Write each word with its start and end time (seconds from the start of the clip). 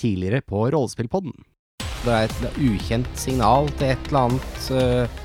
tidligere 0.00 0.42
på 0.46 0.66
Rollespillpodden. 0.72 1.34
Det 2.00 2.14
er 2.14 2.30
et 2.30 2.58
ukjent 2.64 3.10
signal 3.18 3.68
til 3.76 3.92
et 3.92 4.08
eller 4.08 4.30
annet 4.30 4.70
uh, 4.72 5.20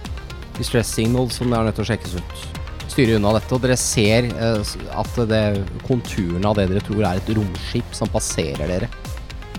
distress 0.58 0.92
signal 0.98 1.29
som 1.32 1.54
er 1.54 1.67
nødt 1.67 1.79
til 1.79 1.86
å 1.86 1.90
sjekkes 1.92 2.17
ut. 2.20 2.45
Styre 2.92 3.16
unna 3.17 3.32
dette, 3.38 3.51
og 3.56 3.64
dere 3.64 3.77
ser 3.80 4.27
uh, 4.35 4.75
at 5.00 5.22
det 5.32 5.43
konturene 5.88 6.51
av 6.51 6.59
det 6.59 6.67
dere 6.74 6.83
tror 6.83 7.08
er 7.08 7.22
et 7.22 7.33
romskip 7.38 7.96
som 7.96 8.11
passerer 8.11 8.68
dere. 8.68 8.91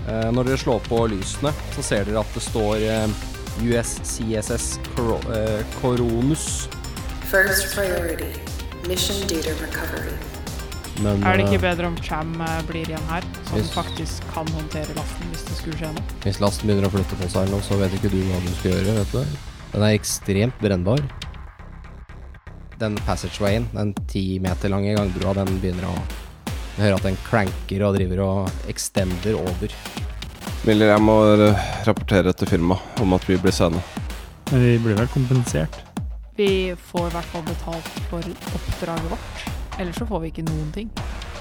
Uh, 0.05 0.29
når 0.35 0.51
dere 0.51 0.61
slår 0.61 0.85
på 0.87 1.03
lysene, 1.15 1.53
så 1.73 1.89
ser 1.89 2.07
dere 2.07 2.21
at 2.21 2.37
det 2.37 2.45
står 2.45 2.87
USCSS 3.65 4.77
Cor 4.93 5.17
Coronus. 5.81 6.67
First 7.27 7.73
priority, 7.73 8.31
mission 8.87 9.25
data 9.27 9.57
recovery. 9.57 10.36
Men, 11.03 11.23
Er 11.23 11.37
det 11.37 11.45
ikke 11.45 11.59
eh, 11.59 11.65
bedre 11.67 11.89
om 11.91 11.97
Cham 12.01 12.33
eh, 12.41 12.61
blir 12.69 12.89
igjen 12.89 13.09
her, 13.11 13.25
som 13.45 13.59
Hvis- 13.59 13.73
faktisk 13.75 14.29
kan 14.33 14.47
håndtere 14.55 14.95
lasten 14.97 15.31
hvis 15.31 15.45
det 15.45 15.57
skulle 15.59 15.77
skje 15.77 15.93
noe? 15.93 16.19
Hvis 16.25 16.39
lasten 16.41 16.69
begynner 16.69 16.89
å 16.89 16.93
flytte 16.95 17.19
på 17.19 17.29
seg 17.29 17.43
eller 17.43 17.57
noe, 17.57 17.65
så 17.65 17.77
vet 17.77 17.97
ikke 17.99 18.11
du 18.13 18.19
hva 18.25 18.41
du 18.41 18.53
skal 18.59 18.71
gjøre, 18.71 18.97
vet 19.01 19.11
du. 19.11 19.39
Den 19.73 19.83
er 19.83 19.97
ekstremt 19.97 20.61
brennbar. 20.63 21.03
Den 22.79 22.97
passagewayen, 23.05 23.67
den 23.73 23.93
ti 24.07 24.39
meter 24.39 24.69
lange 24.69 24.95
gangbrua, 24.97 25.33
den 25.37 25.59
begynner 25.61 25.89
å 25.89 25.97
høre 25.97 26.25
hører 26.77 26.99
at 26.99 27.07
den 27.07 27.17
klanker 27.25 27.85
og 27.87 27.97
driver 27.97 28.23
og 28.23 28.69
extender 28.69 29.37
over. 29.39 29.73
Miller, 30.67 30.93
jeg 30.93 31.03
må 31.03 31.17
rapportere 31.87 32.33
til 32.37 32.49
firmaet 32.51 33.01
om 33.01 33.13
at 33.17 33.27
vi 33.29 33.37
blir 33.41 33.55
sene. 33.55 33.81
Men 34.51 34.63
vi 34.63 34.77
blir 34.83 34.97
vel 34.99 35.09
kompensert. 35.13 35.81
Vi 36.37 36.75
får 36.91 37.09
i 37.09 37.13
hvert 37.15 37.31
fall 37.33 37.47
betalt 37.47 37.93
for 38.11 38.33
oppdraget 38.59 39.13
vårt. 39.13 39.56
Ellers 39.77 39.95
så 39.95 40.05
får 40.09 40.19
vi 40.23 40.31
ikke 40.31 40.45
noen 40.47 40.71
ting. 40.73 40.89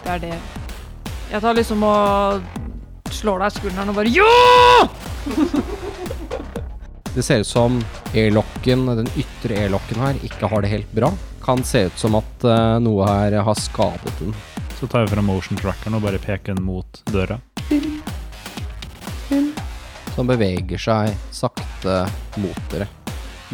Det 0.05 0.13
er 0.13 0.23
det 0.23 0.35
Jeg 1.31 1.41
tar 1.43 1.57
liksom 1.57 1.83
og 1.83 2.43
slår 3.11 3.43
deg 3.43 3.49
i 3.49 3.59
skulderen 3.61 3.91
og 3.93 3.97
bare 3.97 4.13
Ja! 4.13 4.89
Det 7.17 7.23
ser 7.25 7.41
ut 7.41 7.49
som 7.49 7.79
airlocken, 8.13 8.83
den 8.99 9.07
ytre 9.17 9.57
airlocken 9.63 10.03
her, 10.05 10.19
ikke 10.21 10.51
har 10.53 10.61
det 10.61 10.69
helt 10.69 10.91
bra. 10.93 11.09
Kan 11.41 11.63
se 11.65 11.87
ut 11.89 11.97
som 11.97 12.19
at 12.19 12.45
eh, 12.45 12.75
noe 12.85 13.07
her 13.09 13.39
har 13.47 13.57
skadet 13.57 14.13
den. 14.21 14.35
Så 14.77 14.85
tar 14.85 15.07
jeg 15.07 15.15
fra 15.15 15.25
motion 15.25 15.57
trackeren 15.57 15.97
og 15.97 16.05
bare 16.05 16.21
peker 16.21 16.53
den 16.53 16.67
mot 16.67 17.01
døra. 17.09 17.39
som 20.13 20.29
beveger 20.29 20.81
seg 20.81 21.17
sakte 21.33 22.03
mot 22.37 22.61
dere. 22.73 22.91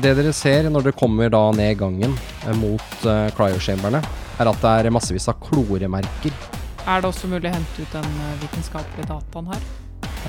Det 0.00 0.14
dere 0.16 0.32
ser 0.32 0.70
når 0.72 0.86
dere 0.86 0.96
kommer 0.96 1.28
da 1.32 1.42
ned 1.52 1.76
gangen 1.80 2.14
eh, 2.46 2.54
mot 2.56 3.04
uh, 3.04 3.28
cryochamberene, 3.36 4.00
er 4.40 4.50
at 4.50 4.62
det 4.62 4.72
er 4.72 4.94
massevis 4.94 5.28
av 5.28 5.36
kloremerker. 5.44 6.32
Er 6.88 7.02
det 7.02 7.10
også 7.10 7.28
mulig 7.30 7.50
å 7.50 7.54
hente 7.54 7.84
ut 7.84 7.92
den 7.94 8.08
eh, 8.24 8.38
vitenskapelige 8.40 9.10
dataen 9.10 9.52
her? 9.52 9.66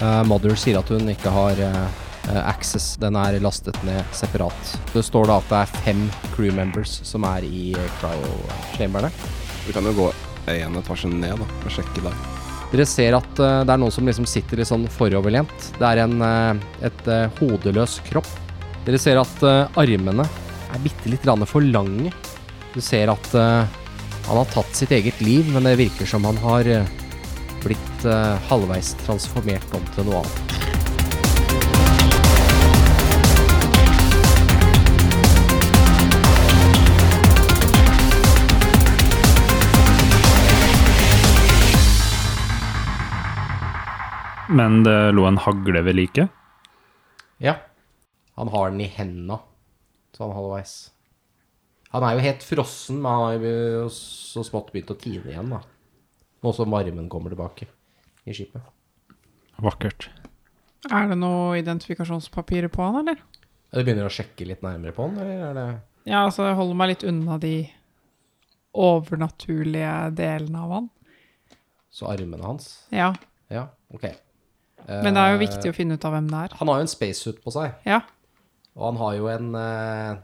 Uh, 0.02 0.22
Mother 0.28 0.58
sier 0.60 0.82
at 0.82 0.92
hun 0.92 1.08
ikke 1.14 1.32
har 1.32 1.64
eh, 1.64 1.80
eh, 2.28 2.42
access, 2.44 2.94
den 3.02 3.16
er 3.18 3.40
lastet 3.42 3.80
ned 3.88 4.04
separat. 4.14 4.76
Det 4.92 5.06
står 5.08 5.32
da 5.32 5.40
at 5.40 5.50
det 5.50 5.64
er 5.64 5.88
fem 5.88 6.06
crew 6.36 6.52
members 6.54 7.00
som 7.08 7.26
er 7.32 7.48
i 7.48 7.72
uh, 7.78 7.90
cryochamberene. 8.02 9.14
Vi 9.64 9.74
kan 9.74 9.88
jo 9.88 9.96
gå 9.96 10.14
en 10.52 10.80
etasje 10.84 11.08
ned 11.08 11.40
da, 11.40 11.48
og 11.64 11.72
sjekke 11.72 12.04
der. 12.04 12.24
Dere 12.74 12.86
ser 12.90 13.14
at 13.14 13.38
eh, 13.38 13.60
det 13.68 13.70
er 13.70 13.82
noen 13.82 13.94
som 13.94 14.08
liksom 14.10 14.26
sitter 14.26 14.58
litt 14.58 14.70
sånn 14.70 14.88
foroverlent. 14.90 15.68
Det 15.78 15.86
er 15.86 16.02
en, 16.08 16.16
eh, 16.26 16.64
et 16.90 17.10
eh, 17.12 17.28
hodeløs 17.38 18.00
kropp. 18.08 18.32
Dere 18.84 18.98
ser 19.00 19.16
at 19.16 19.44
uh, 19.48 19.70
armene 19.80 20.26
er 20.28 20.82
bitte 20.84 21.08
litt 21.08 21.24
for 21.48 21.64
lange. 21.64 22.12
Du 22.74 22.82
ser 22.84 23.08
at 23.08 23.30
uh, 23.32 23.64
han 24.28 24.40
har 24.42 24.50
tatt 24.52 24.76
sitt 24.76 24.92
eget 24.92 25.22
liv, 25.24 25.48
men 25.54 25.64
det 25.64 25.78
virker 25.80 26.06
som 26.06 26.26
han 26.28 26.36
har 26.44 26.68
uh, 26.68 26.84
blitt 27.64 28.04
halvveis 28.50 28.92
transformert 29.06 29.72
om 29.72 29.86
til 29.96 30.04
noe 30.10 30.20
annet. 30.20 30.40
Men 44.52 44.84
det 44.84 45.14
lå 45.16 45.24
en 45.32 45.40
hagle 45.40 45.88
ved 45.88 46.04
liket. 46.04 46.28
Ja. 47.40 47.62
Han 48.38 48.50
har 48.54 48.72
den 48.74 48.82
i 48.82 48.88
henda, 48.90 49.40
sånn 50.18 50.34
halvveis. 50.34 50.74
Han 51.94 52.04
er 52.08 52.16
jo 52.18 52.24
helt 52.26 52.44
frossen, 52.46 52.98
men 53.04 53.12
han 53.12 53.24
har 53.28 53.46
jo 53.46 53.90
så 53.94 54.42
smått 54.48 54.72
begynt 54.74 54.90
å 54.94 54.98
tine 54.98 55.30
igjen, 55.30 55.52
da. 55.54 55.60
Nå 56.44 56.54
som 56.58 56.72
varmen 56.74 57.06
kommer 57.12 57.30
tilbake 57.34 57.68
i 58.26 58.34
skipet. 58.34 58.64
Vakkert. 59.62 60.10
Er 60.92 61.08
det 61.12 61.16
noe 61.22 61.60
identifikasjonspapirer 61.62 62.72
på 62.74 62.82
han, 62.84 63.04
eller? 63.04 63.22
Du 63.74 63.80
begynner 63.84 64.10
å 64.10 64.14
sjekke 64.14 64.46
litt 64.50 64.66
nærmere 64.66 64.92
på 64.98 65.06
han, 65.08 65.22
eller 65.22 65.46
er 65.52 65.54
det 65.60 65.68
Ja, 66.10 66.26
altså, 66.26 66.44
jeg 66.50 66.58
holder 66.58 66.76
meg 66.82 66.90
litt 66.92 67.06
unna 67.08 67.38
de 67.40 67.54
overnaturlige 68.74 69.94
delene 70.18 70.60
av 70.66 70.72
han. 70.80 70.90
så 71.94 72.08
armene 72.10 72.42
hans? 72.44 72.88
Ja, 72.90 73.14
Ja, 73.54 73.68
ok. 73.94 74.04
men 74.88 75.14
det 75.14 75.22
er 75.22 75.32
jo 75.36 75.40
viktig 75.46 75.70
å 75.70 75.76
finne 75.78 75.94
ut 75.94 76.06
av 76.06 76.12
hvem 76.16 76.28
det 76.32 76.40
er. 76.48 76.56
Han 76.58 76.68
har 76.68 76.80
jo 76.82 76.88
en 76.88 76.92
spacesuit 76.92 77.40
på 77.44 77.52
seg, 77.54 77.74
Ja, 77.86 78.02
og 78.76 78.86
han 78.90 79.00
har 79.02 79.18
jo 79.18 79.30
en 79.32 79.56
eh, 79.60 80.22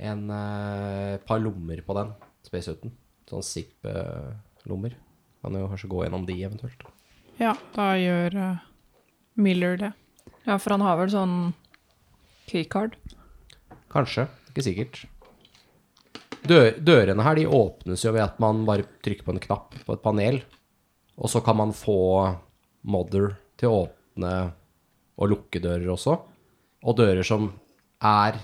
En 0.00 0.30
eh, 0.32 1.18
par 1.28 1.40
lommer 1.42 1.82
på 1.84 1.92
den 1.98 2.14
spacesuiten. 2.46 2.94
Sånn 3.28 3.44
zip-lommer. 3.44 4.94
Kan 5.44 5.58
jo 5.58 5.66
kanskje 5.68 5.90
gå 5.92 6.04
gjennom 6.04 6.24
de 6.24 6.36
eventuelt. 6.40 6.86
ja 7.36 7.52
da 7.76 7.90
gjør 8.00 8.36
eh, 8.40 8.62
Miller 9.36 9.76
det. 9.76 9.92
Ja, 10.46 10.56
for 10.56 10.72
han 10.72 10.84
har 10.84 10.96
vel 10.96 11.12
sånn 11.12 11.36
keycard. 12.48 12.96
Kanskje, 13.92 14.26
ikke 14.50 14.64
sikkert. 14.64 15.02
Dør, 16.48 16.72
dørene 16.80 17.24
her 17.26 17.36
de 17.36 17.44
åpnes 17.46 18.04
jo 18.04 18.14
ved 18.16 18.24
at 18.24 18.40
man 18.40 18.64
bare 18.64 18.88
trykker 19.04 19.26
på 19.26 19.34
en 19.34 19.42
knapp 19.42 19.76
på 19.84 19.94
et 19.94 20.02
panel, 20.02 20.40
og 21.20 21.28
så 21.28 21.42
kan 21.44 21.58
man 21.60 21.76
få 21.76 22.00
Mother 22.88 23.34
til 23.60 23.68
å 23.68 23.82
åpne 23.84 24.32
og 25.20 25.32
lukke 25.34 25.60
dører 25.60 25.90
også. 25.92 26.16
Og 26.86 26.96
dører 26.96 27.26
som 27.26 27.50
er 28.00 28.38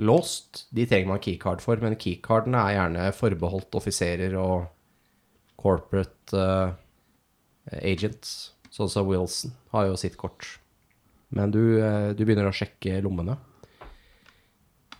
låst, 0.00 0.66
de 0.74 0.86
trenger 0.88 1.10
man 1.12 1.22
keycard 1.22 1.62
for, 1.62 1.78
men 1.82 1.98
keycardene 2.00 2.60
er 2.60 2.78
gjerne 2.78 3.10
forbeholdt 3.14 3.76
offiserer 3.78 4.34
og 4.40 4.70
corporate 5.60 6.34
uh, 6.34 6.74
agents, 7.80 8.54
sånn 8.74 8.90
som 8.90 9.06
Wilson 9.08 9.54
har 9.74 9.88
jo 9.90 9.98
sitt 10.00 10.18
kort. 10.20 10.48
Men 11.34 11.52
du, 11.54 11.60
uh, 11.78 12.10
du 12.16 12.24
begynner 12.24 12.50
å 12.50 12.56
sjekke 12.56 13.00
lommene. 13.04 13.36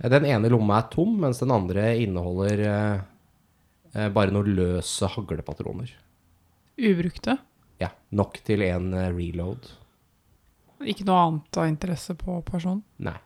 Den 0.04 0.26
ene 0.26 0.50
lomma 0.50 0.80
er 0.80 0.88
tom, 0.92 1.16
mens 1.22 1.40
den 1.42 1.54
andre 1.54 1.92
inneholder 2.02 2.64
uh, 2.66 4.08
bare 4.14 4.34
noen 4.34 4.54
løse 4.56 5.10
haglepatroner. 5.10 5.90
Ubrukte. 6.74 7.38
Ja, 7.82 7.92
nok 8.14 8.40
til 8.46 8.62
en 8.66 8.92
reload. 8.94 9.68
Ikke 10.90 11.04
noe 11.08 11.20
annet 11.26 11.58
av 11.60 11.68
interesse 11.70 12.14
på 12.18 12.38
personen. 12.44 12.82
Nei. 12.98 13.16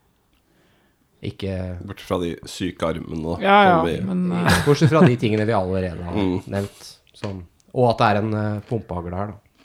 Ikke 1.29 1.55
Bortsett 1.83 2.07
fra 2.07 2.19
de 2.23 2.33
syke 2.47 2.87
armene 2.87 3.23
da. 3.25 3.37
Ja, 3.43 3.57
ja, 3.67 3.79
vi- 3.83 4.01
men 4.07 4.29
uh... 4.33 4.49
Bortsett 4.67 4.93
fra 4.93 5.01
de 5.03 5.17
tingene 5.19 5.47
vi 5.49 5.53
allerede 5.57 6.05
har 6.07 6.15
Mm. 6.15 6.43
nevnt. 6.47 6.95
Sånn. 7.19 7.41
og 7.75 7.89
at 7.91 7.99
det 7.99 8.07
er 8.09 8.19
en 8.23 8.35
uh, 8.35 8.61
pumpehagle 8.69 9.17
her, 9.19 9.33
da. 9.33 9.65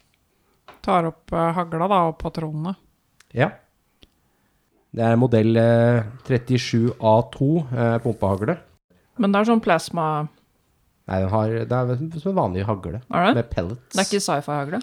tar 0.81 1.05
opp 1.11 1.31
uh, 1.31 1.51
hagla 1.53 1.87
da, 1.87 1.99
og 2.09 2.17
patronene. 2.17 2.73
Ja. 3.33 3.51
Det 4.93 5.01
er 5.05 5.15
modell 5.17 5.55
eh, 5.57 6.03
37A2 6.27 7.47
uh, 7.73 7.97
pumpehagle. 8.03 8.57
Men 9.21 9.31
det 9.33 9.39
er 9.43 9.47
sånn 9.51 9.61
plasma 9.63 10.27
Nei, 11.05 11.17
den 11.19 11.29
har, 11.33 11.49
det 11.67 11.77
er 11.77 12.19
som 12.21 12.29
en 12.31 12.37
vanlig 12.37 12.63
hagle. 12.65 13.01
Er 13.11 13.25
det? 13.27 13.31
Med 13.35 13.49
pellets. 13.51 13.89
Det 13.91 13.99
er 13.99 14.05
ikke 14.07 14.21
sci-fi-hagle? 14.23 14.79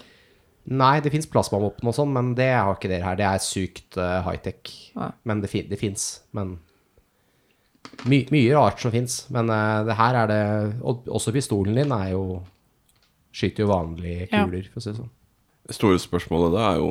Nei, 0.69 0.99
det 1.01 1.09
fins 1.13 1.25
plasmavåpen 1.25 1.89
og 1.89 1.95
sånn, 1.97 2.11
men 2.13 2.33
det 2.37 2.51
har 2.53 2.75
ikke 2.75 2.89
dere 2.91 3.07
her. 3.07 3.15
Det 3.17 3.25
er 3.25 3.41
sykt 3.41 3.97
uh, 3.97 4.19
high-tech. 4.27 4.69
Ja. 4.95 5.07
Men 5.25 5.41
det, 5.41 5.49
fin 5.49 5.69
det 5.71 5.79
fins. 5.81 6.21
Men 6.37 6.59
my 8.05 8.19
mye 8.31 8.53
rart 8.55 8.79
som 8.83 8.93
fins. 8.93 9.23
Men 9.33 9.49
uh, 9.49 9.81
det 9.87 9.97
her 9.97 10.17
er 10.21 10.29
det 10.29 10.41
Og 10.85 11.07
også 11.09 11.33
pistolen 11.35 11.75
din 11.81 11.91
er 11.95 12.11
jo 12.13 12.43
Skyter 13.33 13.63
jo 13.65 13.71
vanlige 13.71 14.27
Ja. 14.29 14.43
kuler, 14.45 14.65
for 14.69 14.81
å 14.81 14.83
si 14.83 14.91
det 14.91 14.99
sånn. 14.99 15.11
Det 15.67 15.75
store 15.77 15.99
spørsmålet 16.03 16.53
da 16.53 16.65
er 16.73 16.79
jo 16.81 16.89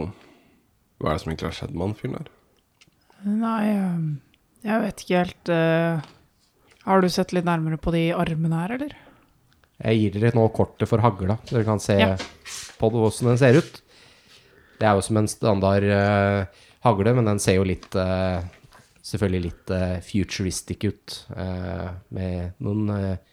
Hva 1.01 1.11
er 1.11 1.19
det 1.19 1.23
som 1.23 1.33
egentlig 1.33 1.49
har 1.51 1.57
skjedd 1.59 1.75
med 1.77 1.87
han 1.87 1.95
fyren 1.99 2.17
der? 2.19 2.31
Nei, 3.21 3.63
eh, 3.69 4.01
jeg 4.65 4.83
vet 4.87 5.05
ikke 5.05 5.19
helt 5.21 5.53
Uh, 5.53 6.01
Har 6.87 7.03
du 7.05 7.09
sett 7.13 7.35
litt 7.37 7.45
nærmere 7.45 7.77
på 7.79 7.93
de 7.93 8.07
armene 8.17 8.57
her, 8.63 8.73
eller? 8.79 8.95
Jeg 9.81 9.99
gir 10.01 10.17
dere 10.21 10.37
nå 10.37 10.47
kortet 10.57 10.89
for 10.89 11.01
hagla, 11.05 11.37
så 11.45 11.59
dere 11.59 11.69
kan 11.69 11.81
se 11.81 11.99
Ja. 12.01 12.17
På 12.81 12.91
hvordan 12.95 13.33
den 13.33 13.41
ser 13.41 13.61
ut. 13.61 13.81
Det 14.81 14.89
er 14.89 14.97
jo 14.97 15.05
som 15.05 15.21
en 15.21 15.29
standard 15.29 15.85
uh, 15.85 16.65
hagle, 16.87 17.13
men 17.19 17.29
den 17.29 17.43
ser 17.43 17.61
jo 17.61 17.69
litt 17.69 17.93
uh, 17.99 18.41
Selvfølgelig 19.01 19.41
litt 19.47 19.71
uh, 19.73 19.95
futuristic 20.05 20.85
ut, 20.85 21.15
med 22.13 22.59
noen 22.61 22.91
uh, 22.93 23.31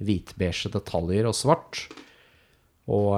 hvitbeige 0.00 0.70
detaljer 0.72 1.28
og 1.28 1.36
svart. 1.36 1.82
Og 2.88 3.12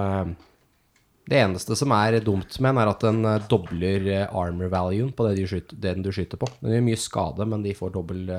Det 1.30 1.38
eneste 1.38 1.78
som 1.78 1.94
er 1.94 2.18
dumt 2.26 2.58
med 2.58 2.74
den, 2.74 2.80
er 2.82 2.90
at 2.90 3.06
den 3.06 3.22
dobler 3.48 4.10
armor 4.26 4.68
valuen 4.74 5.14
på 5.14 5.30
du 5.30 5.44
skyter, 5.46 5.78
den 5.78 6.02
du 6.02 6.10
skyter 6.10 6.42
på. 6.42 6.50
Den 6.58 6.74
gjør 6.74 6.86
mye 6.90 7.00
skade, 7.00 7.46
men 7.54 7.62
de 7.64 7.78
får 7.78 7.94
dobbel 7.94 8.34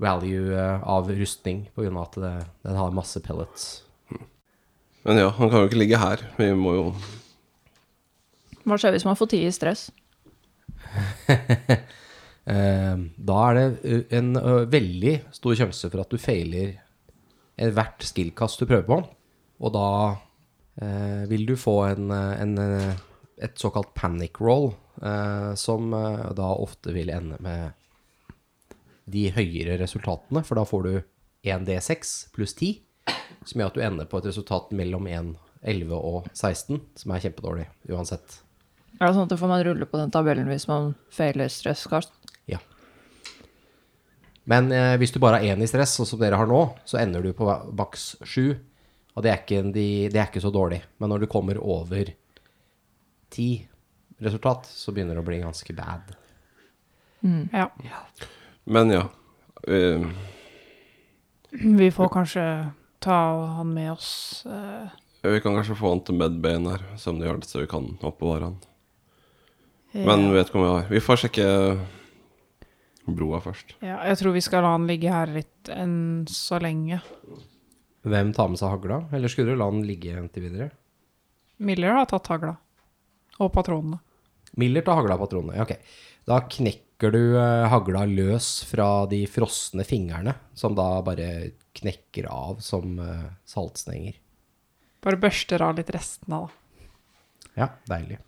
value 0.00 0.68
av 0.84 1.08
rustning 1.08 1.70
pga. 1.74 1.90
at 2.04 2.20
det, 2.20 2.34
den 2.68 2.76
har 2.84 2.96
masse 3.00 3.24
pellets. 3.24 3.89
Men 5.06 5.20
ja, 5.20 5.30
han 5.32 5.48
kan 5.48 5.62
jo 5.62 5.70
ikke 5.70 5.80
ligge 5.80 6.00
her. 6.00 6.22
Vi 6.36 6.50
må 6.56 6.74
jo 6.76 6.84
Hva 8.68 8.76
skjer 8.76 8.94
hvis 8.96 9.06
man 9.08 9.18
får 9.18 9.32
tid 9.32 9.48
i 9.48 9.54
stress? 9.54 9.88
Eh, 12.50 12.94
da 13.20 13.34
er 13.46 13.54
det 13.54 13.64
eh, 13.84 14.14
en 14.16 14.32
eh, 14.40 14.62
veldig 14.72 15.12
stor 15.36 15.54
sjanse 15.58 15.90
for 15.92 16.02
at 16.02 16.10
du 16.10 16.18
feiler 16.18 16.72
hvert 17.76 18.02
skillkast 18.02 18.62
du 18.62 18.66
prøver 18.66 18.86
på. 18.88 18.96
Og 19.60 19.74
da 19.76 19.90
eh, 20.80 21.28
vil 21.30 21.44
du 21.46 21.52
få 21.60 21.76
en, 21.92 22.08
en, 22.10 22.56
et 23.36 23.60
såkalt 23.60 23.92
panic 23.94 24.40
roll, 24.42 24.70
eh, 25.04 25.52
som 25.60 25.92
da 25.92 26.48
ofte 26.56 26.96
vil 26.96 27.12
ende 27.12 27.38
med 27.44 27.76
de 29.10 29.28
høyere 29.36 29.76
resultatene, 29.84 30.42
for 30.42 30.58
da 30.58 30.66
får 30.66 30.88
du 30.88 30.92
1D6 31.46 32.16
pluss 32.34 32.56
10, 32.56 32.80
som 33.46 33.60
gjør 33.60 33.72
at 33.72 33.78
du 33.78 33.84
ender 33.84 34.08
på 34.10 34.20
et 34.20 34.28
resultat 34.30 34.70
mellom 34.76 35.08
1, 35.10 35.34
11 35.62 35.96
og 35.96 36.30
16, 36.32 36.80
som 37.02 37.12
er 37.14 37.24
kjempedårlig 37.24 37.66
uansett. 37.90 38.40
Er 39.00 39.06
det 39.08 39.16
sånn 39.16 39.28
at 39.28 39.40
får 39.40 39.50
man 39.50 39.62
rulle 39.64 39.88
på 39.88 40.00
den 40.00 40.12
tabellen 40.12 40.48
hvis 40.50 40.66
man 40.68 40.92
feiler 41.14 41.48
stresskast? 41.52 42.12
Ja. 42.50 42.60
Men 44.50 44.72
eh, 44.74 44.96
hvis 45.00 45.14
du 45.14 45.20
bare 45.22 45.40
har 45.40 45.54
én 45.54 45.62
i 45.62 45.68
stress, 45.70 45.94
sånn 45.96 46.08
som 46.08 46.20
dere 46.20 46.40
har 46.40 46.48
nå, 46.50 46.62
så 46.88 47.00
ender 47.00 47.24
du 47.24 47.32
på 47.36 47.48
maks 47.76 48.12
sju. 48.28 48.52
Og 49.16 49.24
det 49.24 49.32
er, 49.32 49.42
ikke, 49.42 49.62
de, 49.74 49.86
det 50.12 50.20
er 50.20 50.28
ikke 50.28 50.42
så 50.42 50.52
dårlig. 50.54 50.80
Men 51.00 51.12
når 51.12 51.24
du 51.24 51.30
kommer 51.30 51.58
over 51.60 52.12
ti 53.32 53.50
resultat, 54.20 54.68
så 54.68 54.92
begynner 54.92 55.16
det 55.16 55.24
å 55.24 55.28
bli 55.28 55.40
ganske 55.42 55.76
bad. 55.76 56.12
Ja. 57.52 57.66
Men 58.64 58.92
ja. 58.94 59.06
Uh, 59.68 60.08
Vi 61.50 61.90
får 61.92 62.08
kanskje 62.08 62.44
ta 63.00 63.16
han 63.58 63.72
med 63.74 63.92
oss. 63.92 64.44
eh, 64.46 64.88
vi 65.22 65.40
kan 65.44 65.54
kanskje 65.56 65.76
få 65.76 65.90
han 65.94 66.00
til 66.04 66.16
medbayen 66.20 66.66
her, 66.70 66.82
se 66.96 67.10
om 67.10 67.18
de 67.20 67.26
har 67.28 67.36
det 67.40 67.48
så 67.48 67.60
vi 67.60 67.66
kan 67.70 67.90
oppbevare 68.00 68.50
han. 68.50 68.58
Men 69.92 70.28
vi 70.30 70.36
vet 70.38 70.48
ikke 70.48 70.58
om 70.60 70.62
vi 70.64 70.70
har 70.70 70.88
Vi 70.92 71.00
får 71.02 71.16
sjekke 71.24 71.46
broa 73.10 73.40
først. 73.42 73.74
ja, 73.82 73.96
jeg 74.06 74.18
tror 74.20 74.32
vi 74.36 74.40
skal 74.44 74.62
la 74.62 74.70
han 74.76 74.86
ligge 74.86 75.10
her 75.10 75.26
litt 75.34 75.70
enn 75.74 76.26
så 76.30 76.60
lenge. 76.62 77.00
Hvem 78.06 78.30
tar 78.36 78.48
med 78.48 78.58
seg 78.60 78.70
hagla? 78.70 79.00
Eller 79.12 79.28
skulle 79.28 79.50
du 79.52 79.58
la 79.60 79.66
han 79.68 79.82
ligge 79.84 80.14
inntil 80.16 80.46
videre? 80.46 80.70
Miller 81.58 81.92
har 81.98 82.06
tatt 82.08 82.26
hagla. 82.32 82.54
Og 83.40 83.50
patronene. 83.52 83.98
Miller 84.56 84.82
tar 84.86 84.96
hagla 85.00 85.16
og 85.18 85.24
patronene. 85.26 85.56
Ja, 85.58 85.66
ok. 85.66 85.74
Da 86.28 86.38
knekker 86.48 86.86
du 87.08 87.36
eh, 87.40 87.68
hagla 87.72 88.04
løs 88.04 88.60
fra 88.68 89.06
de 89.08 89.22
frosne 89.30 89.84
fingrene, 89.88 90.34
som 90.54 90.76
da 90.76 91.00
bare 91.06 91.54
knekker 91.80 92.28
av 92.28 92.58
som 92.60 92.98
eh, 93.00 93.30
saltstenger. 93.48 94.18
Bare 95.00 95.16
børster 95.20 95.64
av 95.64 95.78
litt 95.80 95.90
restene, 95.94 96.42
da. 96.44 96.84
Ja, 97.56 97.70
deilig. 97.88 98.20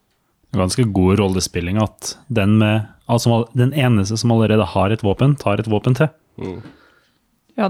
Ganske 0.57 0.85
god 0.93 1.21
rollespilling 1.21 1.79
at 1.81 2.15
den, 2.33 2.57
med, 2.61 2.89
altså, 3.13 3.43
den 3.57 3.73
eneste 3.77 4.17
som 4.21 4.33
allerede 4.33 4.65
har 4.73 4.93
et 4.93 5.05
våpen, 5.05 5.37
tar 5.41 5.61
et 5.61 5.69
våpen 5.69 5.97
til. 5.97 6.09
Ja, 7.61 7.69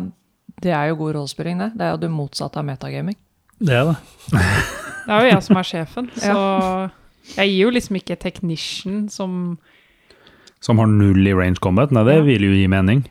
det 0.63 0.71
er 0.71 0.91
jo 0.91 1.01
god 1.03 1.17
rollespilling, 1.19 1.59
det. 1.63 1.73
Det 1.79 1.87
er 1.87 1.95
jo 1.97 2.01
det 2.03 2.11
motsatte 2.15 2.63
av 2.63 2.67
metagaming. 2.67 3.19
Det 3.63 3.77
er 3.79 3.93
det. 3.93 3.99
Det 5.03 5.11
er 5.11 5.25
jo 5.25 5.31
jeg 5.33 5.43
som 5.43 5.59
er 5.59 5.67
sjefen, 5.67 6.09
så 6.15 6.35
jeg 7.35 7.49
gir 7.51 7.65
jo 7.65 7.71
liksom 7.75 7.97
ikke 7.99 8.17
technician 8.23 9.09
som 9.11 9.33
Som 10.63 10.79
har 10.79 10.87
null 10.87 11.27
i 11.27 11.35
range 11.35 11.59
combat. 11.63 11.91
Nei, 11.95 12.05
det 12.07 12.21
vil 12.27 12.47
jo 12.47 12.53
gi 12.55 12.69
mening. 12.71 13.03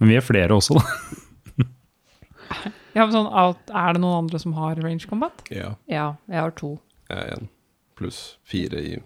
Men 0.00 0.08
vi 0.10 0.16
er 0.18 0.24
flere 0.24 0.56
også, 0.56 0.80
da. 0.80 1.66
ja, 2.96 3.04
men 3.04 3.12
sånn, 3.12 3.28
Er 3.28 3.94
det 3.94 4.00
noen 4.02 4.24
andre 4.24 4.40
som 4.40 4.54
har 4.56 4.80
range 4.80 5.08
combat? 5.10 5.44
Ja. 5.52 5.74
Ja, 5.90 6.14
jeg 6.32 6.40
har 6.40 6.54
to. 6.58 6.78
Jeg 7.12 7.18
er 7.20 7.42
en 7.42 7.50
pluss 7.98 8.22
fire 8.48 8.80
i. 8.80 8.96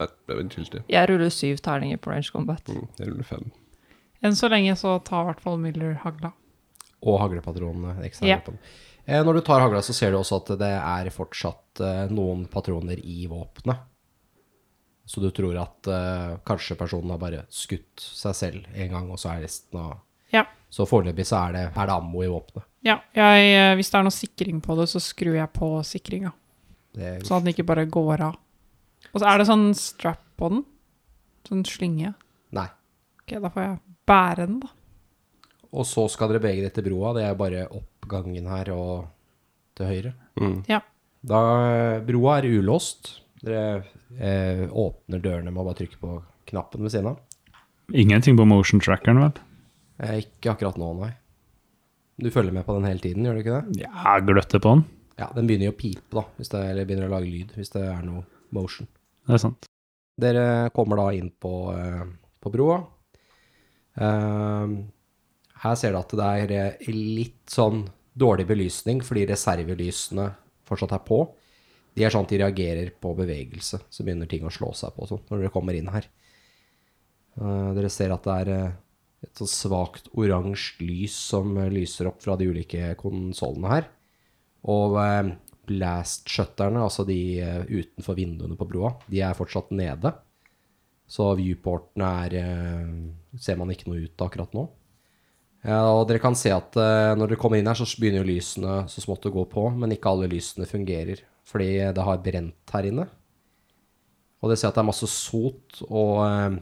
Jeg 0.00 1.08
ruller 1.10 1.32
syv 1.34 1.58
terninger 1.60 1.98
på 2.00 2.14
range 2.14 2.30
combat. 2.32 2.62
Mm, 2.72 2.86
jeg 2.96 3.10
ruller 3.10 3.26
fem. 3.28 3.50
Enn 4.24 4.36
så 4.36 4.48
lenge 4.52 4.76
så 4.78 4.94
tar 5.04 5.26
i 5.26 5.30
hvert 5.32 5.42
fall 5.44 5.58
Miller 5.60 5.98
hagla. 6.04 6.32
Og 7.00 7.18
haglepatronene. 7.20 7.98
Yeah. 8.22 8.48
Eh, 9.04 9.20
når 9.24 9.40
du 9.40 9.44
tar 9.44 9.60
hagla, 9.64 9.82
så 9.84 9.92
ser 9.96 10.12
du 10.12 10.20
også 10.20 10.40
at 10.40 10.54
det 10.60 10.72
er 10.78 11.12
fortsatt 11.12 11.82
eh, 11.84 12.02
noen 12.12 12.46
patroner 12.52 13.00
i 13.00 13.24
våpenet. 13.28 13.89
Så 15.10 15.22
du 15.22 15.26
tror 15.34 15.56
at 15.58 15.88
uh, 15.90 16.36
kanskje 16.46 16.76
personen 16.78 17.10
har 17.10 17.18
bare 17.18 17.42
skutt 17.50 17.98
seg 17.98 18.36
selv 18.38 18.68
en 18.70 18.92
gang, 18.94 19.08
og 19.10 19.18
så 19.18 19.32
er 19.34 19.44
resten 19.46 19.80
av 19.80 19.96
Ja. 20.30 20.44
Så 20.70 20.86
foreløpig 20.86 21.26
så 21.26 21.40
er 21.48 21.56
det, 21.56 21.62
er 21.74 21.88
det 21.90 21.94
ammo 21.96 22.22
i 22.22 22.28
våpenet. 22.30 22.62
Ja, 22.86 23.00
jeg, 23.16 23.48
eh, 23.50 23.72
hvis 23.74 23.90
det 23.90 23.98
er 23.98 24.04
noe 24.06 24.14
sikring 24.14 24.60
på 24.62 24.76
det, 24.78 24.86
så 24.92 25.00
skrur 25.02 25.34
jeg 25.34 25.50
på 25.52 25.72
sikringa. 25.84 26.30
Sånn 26.94 27.40
at 27.40 27.42
den 27.42 27.50
ikke 27.50 27.66
bare 27.66 27.88
går 27.90 28.22
av. 28.28 28.36
Og 29.10 29.18
så 29.18 29.26
er 29.26 29.40
det 29.40 29.48
sånn 29.50 29.66
strap 29.74 30.22
på 30.38 30.52
den. 30.52 30.62
Sånn 31.48 31.64
slynge. 31.66 32.14
nei. 32.54 32.68
Ok, 33.20 33.34
da 33.42 33.50
får 33.50 33.62
jeg 33.66 33.76
bære 34.06 34.46
den, 34.46 34.60
da. 34.62 34.70
Og 35.70 35.86
så 35.86 36.06
skal 36.10 36.30
dere 36.30 36.42
begge 36.42 36.66
etter 36.66 36.82
til 36.82 36.92
broa. 36.92 37.12
Det 37.18 37.26
er 37.26 37.34
bare 37.38 37.66
oppgangen 37.66 38.46
her 38.50 38.70
og 38.74 39.10
til 39.78 39.90
høyre. 39.90 40.14
Mm. 40.40 40.56
Ja. 40.70 40.80
Da 41.26 41.42
Broa 42.06 42.38
er 42.40 42.48
ulåst. 42.48 43.16
Dere 43.42 43.82
eh, 44.18 44.66
åpner 44.66 45.22
dørene 45.22 45.52
med 45.52 45.62
å 45.62 45.66
bare 45.68 45.80
trykke 45.82 46.00
på 46.00 46.18
knappen 46.50 46.86
ved 46.86 46.94
siden 46.94 47.12
av. 47.12 47.20
Ingenting 47.90 48.38
på 48.38 48.46
motion 48.46 48.82
trackeren, 48.82 49.20
vel? 49.22 49.42
Eh, 50.02 50.22
ikke 50.24 50.54
akkurat 50.54 50.78
nå, 50.80 50.92
nei. 51.02 51.12
Du 52.20 52.30
følger 52.32 52.54
med 52.54 52.66
på 52.66 52.76
den 52.76 52.88
hele 52.88 53.02
tiden, 53.02 53.24
gjør 53.24 53.36
du 53.36 53.42
ikke 53.42 53.58
det? 53.58 53.82
Ja, 53.86 54.18
gløtter 54.24 54.62
på 54.62 54.74
den. 54.76 54.86
Ja, 55.20 55.28
den 55.36 55.48
begynner 55.48 55.70
jo 55.70 55.74
å 55.74 55.80
pipe, 55.80 56.08
da, 56.16 56.24
det, 56.38 56.62
eller 56.70 56.88
begynner 56.88 57.10
å 57.10 57.14
lage 57.16 57.28
lyd 57.28 57.52
hvis 57.56 57.72
det 57.74 57.84
er 57.84 58.00
noe 58.04 58.24
motion. 58.56 58.88
Det 59.28 59.36
er 59.36 59.42
sant. 59.42 59.68
Dere 60.20 60.46
kommer 60.76 61.00
da 61.00 61.10
inn 61.16 61.30
på, 61.32 61.52
eh, 61.74 62.04
på 62.40 62.52
broa. 62.52 62.80
Eh, 64.00 64.74
her 65.64 65.76
ser 65.76 65.92
du 65.92 66.00
at 66.00 66.14
det 66.16 66.28
er 66.44 66.54
eh, 66.56 66.92
litt 66.92 67.52
sånn 67.52 67.84
dårlig 68.16 68.46
belysning 68.48 69.02
fordi 69.04 69.26
reservelysene 69.28 70.28
fortsatt 70.68 70.96
er 70.96 71.04
på. 71.04 71.22
De 71.96 72.06
er 72.06 72.12
sånn 72.12 72.26
at 72.26 72.32
de 72.32 72.38
reagerer 72.40 72.92
på 73.02 73.12
bevegelse, 73.18 73.80
så 73.90 74.06
begynner 74.06 74.30
ting 74.30 74.46
å 74.46 74.52
slå 74.54 74.70
seg 74.78 74.94
på 74.94 75.08
sånn 75.10 75.24
når 75.30 75.44
dere 75.44 75.54
kommer 75.54 75.76
inn 75.76 75.90
her. 75.90 76.06
Uh, 77.40 77.72
dere 77.76 77.90
ser 77.92 78.12
at 78.14 78.26
det 78.26 78.36
er 78.42 78.50
uh, 78.52 78.78
et 79.24 79.40
sånn 79.40 79.50
svakt 79.50 80.10
oransje 80.16 80.80
lys 80.80 81.14
som 81.28 81.52
eh, 81.60 81.68
lyser 81.72 82.08
opp 82.08 82.22
fra 82.24 82.38
de 82.40 82.48
ulike 82.48 82.94
konsollene 83.00 83.72
her. 83.74 83.86
Og 84.72 84.96
uh, 84.96 85.30
blast-shutterne, 85.68 86.80
altså 86.82 87.04
de 87.06 87.20
utenfor 87.68 88.16
vinduene 88.18 88.56
på 88.58 88.66
broa, 88.66 88.94
de 89.12 89.20
er 89.22 89.36
fortsatt 89.38 89.70
nede. 89.76 90.10
Så 91.10 91.28
viewportene 91.38 92.08
er 92.24 92.34
Ser 93.38 93.58
man 93.58 93.70
ikke 93.70 93.86
noe 93.90 94.02
ut 94.02 94.24
akkurat 94.24 94.54
nå. 94.56 94.64
Og 95.70 96.00
dere 96.08 96.22
kan 96.22 96.34
se 96.34 96.50
at 96.50 96.74
når 96.74 97.30
dere 97.30 97.38
kommer 97.38 97.60
inn 97.60 97.70
her, 97.70 97.78
så 97.78 97.86
begynner 98.02 98.26
lysene 98.26 98.80
så 98.90 99.04
smått 99.04 99.28
å 99.28 99.32
gå 99.34 99.44
på, 99.52 99.68
men 99.76 99.94
ikke 99.94 100.10
alle 100.10 100.30
lysene 100.32 100.66
fungerer, 100.66 101.22
fordi 101.50 101.70
det 101.96 102.04
har 102.06 102.20
brent 102.22 102.74
her 102.74 102.86
inne. 102.86 103.06
Og 104.40 104.52
det 104.52 104.56
ser 104.60 104.70
at 104.70 104.78
det 104.78 104.84
er 104.84 104.88
masse 104.88 105.08
sot 105.10 105.82
og, 105.88 106.14
eh, 106.24 106.54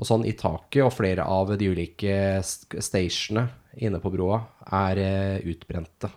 og 0.00 0.08
sånn 0.08 0.24
i 0.26 0.32
taket, 0.34 0.82
og 0.86 0.94
flere 0.96 1.26
av 1.28 1.52
de 1.60 1.68
ulike 1.70 2.16
st- 2.42 2.80
stationene 2.82 3.46
inne 3.84 4.00
på 4.02 4.10
broa 4.14 4.40
er 4.82 4.98
eh, 5.02 5.44
utbrente. 5.52 6.10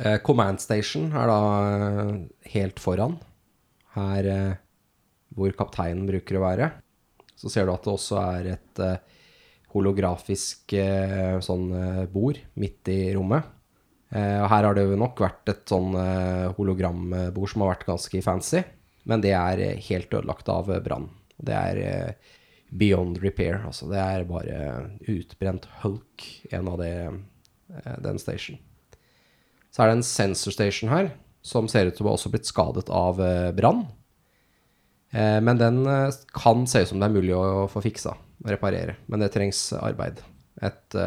Eh, 0.00 0.18
Command 0.26 0.58
Station 0.64 1.12
er 1.14 1.30
da 1.30 1.38
helt 2.56 2.82
foran, 2.82 3.18
her 3.94 4.26
hvor 5.34 5.52
kapteinen 5.54 6.08
bruker 6.08 6.40
å 6.40 6.42
være. 6.48 6.72
Så 7.38 7.50
ser 7.52 7.66
du 7.68 7.74
at 7.74 7.84
det 7.86 7.92
også 7.94 8.18
er 8.22 8.48
et 8.56 8.80
holografisk 9.74 10.74
sånn 11.46 11.64
bord 12.10 12.40
midt 12.58 12.90
i 12.90 12.98
rommet. 13.14 13.46
Eh, 14.14 14.38
og 14.38 14.46
her 14.52 14.68
har 14.68 14.76
det 14.76 14.84
jo 14.86 14.98
nok 14.98 15.20
vært 15.24 15.50
et 15.50 15.64
sånn 15.66 15.94
eh, 15.98 16.46
hologrambord 16.54 17.50
som 17.50 17.64
har 17.64 17.72
vært 17.72 17.88
ganske 17.88 18.22
fancy, 18.22 18.62
men 19.10 19.24
det 19.24 19.34
er 19.34 19.62
eh, 19.62 19.80
helt 19.88 20.14
ødelagt 20.14 20.50
av 20.52 20.70
brann. 20.84 21.08
Det 21.34 21.54
er 21.54 22.14
beyond 22.74 23.18
repair, 23.22 23.58
altså 23.66 23.88
det 23.90 23.98
er 23.98 24.26
bare 24.28 24.58
utbrent 25.10 25.66
hulk, 25.82 26.24
en 26.54 26.70
av 26.70 26.78
det, 26.78 26.94
den 28.06 28.20
station. 28.22 28.60
Så 29.74 29.82
er 29.82 29.90
det 29.90 29.96
en 29.98 30.06
sensor 30.06 30.54
station 30.54 30.92
her, 30.92 31.10
som 31.44 31.66
ser 31.68 31.90
ut 31.90 31.98
til 31.98 32.06
å 32.06 32.12
ha 32.12 32.16
også 32.16 32.30
blitt 32.32 32.48
skadet 32.48 32.86
av 32.94 33.18
brann. 33.58 33.82
Men 35.10 35.60
den 35.60 35.82
kan 36.34 36.64
se 36.70 36.84
ut 36.84 36.92
som 36.92 37.02
det 37.02 37.10
er 37.10 37.16
mulig 37.18 37.34
å 37.36 37.66
få 37.70 37.82
fiksa, 37.84 38.14
og 38.14 38.50
reparere. 38.54 38.96
Men 39.10 39.26
det 39.26 39.32
trengs 39.34 39.66
arbeid. 39.76 40.22
Et 40.62 40.98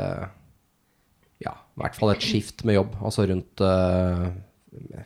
i 1.78 1.84
hvert 1.84 1.98
fall 1.98 2.16
et 2.16 2.26
skift 2.26 2.64
med 2.66 2.80
jobb. 2.80 2.98
Altså 3.06 3.28
rundt 3.30 3.62
eh, 3.62 4.26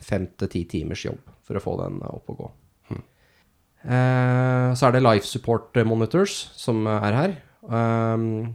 fem 0.00 0.24
til 0.40 0.50
ti 0.54 0.64
timers 0.70 1.04
jobb 1.04 1.20
for 1.44 1.58
å 1.58 1.62
få 1.62 1.76
den 1.82 2.00
opp 2.08 2.32
og 2.32 2.40
gå. 2.40 2.48
Eh, 3.82 4.68
så 4.78 4.88
er 4.88 4.94
det 4.94 5.02
life 5.04 5.28
support 5.28 5.76
monitors 5.84 6.46
som 6.56 6.86
er 6.88 7.18
her. 7.18 7.36
Um, 7.62 8.54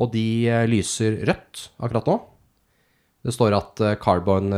og 0.00 0.10
de 0.16 0.26
eh, 0.50 0.66
lyser 0.66 1.20
rødt 1.28 1.68
akkurat 1.78 2.10
nå. 2.10 2.18
Det 3.22 3.36
står 3.36 3.54
at 3.54 3.80
carbon 4.02 4.50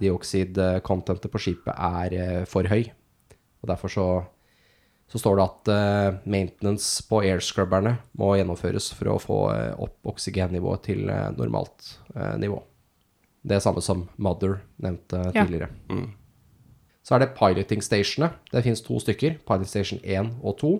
dioxide 0.00 0.80
contentet 0.82 1.30
på 1.30 1.38
skipet 1.38 1.70
er 1.70 2.42
for 2.50 2.66
høy. 2.66 2.88
Og 3.62 3.70
derfor 3.70 3.92
så, 3.94 4.06
så 5.10 5.18
står 5.18 5.36
det 5.40 5.44
at 5.44 5.70
eh, 5.74 6.18
maintenance 6.30 7.02
på 7.08 7.20
airscrubberne 7.26 7.96
må 8.18 8.32
gjennomføres 8.38 8.92
for 8.94 9.10
å 9.10 9.18
få 9.22 9.38
eh, 9.54 9.72
opp 9.82 10.12
oksygennivået 10.12 10.84
til 10.86 11.08
eh, 11.10 11.28
normalt 11.34 11.96
nivå. 12.38 12.60
Det 13.42 13.56
er 13.56 13.62
samme 13.64 13.82
som 13.82 14.04
Mother 14.20 14.58
nevnte 14.84 15.18
Ja. 15.34 15.44
tidligere. 15.44 15.70
Så 17.02 17.14
er 17.16 17.22
det 17.24 17.34
piloting 17.34 17.80
stationene. 17.82 18.34
Det 18.52 18.62
finnes 18.62 18.82
to 18.84 18.98
stykker. 19.00 19.38
Pilot 19.48 19.66
station 19.70 20.00
1 20.04 20.34
og 20.44 20.58
2. 20.60 20.72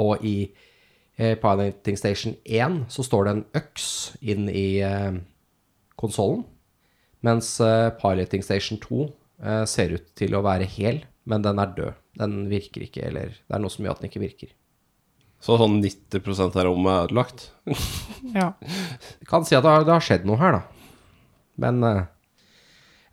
Og 0.00 0.24
i 0.24 0.52
eh, 1.18 1.34
piloting 1.42 1.98
station 1.98 2.36
1 2.46 2.84
så 2.88 3.02
står 3.04 3.24
det 3.26 3.32
en 3.34 3.44
øks 3.60 3.88
inn 4.22 4.46
i 4.48 4.78
eh, 4.86 5.18
konsollen. 6.00 6.44
Mens 7.26 7.58
eh, 7.60 7.90
piloting 8.00 8.44
station 8.46 8.78
2 8.80 9.02
eh, 9.42 9.64
ser 9.68 9.96
ut 9.98 10.06
til 10.16 10.38
å 10.38 10.44
være 10.46 10.64
hel, 10.78 11.02
men 11.28 11.42
den 11.44 11.58
er 11.60 11.74
død. 11.76 11.99
Den 12.18 12.48
virker 12.50 12.82
ikke, 12.86 13.04
eller 13.06 13.30
det 13.36 13.54
er 13.54 13.62
noe 13.62 13.70
som 13.72 13.84
gjør 13.86 13.94
at 13.96 14.02
den 14.02 14.10
ikke 14.10 14.22
virker. 14.24 14.50
Så 15.40 15.56
sånn 15.56 15.78
90% 15.80 16.56
av 16.60 16.66
rommet 16.68 16.92
er 16.92 17.06
ødelagt. 17.08 17.46
Ja. 18.36 18.50
Jeg 18.60 19.26
kan 19.26 19.46
si 19.48 19.56
at 19.56 19.64
det 19.64 19.70
har, 19.72 19.84
det 19.88 19.94
har 19.94 20.04
skjedd 20.04 20.26
noe 20.28 20.36
her, 20.38 20.58
da. 20.58 20.90
Men 21.64 21.80
eh, 21.88 22.02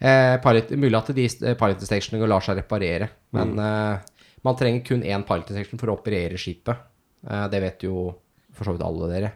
eh, 0.04 0.34
pilot, 0.44 0.74
Mulig 0.77 0.98
at 1.00 1.13
de 1.16 1.25
eh, 1.25 1.56
pilot 1.58 2.27
lar 2.27 2.44
seg 2.44 2.60
reparere. 2.60 3.08
Men 3.34 3.56
eh, 3.63 3.98
man 4.44 4.60
trenger 4.60 4.84
kun 4.86 5.04
én 5.08 5.24
pilot 5.27 5.54
station 5.56 5.80
for 5.80 5.89
å 5.94 5.96
operere 5.98 6.38
skipet. 6.38 6.84
Eh, 7.30 7.48
det 7.54 7.63
vet 7.63 7.88
jo 7.88 8.10
for 8.54 8.68
så 8.68 8.75
vidt 8.75 8.86
alle 8.86 9.10
dere. 9.13 9.32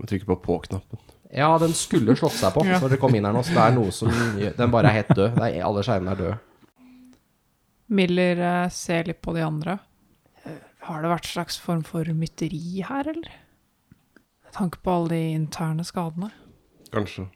Må 0.00 0.08
trykker 0.10 0.28
på 0.32 0.40
på-knappen. 0.48 0.98
Ja, 1.32 1.54
den 1.62 1.72
skulle 1.76 2.16
slått 2.18 2.36
seg 2.36 2.52
på 2.52 2.66
Ja. 2.66 2.76
når 2.82 2.92
dere 2.92 3.00
kom 3.00 3.14
inn 3.16 3.24
her 3.24 3.32
nå, 3.32 3.40
så 3.46 3.54
det 3.54 3.62
er 3.64 3.76
noe 3.78 3.92
som 3.94 4.10
gjør 4.42 4.56
Den 4.58 4.72
bare 4.74 4.90
er 4.90 4.98
helt 5.00 5.14
død. 5.16 5.36
Det 5.38 5.46
er, 5.48 5.62
alle 5.64 5.84
skjermene 5.86 6.12
er 6.16 6.20
døde. 6.26 6.38
Miller 7.92 8.40
eh, 8.40 8.68
ser 8.72 9.08
litt 9.08 9.20
på 9.24 9.34
de 9.36 9.44
andre. 9.44 9.78
Eh, 10.44 10.58
Har 10.88 11.02
det 11.04 11.12
vært 11.12 11.28
slags 11.30 11.58
form 11.60 11.84
for 11.86 12.08
mytteri 12.16 12.82
her, 12.86 13.08
eller? 13.12 13.32
Med 14.42 14.56
tanke 14.56 14.80
på 14.82 14.94
alle 14.96 15.14
de 15.14 15.22
interne 15.36 15.84
skadene. 15.86 16.32
Kanskje. 16.92 17.28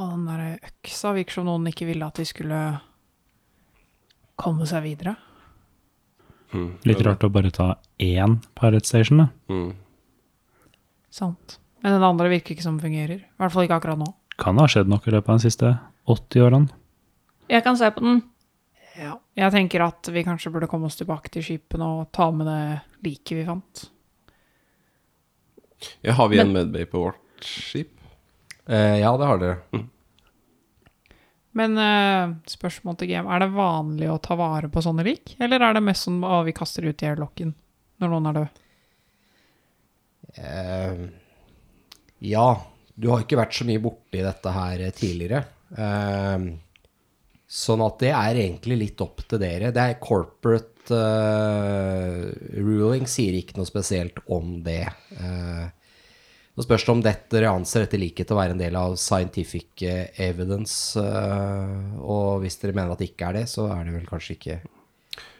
Og 0.00 0.08
den 0.14 0.24
der 0.28 0.70
øksa 0.70 1.12
virker 1.16 1.38
som 1.40 1.46
noen 1.48 1.68
ikke 1.68 1.86
ville 1.88 2.06
at 2.06 2.18
de 2.18 2.24
skulle 2.26 2.60
komme 4.40 4.66
seg 4.68 4.86
videre. 4.86 5.16
Mm. 6.52 6.70
Litt 6.88 7.00
rart 7.06 7.24
å 7.24 7.30
bare 7.32 7.50
ta 7.54 7.68
én 8.02 8.38
Pirate 8.58 8.88
Station, 8.88 9.22
da. 9.24 9.28
Mm. 9.52 9.72
Sant. 11.12 11.58
Men 11.82 11.96
den 11.96 12.06
andre 12.06 12.30
virker 12.32 12.54
ikke 12.54 12.64
som 12.64 12.78
fungerer. 12.80 13.24
I 13.24 13.40
hvert 13.40 13.52
fall 13.54 13.66
ikke 13.66 13.78
akkurat 13.80 14.00
nå. 14.00 14.08
Kan 14.40 14.60
ha 14.60 14.68
skjedd 14.70 14.88
noe 14.90 15.02
i 15.04 15.12
løpet 15.14 15.28
av 15.32 15.40
de 15.40 15.46
siste 15.48 15.72
80 16.08 16.46
årene. 16.46 16.70
Jeg 17.52 17.64
kan 17.66 17.76
se 17.76 17.90
på 17.92 18.04
den. 18.04 18.22
Ja. 18.98 19.16
Jeg 19.38 19.54
tenker 19.54 19.86
at 19.86 20.08
vi 20.12 20.24
kanskje 20.26 20.52
burde 20.52 20.68
komme 20.70 20.88
oss 20.90 20.98
tilbake 21.00 21.32
til 21.32 21.44
skipene 21.46 21.88
og 21.88 22.10
ta 22.12 22.28
med 22.34 22.48
det 22.50 22.62
liket 23.06 23.38
vi 23.38 23.46
fant. 23.46 23.86
Ja, 26.04 26.14
har 26.18 26.28
vi 26.30 26.38
en 26.38 26.52
medbay 26.52 26.84
på 26.86 27.00
vårt 27.06 27.46
skip? 27.46 27.96
Eh, 28.66 29.00
ja, 29.00 29.10
det 29.18 29.26
har 29.26 29.40
dere. 29.40 29.82
Men 31.58 31.76
eh, 31.78 32.34
spørsmål 32.48 32.96
til 33.00 33.10
GM, 33.10 33.28
er 33.28 33.42
det 33.42 33.50
vanlig 33.56 34.08
å 34.08 34.20
ta 34.22 34.36
vare 34.38 34.70
på 34.72 34.82
sånne 34.84 35.04
lik? 35.04 35.34
Eller 35.42 35.60
er 35.60 35.76
det 35.76 35.84
mest 35.84 36.06
sånn 36.06 36.22
at 36.24 36.46
vi 36.46 36.54
kaster 36.56 36.86
ut 36.86 37.02
i 37.02 37.08
airlocken 37.10 37.52
når 38.00 38.12
noen 38.12 38.28
er 38.30 38.38
død? 38.38 38.60
Eh, 40.32 41.02
ja, 42.32 42.46
du 42.94 43.10
har 43.10 43.24
ikke 43.24 43.40
vært 43.40 43.56
så 43.58 43.66
mye 43.68 43.82
borti 43.82 44.22
dette 44.24 44.54
her 44.54 44.84
tidligere. 44.96 45.42
Eh, 45.76 46.46
sånn 47.52 47.82
at 47.84 47.98
det 48.00 48.12
er 48.16 48.38
egentlig 48.46 48.78
litt 48.80 49.04
opp 49.04 49.24
til 49.28 49.40
dere. 49.42 49.72
Det 49.74 49.82
er 49.82 50.00
corporate 50.00 50.96
uh, 50.96 52.32
ruling 52.56 53.04
sier 53.10 53.36
ikke 53.38 53.58
noe 53.58 53.68
spesielt 53.68 54.22
om 54.32 54.58
det. 54.64 54.86
Nå 56.52 56.60
så 56.60 56.66
spørs 56.66 56.84
det 56.84 56.92
om 56.92 57.00
dette 57.00 57.32
dere 57.32 57.52
anser 57.56 57.86
dette 57.86 57.96
liket 57.96 58.28
til 58.28 58.36
å 58.36 58.40
være 58.42 58.52
en 58.52 58.60
del 58.60 58.76
av 58.76 58.98
scientific 59.00 59.82
eh, 59.88 60.10
evidence. 60.20 61.00
Uh, 61.00 61.96
og 62.04 62.42
hvis 62.42 62.58
dere 62.60 62.76
mener 62.76 62.92
at 62.92 63.00
det 63.00 63.08
ikke 63.08 63.30
er 63.30 63.38
det, 63.40 63.46
så 63.48 63.70
er 63.72 63.86
det 63.88 63.94
vel 63.94 64.04
kanskje 64.08 64.36
ikke 64.36 64.58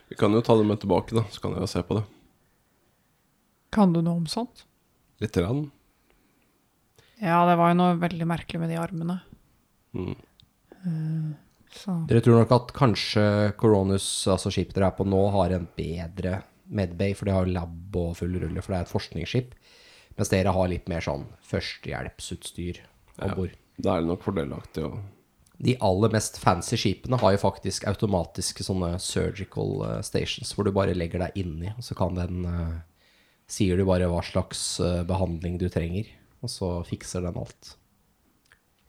Vi 0.09 0.17
kan 0.17 0.33
jo 0.33 0.41
ta 0.45 0.57
det 0.57 0.65
med 0.65 0.81
tilbake, 0.81 1.13
da, 1.13 1.21
så 1.29 1.43
kan 1.43 1.53
jeg 1.53 1.61
jo 1.61 1.69
se 1.69 1.83
på 1.85 1.99
det. 1.99 2.03
Kan 3.77 3.93
du 3.93 4.01
noe 4.01 4.23
om 4.23 4.25
sånt? 4.29 4.65
Litt. 5.21 5.37
Rann. 5.37 5.67
Ja, 7.21 7.43
det 7.45 7.59
var 7.61 7.71
jo 7.71 7.77
noe 7.77 8.01
veldig 8.01 8.27
merkelig 8.33 8.63
med 8.63 8.73
de 8.73 8.81
armene. 8.81 9.19
Mm. 9.93 10.17
Eh, 10.81 11.29
så 11.77 11.95
Dere 12.09 12.21
tror 12.23 12.41
nok 12.41 12.53
at 12.55 12.73
kanskje 12.75 13.25
Coronus, 13.59 14.05
altså 14.29 14.51
skipet 14.53 14.77
dere 14.77 14.91
er 14.91 14.97
på 14.97 15.07
nå, 15.07 15.21
har 15.35 15.55
en 15.55 15.67
bedre 15.77 16.41
medbay, 16.73 17.15
for 17.17 17.29
de 17.29 17.35
har 17.35 17.49
lab 17.49 17.97
og 17.99 18.15
full 18.19 18.37
rulle, 18.41 18.61
for 18.61 18.73
det 18.73 18.79
er 18.79 18.87
et 18.87 18.93
forskningsskip. 18.93 19.57
Mens 20.17 20.29
dere 20.29 20.53
har 20.53 20.69
litt 20.69 20.89
mer 20.91 21.03
sånn 21.03 21.25
førstehjelpsutstyr 21.49 22.83
om 23.23 23.35
bord. 23.37 23.57
Da 23.81 23.95
er 23.95 24.03
det 24.03 24.11
nok 24.11 24.25
fordelaktig 24.25 24.85
å 24.85 24.93
De 25.63 25.75
aller 25.85 26.11
mest 26.11 26.37
fancy 26.41 26.77
skipene 26.77 27.17
har 27.21 27.35
jo 27.35 27.41
faktisk 27.41 27.85
automatiske 27.87 28.65
sånne 28.65 28.97
surgical 28.99 29.83
eh, 29.85 30.01
stations, 30.05 30.51
hvor 30.53 30.67
du 30.67 30.73
bare 30.75 30.95
legger 30.97 31.21
deg 31.23 31.37
inni, 31.39 31.71
og 31.77 31.85
så 31.85 31.97
kan 31.97 32.17
den 32.17 32.43
eh, 32.49 32.81
Sier 33.53 33.77
du 33.77 33.83
bare 33.85 34.07
hva 34.07 34.21
slags 34.23 34.79
eh, 34.81 35.03
behandling 35.05 35.57
du 35.61 35.67
trenger, 35.69 36.07
og 36.41 36.49
så 36.49 36.69
fikser 36.87 37.25
den 37.25 37.37
alt. 37.37 37.75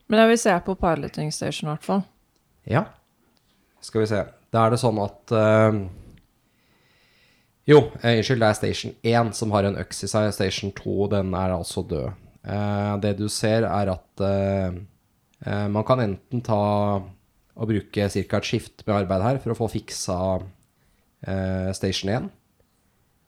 Men 0.06 0.22
jeg 0.22 0.30
vil 0.30 0.40
se 0.40 0.54
på 0.64 0.76
piloting 0.78 1.32
station, 1.34 1.68
i 1.68 1.72
hvert 1.72 1.86
fall. 1.86 2.04
Ja. 2.70 2.86
Skal 3.84 4.04
vi 4.04 4.08
se. 4.08 4.22
Da 4.54 4.64
er 4.64 4.74
det 4.74 4.80
sånn 4.80 4.98
at 5.02 5.34
uh, 5.34 5.76
Jo, 7.68 7.80
eh, 8.00 8.18
unnskyld, 8.18 8.42
det 8.42 8.50
er 8.50 8.58
Station 8.58 8.94
1 9.04 9.32
som 9.36 9.52
har 9.56 9.68
en 9.68 9.78
øks 9.80 10.04
i 10.06 10.10
seg. 10.10 10.30
Station 10.36 10.72
2, 10.76 10.96
den 11.16 11.34
er 11.36 11.56
altså 11.56 11.84
død. 11.88 12.22
Uh, 12.44 12.94
det 13.02 13.16
du 13.20 13.26
ser, 13.32 13.66
er 13.68 13.92
at 13.94 14.24
uh, 14.24 14.76
man 15.44 15.84
kan 15.84 16.00
enten 16.00 16.40
ta 16.44 16.60
og 17.54 17.68
bruke 17.70 18.06
ca. 18.10 18.38
et 18.38 18.48
skift 18.48 18.82
med 18.86 18.96
arbeid 18.96 19.22
her 19.22 19.36
for 19.42 19.52
å 19.52 19.58
få 19.58 19.68
fiksa 19.70 20.16
Station 21.76 22.10
1. 22.10 22.24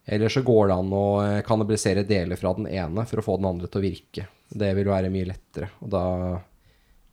Eller 0.07 0.29
så 0.29 0.41
går 0.45 0.67
det 0.69 0.75
an 0.75 0.91
å 0.93 1.05
kannibalisere 1.45 2.03
deler 2.07 2.39
fra 2.39 2.51
den 2.57 2.67
ene 2.69 3.05
for 3.07 3.21
å 3.21 3.25
få 3.25 3.37
den 3.39 3.47
andre 3.49 3.69
til 3.69 3.79
å 3.79 3.85
virke. 3.85 4.25
Det 4.47 4.69
vil 4.77 4.89
være 4.89 5.11
mye 5.13 5.29
lettere. 5.29 5.69
Og 5.83 5.91
da 5.91 6.03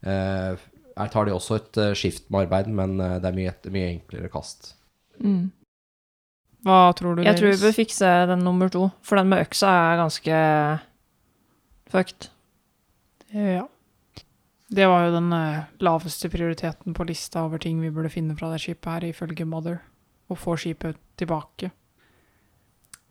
eh, 0.07 0.65
her 0.99 1.11
tar 1.11 1.27
de 1.27 1.35
også 1.35 1.59
et 1.59 1.79
eh, 1.83 1.93
skift 1.99 2.31
med 2.31 2.47
arbeid, 2.47 2.71
men 2.71 2.97
eh, 3.03 3.19
det 3.23 3.31
er 3.31 3.37
mye, 3.37 3.55
mye 3.75 3.91
enklere 3.97 4.31
kast. 4.33 4.75
hva 6.65 6.81
tror 6.97 7.17
du? 7.17 7.25
Jeg 7.27 7.39
tror 7.39 7.51
vi 7.53 7.63
bør 7.63 7.77
fikse 7.77 8.11
den 8.31 8.45
nummer 8.47 8.71
to, 8.73 8.89
for 9.03 9.21
den 9.21 9.31
med 9.33 9.45
øksa 9.45 9.73
er 9.91 10.03
ganske 10.03 10.43
fucked. 11.93 12.31
Ja. 13.35 13.67
Det 14.75 14.87
var 14.91 15.07
jo 15.07 15.17
den 15.17 15.33
eh, 15.35 15.67
laveste 15.85 16.31
prioriteten 16.31 16.95
på 16.95 17.07
lista 17.07 17.45
over 17.45 17.59
ting 17.63 17.83
vi 17.83 17.93
burde 17.95 18.13
finne 18.13 18.37
fra 18.39 18.53
det 18.53 18.63
skipet 18.63 18.91
her, 18.93 19.11
ifølge 19.11 19.47
Mother. 19.47 19.83
Å 20.31 20.39
få 20.39 20.55
skipet 20.57 20.97
tilbake. 21.21 21.69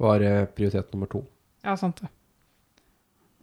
Var 0.02 0.24
prioritet 0.58 0.90
nummer 0.96 1.08
to. 1.12 1.22
Ja, 1.62 1.76
sant 1.78 2.02
det. 2.02 2.10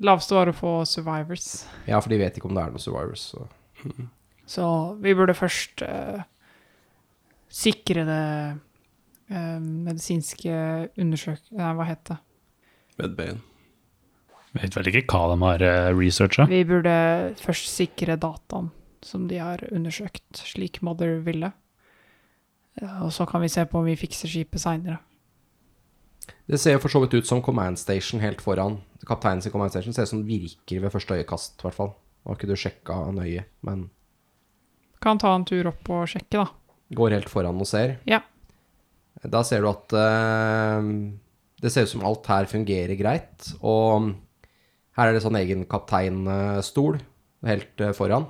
Laveste 0.03 0.35
var 0.35 0.51
å 0.51 0.57
få 0.57 0.73
survivors. 0.89 1.67
Ja, 1.87 2.01
for 2.01 2.11
de 2.11 2.19
vet 2.19 2.41
ikke 2.41 2.49
om 2.49 2.57
det 2.57 2.65
er 2.65 2.73
noen 2.73 2.83
survivors. 2.83 3.29
Så. 3.31 3.47
Så 4.51 4.65
vi 5.03 5.15
burde 5.15 5.37
først 5.39 5.85
eh, 5.87 6.25
sikre 7.47 8.03
det 8.09 8.25
eh, 9.31 9.61
medisinske 9.63 10.57
undersøk... 10.99 11.45
Nei, 11.55 11.71
hva 11.79 11.87
het 11.87 12.03
det? 12.11 12.19
medbayen. 13.01 13.41
Vet 14.57 14.75
vel 14.75 14.91
ikke 14.91 15.07
hva 15.15 15.31
de 15.31 15.39
har 15.45 15.65
eh, 15.65 15.91
researcha. 15.95 16.47
Vi 16.51 16.65
burde 16.67 16.95
først 17.41 17.71
sikre 17.71 18.19
dataen 18.21 18.73
som 19.07 19.29
de 19.31 19.39
har 19.41 19.63
undersøkt, 19.71 20.43
slik 20.43 20.83
Mother 20.85 21.21
ville. 21.25 21.53
Og 23.05 23.13
så 23.15 23.25
kan 23.29 23.43
vi 23.43 23.49
se 23.53 23.65
på 23.69 23.81
om 23.81 23.87
vi 23.89 23.97
fikser 23.99 24.29
skipet 24.31 24.61
seinere. 24.63 24.99
Det 26.51 26.59
ser 26.61 26.79
for 26.83 26.93
så 26.93 27.01
vidt 27.03 27.15
ut 27.17 27.29
som 27.29 27.41
command 27.43 27.79
station 27.81 28.21
helt 28.23 28.43
foran. 28.43 28.81
Kapteinen 29.07 29.43
sin 29.43 29.53
command 29.55 29.73
station 29.73 29.95
ser 29.97 30.05
ut 30.05 30.13
som 30.13 30.21
den 30.21 30.29
virker 30.29 30.83
ved 30.83 30.93
første 30.93 31.17
øyekast, 31.17 31.57
i 31.59 31.67
hvert 31.67 31.79
fall. 31.79 31.95
Nå 32.21 32.33
har 32.33 32.39
ikke 32.39 32.51
du 32.51 32.59
sjekka 32.59 32.99
nøye, 33.17 33.47
men 33.67 33.89
Kan 35.01 35.21
ta 35.21 35.33
en 35.33 35.47
tur 35.49 35.71
opp 35.71 35.89
og 35.89 36.09
sjekke, 36.13 36.43
da. 36.43 36.47
går 36.97 37.17
helt 37.17 37.31
foran 37.33 37.61
og 37.61 37.69
ser. 37.69 37.97
Ja. 38.09 38.21
Da 39.21 39.43
ser 39.45 39.65
du 39.65 39.71
at 39.71 39.95
uh, 39.97 40.81
det 41.61 41.73
ser 41.73 41.87
ut 41.87 41.93
som 41.93 42.05
alt 42.09 42.29
her 42.29 42.49
fungerer 42.51 42.97
greit. 42.99 43.53
Og 43.61 44.13
her 44.99 45.09
er 45.09 45.17
det 45.17 45.25
sånn 45.25 45.39
egen 45.41 45.65
kapteinstol 45.71 47.01
helt 47.47 47.81
eh, 47.81 47.95
foran. 47.97 48.27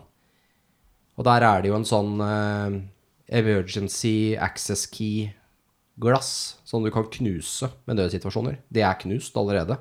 Og 1.18 1.26
der 1.26 1.42
er 1.42 1.62
det 1.62 1.70
jo 1.70 1.78
en 1.78 1.88
sånn 1.88 2.22
uh, 2.22 2.78
emergency 3.26 4.36
access 4.38 4.86
key-glass 4.90 6.30
som 6.66 6.84
du 6.86 6.90
kan 6.94 7.08
knuse 7.10 7.70
med 7.88 7.98
nødsituasjoner. 7.98 8.60
Det 8.70 8.84
er 8.86 9.00
knust 9.02 9.36
allerede, 9.38 9.78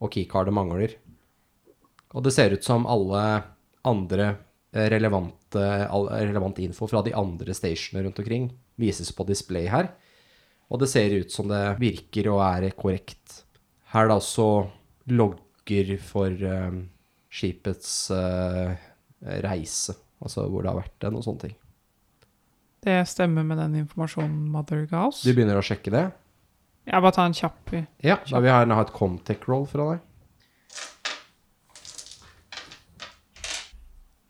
og 0.00 0.12
keycardet 0.14 0.56
mangler. 0.56 0.96
Og 2.12 2.24
det 2.24 2.32
ser 2.34 2.56
ut 2.56 2.64
som 2.64 2.88
alle 2.88 3.22
andre 3.88 4.34
relevante, 4.72 5.41
all, 5.60 6.08
relevant 6.10 6.58
info 6.62 6.88
fra 6.90 7.02
de 7.04 7.14
andre 7.16 7.54
stationene 7.56 8.06
rundt 8.06 8.20
omkring 8.22 8.50
vises 8.80 9.12
på 9.14 9.26
display 9.28 9.68
her. 9.70 9.90
Og 10.72 10.80
det 10.80 10.88
ser 10.88 11.12
ut 11.20 11.32
som 11.32 11.50
det 11.50 11.62
virker 11.80 12.30
og 12.32 12.40
er 12.46 12.70
korrekt. 12.76 13.42
Her 13.92 14.06
er 14.06 14.12
det 14.12 14.20
også 14.22 14.46
logger 15.12 15.96
for 16.00 16.30
eh, 16.32 16.78
skipets 17.32 17.90
uh, 18.12 18.72
reise, 19.44 19.94
altså 20.22 20.46
hvor 20.48 20.64
det 20.64 20.72
har 20.72 20.80
vært 20.80 20.96
den 21.04 21.18
og 21.18 21.26
sånne 21.26 21.48
ting. 21.48 21.58
Det 22.82 22.96
stemmer 23.06 23.44
med 23.46 23.60
den 23.60 23.76
informasjonen 23.84 24.48
Mother 24.52 24.86
ga 24.90 25.06
oss. 25.10 25.20
Du 25.22 25.30
begynner 25.30 25.60
å 25.60 25.64
sjekke 25.64 25.92
det? 25.94 26.06
Jeg 26.88 27.04
bare 27.04 27.14
tar 27.14 27.28
en 27.30 27.36
kjapp 27.36 27.76
i. 27.78 27.84
Ja, 28.02 28.16
da 28.26 28.40
vil 28.40 28.50
jeg 28.50 28.56
gjerne 28.56 28.78
ha 28.78 28.86
et 28.86 28.96
Comtech-roll 28.96 29.68
fra 29.70 29.92
deg. 29.92 30.08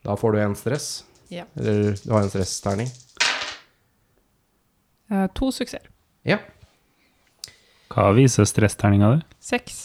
Da 0.03 0.15
får 0.19 0.35
du 0.35 0.39
en 0.43 0.55
stress. 0.59 0.89
Ja. 1.33 1.47
Eller 1.57 1.95
du 1.97 2.11
har 2.13 2.21
en 2.21 2.31
stressterning. 2.31 2.91
Eh, 5.11 5.27
to 5.37 5.51
suksesser. 5.53 5.89
Ja. 6.27 6.39
Hva 7.93 8.11
viser 8.17 8.47
stressterninga 8.49 9.11
di? 9.15 9.25
Seks. 9.43 9.83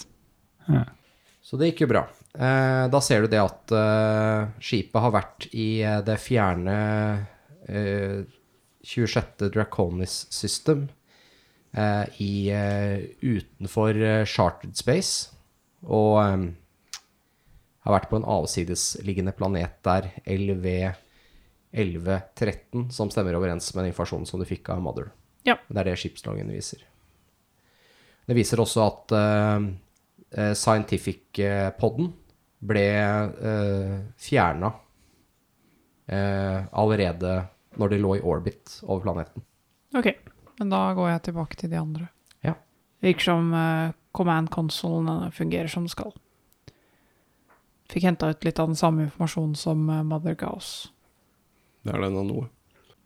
Så 1.45 1.57
det 1.57 1.71
gikk 1.71 1.87
jo 1.87 1.91
bra. 1.95 2.05
Eh, 2.37 2.85
da 2.93 3.01
ser 3.05 3.25
du 3.25 3.33
det 3.33 3.41
at 3.41 3.73
eh, 3.75 4.51
skipet 4.61 5.01
har 5.03 5.15
vært 5.15 5.49
i 5.57 5.81
eh, 5.81 6.01
det 6.05 6.19
fjerne 6.21 6.77
eh, 7.69 8.21
26. 8.85 9.49
Draconis 9.55 10.21
system 10.33 10.87
eh, 11.73 12.05
i, 12.23 12.33
eh, 12.53 13.09
utenfor 13.25 13.97
eh, 13.97 14.25
Chartered 14.29 14.77
Space, 14.79 15.33
og 15.89 16.21
eh, 16.23 16.47
har 17.89 17.97
vært 17.97 18.11
på 18.13 18.21
en 18.21 18.29
avsidesliggende 18.29 19.33
planet 19.37 19.81
der, 19.89 20.13
LV 20.29 20.69
1113, 21.73 22.89
som 22.95 23.11
stemmer 23.13 23.37
overens 23.37 23.69
med 23.75 23.85
den 23.85 23.93
informasjonen 23.93 24.27
som 24.29 24.41
du 24.41 24.47
fikk 24.49 24.71
av 24.73 24.83
Mother. 24.83 25.11
Ja. 25.47 25.59
Det 25.69 25.83
er 25.83 25.91
det 25.91 25.99
skipsloggen 26.01 26.51
viser. 26.53 26.83
Det 28.29 28.37
viser 28.37 28.61
også 28.61 28.85
at 28.85 29.15
uh, 29.17 29.69
Scientific-podden 30.53 32.11
ble 32.69 32.89
uh, 33.39 33.95
fjerna 34.21 34.73
uh, 36.13 36.61
allerede 36.73 37.39
når 37.79 37.95
de 37.95 38.01
lå 38.03 38.17
i 38.19 38.25
orbit 38.25 38.81
over 38.85 39.05
planeten. 39.07 39.45
Ok, 39.97 40.11
men 40.59 40.73
da 40.73 40.83
går 40.97 41.13
jeg 41.15 41.27
tilbake 41.31 41.61
til 41.61 41.73
de 41.73 41.81
andre. 41.81 42.09
Ja. 42.45 42.57
Virker 43.05 43.31
som 43.31 43.53
uh, 43.55 43.95
command 44.13 44.51
consolen 44.53 45.31
fungerer 45.33 45.71
som 45.73 45.87
det 45.87 45.95
skal. 45.95 46.13
Fikk 47.89 48.05
henta 48.05 48.29
ut 48.29 48.45
litt 48.45 48.59
av 48.61 48.69
den 48.69 48.77
samme 48.77 49.07
informasjonen 49.07 49.55
som 49.57 49.89
eh, 49.89 50.05
Mother 50.05 50.37
ga 50.37 50.53
oss. 50.53 50.91
Det 51.89 51.95
er 51.97 52.05
den 52.05 52.19
av 52.21 52.27
noe. 52.29 52.47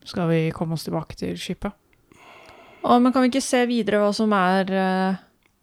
Skal 0.03 0.27
vi 0.33 0.39
komme 0.51 0.75
oss 0.75 0.83
tilbake 0.89 1.15
til 1.15 1.37
skipet? 1.39 1.71
Å, 2.83 2.97
men 2.99 3.13
kan 3.15 3.23
vi 3.23 3.31
ikke 3.31 3.45
se 3.45 3.61
videre 3.71 4.01
hva 4.03 4.09
som 4.17 4.33
er 4.35 4.73
eh, 4.75 5.21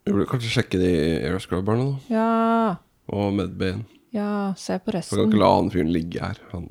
Vi 0.07 0.13
burde 0.15 0.29
kanskje 0.31 0.53
sjekke 0.53 0.79
de 0.79 0.91
airscrubberne, 1.27 1.89
da. 1.89 2.13
Ja, 2.15 2.75
Og 3.11 3.33
medbayen. 3.35 3.81
ja, 4.15 4.53
se 4.55 4.77
på 4.79 4.93
Man 4.93 4.93
kan 4.93 4.99
resten. 5.01 5.25
ikke 5.27 5.41
la 5.41 5.49
han 5.57 5.71
fyren 5.73 5.91
ligge 5.91 6.21
her, 6.23 6.39
han 6.53 6.69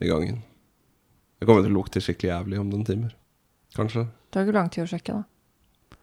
i 0.00 0.08
gangen. 0.08 0.40
Det 1.38 1.46
kommer 1.46 1.66
til 1.66 1.74
å 1.74 1.76
lukte 1.82 2.00
skikkelig 2.00 2.30
jævlig 2.32 2.60
om 2.62 2.70
noen 2.72 2.86
timer. 2.88 3.12
Kanskje. 3.76 4.06
Det 4.08 4.32
tar 4.32 4.46
ikke 4.46 4.56
lang 4.56 4.70
tid 4.72 4.86
å 4.86 4.88
sjekke, 4.88 5.18
da. 5.20 5.98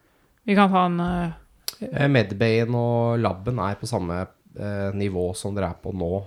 Vi 0.46 0.54
kan 0.54 0.70
ta 0.70 0.84
en 0.86 1.00
eh, 1.02 1.34
Eh, 1.82 2.06
Medbayen 2.08 2.72
og 2.78 3.18
laben 3.20 3.58
er 3.60 3.74
på 3.76 3.84
samme 3.90 4.14
eh, 4.56 4.92
nivå 4.96 5.26
som 5.36 5.52
dere 5.52 5.74
er 5.74 5.80
på 5.82 5.90
nå. 5.92 6.22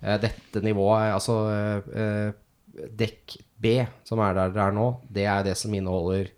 Eh, 0.00 0.18
dette 0.22 0.62
nivået, 0.64 1.06
er 1.06 1.16
altså 1.16 1.38
eh, 1.52 1.88
eh, 2.02 2.84
dekk 3.00 3.36
B, 3.60 3.80
som 4.08 4.22
er 4.24 4.36
der 4.36 4.54
dere 4.54 4.70
er 4.70 4.76
nå, 4.76 4.86
det 5.12 5.26
er 5.28 5.44
det 5.44 5.56
som 5.60 5.74
inneholder 5.76 6.30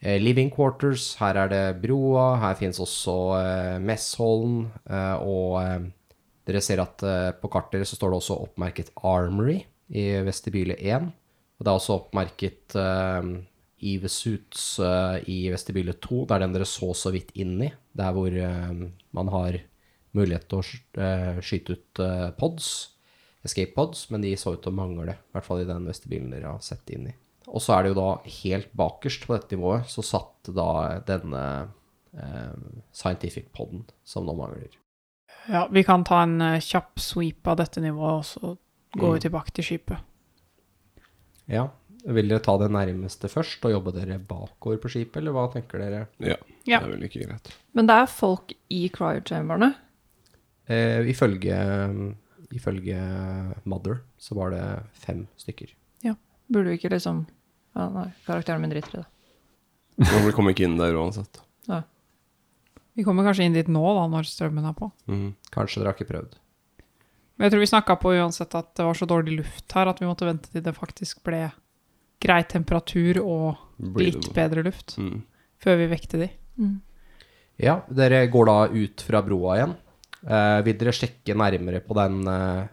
eh, 0.00 0.20
living 0.22 0.52
quarters. 0.54 1.16
Her 1.20 1.40
er 1.44 1.52
det 1.52 1.64
broa, 1.82 2.36
her 2.42 2.58
finnes 2.60 2.80
også 2.82 3.16
eh, 3.40 3.80
messhallen, 3.82 4.68
eh, 4.86 5.16
og 5.18 5.58
eh, 5.62 5.90
dere 6.48 6.62
ser 6.62 6.82
at 6.84 7.02
eh, 7.06 7.30
på 7.38 7.50
kartet 7.50 7.88
så 7.88 7.98
står 7.98 8.12
det 8.12 8.22
også 8.22 8.40
oppmerket 8.46 8.94
Armory 9.02 9.60
i 9.92 10.06
vestibyle 10.26 10.78
1. 10.78 11.10
Og 11.58 11.66
det 11.66 11.70
er 11.70 11.78
også 11.78 11.98
oppmerket 12.00 12.74
Eve 13.82 14.08
Suits 14.08 14.78
eh, 14.78 15.18
i 15.30 15.38
vestibyle 15.52 15.94
2. 15.98 16.22
Det 16.26 16.36
er 16.36 16.44
den 16.44 16.54
dere 16.54 16.68
så 16.68 16.92
så 16.96 17.12
vidt 17.14 17.32
inn 17.38 17.58
i. 17.66 17.70
Der 17.98 18.14
hvor 18.14 18.30
eh, 18.30 18.72
man 19.16 19.30
har 19.34 19.58
mulighet 20.16 20.46
til 20.48 20.60
å 20.60 21.02
eh, 21.02 21.40
skyte 21.44 21.76
ut 21.76 22.02
eh, 22.04 22.28
pods, 22.38 22.68
escape 23.44 23.74
pods, 23.74 24.06
men 24.10 24.22
de 24.22 24.34
så 24.38 24.54
ut 24.54 24.62
til 24.62 24.72
å 24.72 24.76
mangle. 24.76 25.16
I 25.16 25.34
hvert 25.36 25.46
fall 25.48 25.62
i 25.62 25.68
den 25.68 25.86
vestibylen 25.88 26.30
dere 26.30 26.54
har 26.54 26.62
sett 26.64 26.88
inn 26.94 27.08
i. 27.10 27.14
Og 27.50 27.60
så 27.62 27.74
er 27.74 27.82
det 27.84 27.92
jo 27.92 27.98
da 27.98 28.10
helt 28.42 28.70
bakerst 28.78 29.26
på 29.26 29.34
dette 29.34 29.56
nivået, 29.56 29.88
så 29.90 30.04
satt 30.06 30.52
da 30.54 31.00
denne 31.08 31.42
eh, 32.14 32.54
scientific 32.94 33.50
poden 33.52 33.82
som 34.06 34.28
nå 34.28 34.36
mangler. 34.38 34.70
Ja, 35.50 35.66
vi 35.72 35.82
kan 35.82 36.04
ta 36.06 36.20
en 36.22 36.38
uh, 36.38 36.60
kjapp 36.62 37.00
sweep 37.02 37.48
av 37.50 37.58
dette 37.58 37.82
nivået, 37.82 38.22
og 38.22 38.24
så 38.28 39.00
går 39.00 39.16
vi 39.16 39.22
tilbake 39.24 39.54
til 39.56 39.66
skipet. 39.72 40.04
Ja. 41.50 41.66
Vil 42.02 42.30
dere 42.30 42.42
ta 42.42 42.56
det 42.58 42.68
nærmeste 42.74 43.28
først 43.30 43.62
og 43.66 43.74
jobbe 43.74 43.92
dere 43.94 44.16
bakover 44.18 44.78
på 44.82 44.90
skipet, 44.90 45.20
eller 45.20 45.34
hva 45.36 45.44
tenker 45.52 45.82
dere? 45.82 46.00
Ja, 46.18 46.36
Ja. 46.66 46.78
det 46.78 46.88
er 46.88 46.92
vel 46.96 47.04
ikke 47.06 47.26
greit. 47.26 47.50
Men 47.74 47.86
det 47.90 47.94
er 47.94 48.06
folk 48.10 48.54
i 48.70 48.88
cryochamberene. 48.90 49.72
Eh, 50.66 51.02
ifølge, 51.10 51.58
ifølge 52.52 52.98
Mother 53.64 54.02
så 54.20 54.36
var 54.38 54.52
det 54.54 54.64
fem 55.04 55.26
stykker. 55.40 55.72
Ja. 56.04 56.16
Burde 56.52 56.72
vi 56.72 56.80
ikke 56.80 56.92
liksom 56.92 57.24
ja, 57.72 57.86
Nei, 57.88 58.10
karakteren 58.26 58.60
min 58.60 58.72
driter 58.72 58.98
i 58.98 59.00
det. 59.00 59.08
Vi 60.26 60.34
kommer 60.36 60.52
ikke 60.52 60.66
inn 60.68 60.76
der 60.80 60.96
uansett. 60.98 61.40
Vi 62.92 63.04
kommer 63.04 63.24
kanskje 63.24 63.46
inn 63.48 63.56
dit 63.56 63.68
nå, 63.72 63.82
da, 63.96 64.04
når 64.10 64.28
strømmen 64.28 64.68
er 64.68 64.76
på. 64.76 64.90
Mm. 65.08 65.32
Kanskje 65.54 65.80
dere 65.80 65.92
har 65.92 65.96
ikke 65.96 66.10
prøvd. 66.10 66.36
Men 67.36 67.46
jeg 67.46 67.54
tror 67.54 67.62
vi 67.62 67.70
snakka 67.70 67.96
på 68.02 68.12
uansett 68.18 68.56
at 68.58 68.72
det 68.76 68.86
var 68.86 68.98
så 68.98 69.08
dårlig 69.08 69.38
luft 69.40 69.72
her 69.76 69.88
at 69.88 70.02
vi 70.02 70.08
måtte 70.08 70.28
vente 70.28 70.52
til 70.52 70.64
det 70.64 70.74
faktisk 70.76 71.22
ble 71.24 71.46
grei 72.22 72.42
temperatur 72.46 73.18
og 73.22 73.96
litt 73.98 74.28
bedre 74.36 74.66
luft 74.66 74.98
mm. 75.00 75.22
før 75.64 75.80
vi 75.80 75.88
vekte 75.90 76.20
de. 76.20 76.28
Ja, 77.62 77.80
dere 77.88 78.26
går 78.30 78.50
da 78.50 78.58
ut 78.68 79.04
fra 79.06 79.22
broa 79.24 79.56
igjen. 79.56 79.74
Eh, 80.22 80.58
vil 80.66 80.78
dere 80.78 80.94
sjekke 80.94 81.34
nærmere 81.34 81.80
på 81.82 81.96
den 81.98 82.20
uh, 82.30 82.68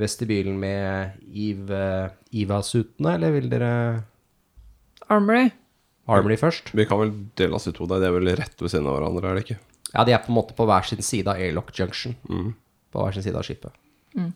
vestibylen 0.00 0.56
med 0.60 1.18
Iva-suitene, 1.28 3.16
eller 3.16 3.34
vil 3.34 3.50
dere 3.52 3.72
Armory. 5.12 5.50
Armory 6.08 6.38
først? 6.40 6.72
Vi 6.72 6.86
kan 6.88 7.02
vel 7.02 7.12
dele 7.38 7.58
oss 7.58 7.68
i 7.68 7.74
to 7.76 7.86
Det 7.86 8.00
De 8.00 8.08
er 8.08 8.14
vel 8.14 8.32
rett 8.38 8.56
ved 8.58 8.72
siden 8.72 8.88
av 8.88 8.96
hverandre, 8.96 9.28
er 9.28 9.38
det 9.38 9.44
ikke? 9.44 9.60
Ja, 9.92 10.04
de 10.08 10.14
er 10.16 10.22
på 10.24 10.32
en 10.32 10.38
måte 10.38 10.56
på 10.56 10.66
hver 10.68 10.86
sin 10.88 11.04
side 11.04 11.28
av 11.28 11.40
Airlock 11.40 11.74
Junction. 11.76 12.16
Mm. 12.30 12.54
På 12.92 13.04
hver 13.04 13.16
sin 13.16 13.26
side 13.26 13.36
av 13.36 13.44
skipet. 13.46 13.76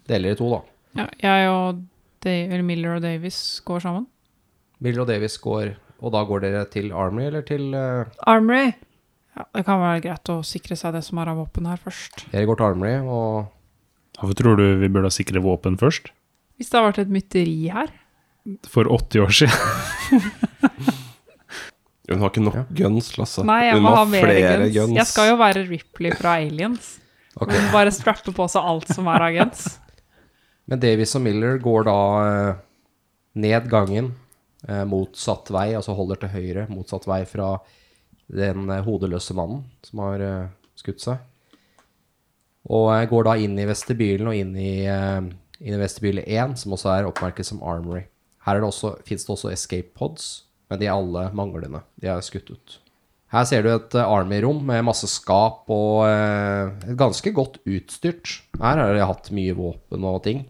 Deler 0.09 0.35
i 0.35 0.39
to, 0.39 0.51
da. 0.53 0.61
Ja, 0.97 1.07
jeg 1.25 1.49
og 1.53 1.81
Dave, 2.25 2.51
eller 2.51 2.65
Miller 2.65 2.99
og 2.99 3.03
Davis 3.05 3.41
går 3.65 3.83
sammen. 3.85 4.07
Miller 4.85 5.05
og 5.05 5.09
Davis 5.09 5.39
går 5.41 5.75
Og 6.05 6.13
da 6.13 6.21
går 6.29 6.43
dere 6.45 6.65
til 6.69 6.91
Armory, 6.93 7.31
eller 7.31 7.45
til 7.49 7.73
uh... 7.73 8.05
Armory. 8.29 8.75
Ja, 9.37 9.45
det 9.53 9.67
kan 9.67 9.83
være 9.83 10.01
greit 10.07 10.33
å 10.33 10.41
sikre 10.47 10.79
seg 10.81 10.97
det 10.97 11.03
som 11.05 11.21
er 11.21 11.29
av 11.33 11.43
våpen 11.43 11.69
her 11.69 11.81
først. 11.81 12.25
Jeg 12.33 12.49
går 12.49 12.57
til 12.57 12.69
Armory, 12.71 12.95
og 13.05 13.53
Hvorfor 14.17 14.37
tror 14.39 14.57
du 14.57 14.65
vi 14.81 14.89
burde 14.89 15.11
sikre 15.13 15.43
våpen 15.45 15.77
først? 15.81 16.09
Hvis 16.57 16.71
det 16.73 16.79
har 16.79 16.87
vært 16.89 17.03
et 17.05 17.13
mytteri 17.13 17.57
her 17.69 17.91
For 18.71 18.89
80 18.89 19.25
år 19.27 19.35
siden. 19.43 19.53
Hun 22.07 22.23
har 22.23 22.31
ikke 22.31 22.45
nok 22.45 22.69
guns, 22.79 23.09
Lasse. 23.19 23.43
Nei, 23.45 23.65
jeg 23.67 23.81
Hun 23.81 23.83
må 23.83 23.95
ha 23.97 24.05
mer 24.07 24.23
flere 24.23 24.59
guns. 24.61 24.75
guns. 24.77 24.95
Jeg 25.01 25.11
skal 25.11 25.33
jo 25.33 25.39
være 25.41 25.65
Ripley 25.67 26.15
fra 26.15 26.37
Aliens. 26.39 26.93
okay. 27.41 27.59
Hun 27.59 27.73
bare 27.75 27.93
strapper 27.93 28.37
på 28.37 28.47
seg 28.53 28.69
alt 28.71 28.93
som 28.95 29.11
er 29.11 29.25
av 29.27 29.35
guns. 29.35 29.67
Men 30.71 30.83
Davies 30.83 31.17
og 31.19 31.25
Miller 31.27 31.59
går 31.63 31.89
da 31.91 31.99
eh, 32.23 32.63
ned 33.43 33.67
gangen 33.71 34.13
eh, 34.69 34.85
motsatt 34.89 35.51
vei, 35.55 35.73
altså 35.79 35.99
holder 35.99 36.23
til 36.23 36.33
høyre, 36.39 36.69
motsatt 36.71 37.11
vei 37.11 37.25
fra 37.29 37.57
den 38.33 38.71
eh, 38.71 38.85
hodeløse 38.85 39.35
mannen 39.37 39.65
som 39.87 40.03
har 40.05 40.23
eh, 40.25 40.47
skutt 40.79 41.03
seg. 41.03 41.21
Og 42.67 42.91
går 43.11 43.29
da 43.29 43.37
inn 43.39 43.55
i 43.63 43.69
vestibylen 43.69 44.31
og 44.31 44.39
inn 44.39 44.57
i, 44.59 44.87
eh, 44.91 45.21
inn 45.63 45.77
i 45.77 45.83
vestibyle 45.83 46.25
1, 46.27 46.57
som 46.63 46.75
også 46.75 46.93
er 46.97 47.11
oppmerket 47.11 47.47
som 47.47 47.63
Armory. 47.63 48.07
Her 48.47 48.63
fins 49.07 49.27
det 49.27 49.33
også, 49.35 49.53
escape 49.53 49.95
pods, 49.99 50.47
men 50.71 50.81
de 50.81 50.89
er 50.89 50.95
alle 50.95 51.29
manglende. 51.35 51.83
De 52.03 52.11
er 52.11 52.23
skutt 52.27 52.51
ut. 52.51 52.81
Her 53.35 53.47
ser 53.47 53.65
du 53.65 53.73
et 53.73 53.95
Army-rom 53.99 54.61
med 54.69 54.85
masse 54.87 55.09
skap 55.11 55.67
og 55.75 56.07
ganske 56.95 57.33
godt 57.35 57.59
utstyrt. 57.67 58.37
Her 58.55 58.79
har 58.79 58.95
de 58.95 59.03
hatt 59.03 59.33
mye 59.35 59.57
våpen 59.59 60.07
og 60.07 60.21
ting. 60.29 60.45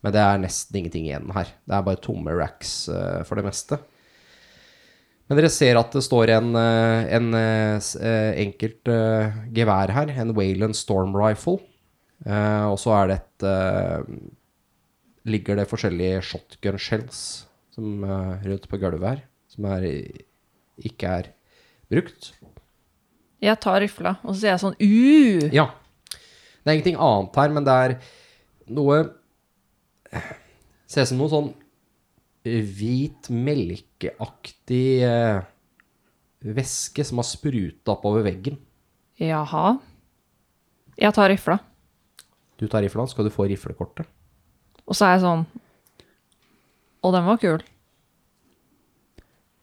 Men 0.00 0.14
det 0.14 0.22
er 0.22 0.38
nesten 0.38 0.78
ingenting 0.78 1.08
igjen 1.08 1.26
her. 1.34 1.50
Det 1.66 1.74
er 1.74 1.88
bare 1.88 2.00
tomme 2.00 2.36
racks 2.38 2.84
for 3.26 3.34
det 3.34 3.48
meste. 3.48 3.80
Men 5.30 5.38
dere 5.38 5.48
ser 5.54 5.78
at 5.78 5.92
det 5.94 6.00
står 6.02 6.32
en, 6.34 6.48
eh, 6.58 7.04
en 7.14 7.34
eh, 7.38 7.76
eh, 8.02 8.30
enkelt 8.42 8.90
gevær 9.54 9.92
her, 9.94 10.10
en 10.10 10.34
Wayland 10.34 10.74
Storm 10.74 11.14
Rifle. 11.14 11.60
Og 12.26 12.76
så 12.76 12.90
er 12.98 13.06
det 13.08 13.16
et 13.20 13.44
Ligger 15.30 15.56
det 15.56 15.68
forskjellige 15.68 16.20
shotgun 16.24 16.78
shells 16.80 17.46
som, 17.72 18.02
rundt 18.04 18.66
på 18.68 18.78
gulvet 18.80 19.06
her, 19.06 19.20
som 19.52 19.66
er, 19.68 19.84
ikke 20.80 21.12
er 21.20 21.28
brukt. 21.92 22.30
Jeg 23.40 23.60
tar 23.60 23.80
rifla, 23.84 24.14
og 24.24 24.32
så 24.32 24.40
sier 24.40 24.54
jeg 24.54 24.62
sånn 24.64 24.76
uh! 24.80 25.46
Ja. 25.54 25.66
Det 26.10 26.66
er 26.66 26.78
ingenting 26.78 27.00
annet 27.00 27.36
her, 27.40 27.52
men 27.52 27.68
det 27.68 27.76
er 27.84 27.96
noe 28.72 29.02
Ser 30.90 31.04
ut 31.04 31.12
som 31.12 31.20
noe 31.20 31.32
sånn 31.32 31.52
hvit, 32.44 33.28
melkeaktig 34.00 35.02
eh, 35.04 35.42
væske 36.40 37.04
som 37.04 37.18
har 37.18 37.24
spruta 37.28 37.92
oppover 37.92 38.24
veggen. 38.24 38.58
Jaha. 39.20 39.78
Jeg 40.96 41.12
tar 41.14 41.28
rifla, 41.30 41.58
Du 42.58 42.68
tar 42.68 42.82
rifla, 42.82 43.06
skal 43.06 43.24
du 43.24 43.30
få 43.30 43.46
riflekortet. 43.48 44.06
og 44.86 44.94
så 44.94 45.06
er 45.06 45.12
jeg 45.14 45.20
sånn 45.22 45.46
Og 47.02 47.12
den 47.14 47.24
var 47.24 47.38
kul. 47.38 47.62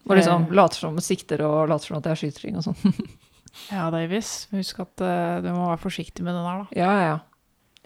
Og 0.07 0.15
liksom 0.15 0.47
later 0.51 0.77
som 0.79 0.97
sikter 0.99 1.41
og 1.45 1.69
later 1.69 1.85
som 1.85 1.97
at 1.97 2.05
jeg 2.05 2.17
skyter 2.17 2.41
ting 2.41 2.57
og 2.57 2.63
sånn. 2.63 2.93
Ja, 3.71 3.89
Davis. 3.89 4.47
Husk 4.51 4.79
at 4.79 5.01
uh, 5.01 5.41
du 5.41 5.49
må 5.49 5.65
være 5.71 5.81
forsiktig 5.81 6.21
med 6.21 6.35
den 6.35 6.45
der, 6.45 6.59
da. 6.61 6.77
Ja, 6.77 6.91
ja, 6.93 7.05
ja. 7.07 7.17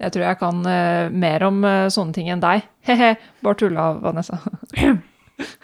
Jeg 0.04 0.12
tror 0.12 0.26
jeg 0.26 0.40
kan 0.42 0.58
uh, 0.66 1.08
mer 1.16 1.46
om 1.48 1.64
uh, 1.64 1.88
sånne 1.88 2.12
ting 2.12 2.28
enn 2.28 2.44
deg. 2.44 2.66
He-he. 2.88 3.14
Bare 3.40 3.56
tulla, 3.56 3.94
Vanessa. 4.04 4.42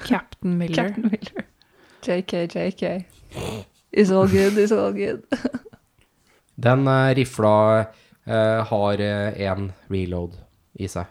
Captain 0.05 0.57
Miller. 0.57 0.75
Captain 0.75 1.11
Miller. 1.11 1.45
JK, 2.05 2.33
JK. 2.47 3.05
It's 3.91 4.11
all 4.11 4.27
good, 4.27 4.57
it's 4.57 4.71
all 4.71 4.93
good. 4.93 5.23
Den 6.55 6.87
eh, 6.87 7.13
rifla 7.15 7.79
eh, 8.25 8.65
har 8.65 8.97
én 8.97 9.71
reload 9.87 10.37
i 10.73 10.87
seg. 10.89 11.05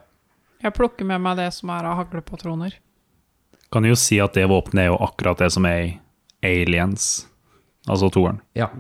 Jeg 0.62 0.74
plukker 0.74 1.06
med 1.06 1.22
meg 1.22 1.38
det 1.38 1.50
som 1.54 1.70
er 1.70 1.86
av 1.86 2.00
haglepatroner. 2.00 2.74
Kan 3.72 3.86
jo 3.86 3.96
si 3.98 4.18
at 4.22 4.34
det 4.38 4.46
våpenet 4.50 4.86
er 4.86 4.92
jo 4.92 5.00
akkurat 5.04 5.42
det 5.42 5.50
som 5.54 5.66
er 5.68 5.80
i 5.84 5.90
Aliens, 6.46 7.26
altså 7.86 8.10
toeren. 8.14 8.40
Ja. 8.56 8.70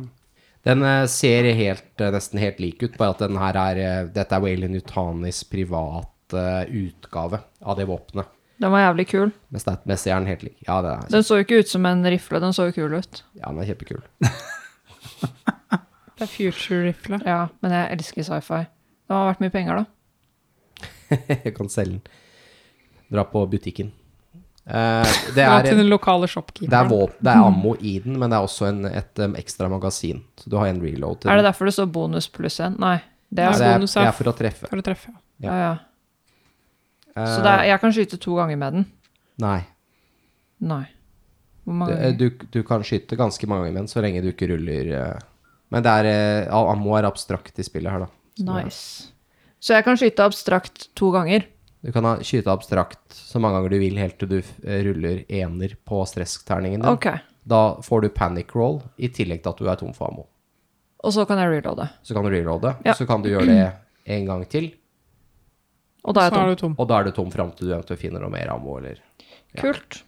Den 0.66 0.82
eh, 0.82 1.04
ser 1.10 1.46
helt, 1.54 2.00
eh, 2.00 2.12
nesten 2.14 2.40
helt 2.42 2.60
lik 2.62 2.82
ut, 2.82 2.96
bare 2.98 3.14
at 3.14 3.22
den 3.22 3.38
her 3.38 3.58
er 3.60 3.82
eh, 3.82 4.08
Dette 4.14 4.34
er 4.34 4.42
Waylon 4.42 4.78
Utanis 4.78 5.44
privat 5.46 6.34
eh, 6.34 6.64
utgave 6.86 7.42
av 7.62 7.78
det 7.78 7.86
våpenet. 7.86 8.32
Den 8.62 8.72
var 8.72 8.80
jævlig 8.86 9.04
kul. 9.10 9.32
Med 9.52 9.60
statmessig 9.60 10.10
er 10.12 10.20
den 10.22 10.28
helt 10.30 10.42
lik. 10.46 10.56
Ja, 10.66 10.78
det 10.84 10.92
er, 10.94 11.08
Den 11.12 11.24
så 11.26 11.36
jo 11.36 11.44
ikke 11.44 11.58
ut 11.60 11.68
som 11.68 11.84
en 11.86 12.04
rifle, 12.08 12.40
den 12.40 12.54
så 12.56 12.68
jo 12.70 12.72
kul 12.78 12.94
ut. 12.96 13.22
ja, 13.36 13.50
den 13.50 13.58
er 13.60 13.68
kjempekul. 13.72 14.00
Det 16.16 16.24
er 16.24 16.30
future-rifle. 16.32 17.18
Ja, 17.28 17.42
men 17.60 17.72
jeg 17.76 17.90
elsker 17.92 18.24
sci-fi. 18.24 18.62
Det 19.06 19.12
har 19.12 19.26
vært 19.28 19.42
mye 19.44 19.52
penger, 19.52 19.82
da. 19.82 20.86
Jeg 21.44 21.52
kan 21.58 21.68
selge 21.68 21.98
den. 21.98 22.14
Dra 23.12 23.24
på 23.28 23.42
butikken. 23.52 23.90
Uh, 24.66 25.04
det, 25.36 25.44
Dra 25.44 25.58
er, 25.60 25.66
til 25.68 25.76
den 25.82 25.90
lokale 25.92 26.24
det, 26.24 26.30
er 26.30 26.32
shopkeeperen. 26.32 26.88
våp, 26.90 27.18
det 27.20 27.34
er 27.34 27.42
ammo 27.44 27.74
i 27.78 27.98
den, 28.02 28.16
men 28.18 28.32
det 28.32 28.38
er 28.38 28.46
også 28.48 28.70
en, 28.70 28.80
et 28.88 29.22
um, 29.22 29.36
ekstra 29.38 29.68
magasin. 29.70 30.24
Så 30.40 30.48
du 30.50 30.56
har 30.58 30.72
en 30.72 30.80
reload 30.82 31.20
til 31.20 31.30
Er 31.34 31.36
det 31.42 31.44
derfor 31.50 31.68
det 31.68 31.76
står 31.76 31.92
bonus 31.92 32.30
pluss 32.32 32.56
én? 32.64 32.80
Nei. 32.80 32.96
Det 33.28 33.44
Nei, 33.44 33.52
er 33.52 33.60
det, 33.60 33.68
er, 33.68 33.76
bonus 33.76 33.94
det 33.98 34.06
er 34.08 34.16
for 34.16 34.32
å 34.32 34.36
treffe. 34.40 34.70
For 34.72 34.80
å 34.80 34.86
treffe. 34.88 35.12
ja. 35.44 35.50
Ja, 35.52 35.60
ja. 35.60 35.70
Eh, 35.76 35.84
Så 37.16 37.40
det 37.42 37.52
er, 37.52 37.64
jeg 37.70 37.80
kan 37.80 37.92
skyte 37.96 38.18
to 38.20 38.34
ganger 38.36 38.58
med 38.60 38.72
den? 38.76 38.86
Nei. 39.40 39.60
Nei. 40.60 40.84
Hvor 41.64 41.72
Du, 41.72 41.78
mange 41.80 41.94
eh, 41.96 42.02
ganger? 42.12 42.18
du, 42.20 42.46
du 42.52 42.62
kan 42.68 42.84
skyte 42.86 43.16
ganske 43.18 43.48
mange 43.48 43.64
ganger 43.66 43.72
med 43.74 43.82
den, 43.86 43.88
så 43.90 44.02
lenge 44.04 44.22
du 44.22 44.28
ikke 44.32 44.48
ruller 44.52 44.92
eh. 45.00 45.24
Men 45.74 45.82
det 45.82 45.92
er, 45.98 46.06
eh, 46.46 46.54
ammo 46.54 46.94
er 46.94 47.08
abstrakt 47.08 47.58
i 47.58 47.64
spillet 47.66 47.90
her, 47.90 48.04
da. 48.04 48.08
Så 48.38 48.44
Nice. 48.46 49.12
Så 49.58 49.74
jeg 49.74 49.84
kan 49.86 49.96
skyte 49.98 50.22
abstrakt 50.28 50.88
to 50.94 51.08
ganger? 51.10 51.46
Du 51.82 51.90
kan 51.94 52.04
ha, 52.06 52.12
skyte 52.22 52.52
abstrakt 52.52 53.16
så 53.16 53.40
mange 53.42 53.58
ganger 53.58 53.74
du 53.74 53.78
vil, 53.82 53.96
helt 53.98 54.18
til 54.20 54.28
du 54.30 54.36
eh, 54.38 54.84
ruller 54.86 55.24
ener 55.32 55.74
på 55.88 56.04
stressterningen 56.06 56.84
din. 56.84 56.90
Okay. 56.92 57.18
Da 57.46 57.80
får 57.82 58.02
du 58.06 58.08
panic 58.14 58.54
roll, 58.54 58.80
i 58.98 59.08
tillegg 59.08 59.42
til 59.42 59.50
at 59.54 59.58
du 59.58 59.68
er 59.70 59.76
tom 59.80 59.92
for 59.96 60.10
ammo. 60.12 60.26
Og 61.06 61.12
så 61.14 61.24
kan 61.28 61.38
jeg 61.38 61.50
reloade. 61.60 61.88
Så 62.02 62.14
kan 62.14 62.24
du 62.26 62.30
reloade, 62.30 62.76
Ja. 62.84 62.92
og 62.92 62.96
så 62.98 63.06
kan 63.06 63.22
du 63.22 63.28
gjøre 63.30 63.46
det 63.46 63.66
en 64.16 64.24
gang 64.26 64.46
til, 64.50 64.70
Og 66.06 66.14
da 66.14 66.26
er 66.28 66.34
Så 66.34 66.42
er 66.42 66.52
du 66.54 66.60
tom. 66.60 66.74
og 66.78 66.88
da 66.88 67.00
er 67.00 67.08
du 67.08 67.12
tom 67.16 67.30
fram 67.34 67.50
til 67.56 67.68
du 67.68 67.74
eventuelt 67.74 68.00
finner 68.00 68.22
noe 68.22 68.30
mer 68.30 68.52
ammo, 68.54 68.76
eller 68.78 69.00
Kult. 69.58 70.02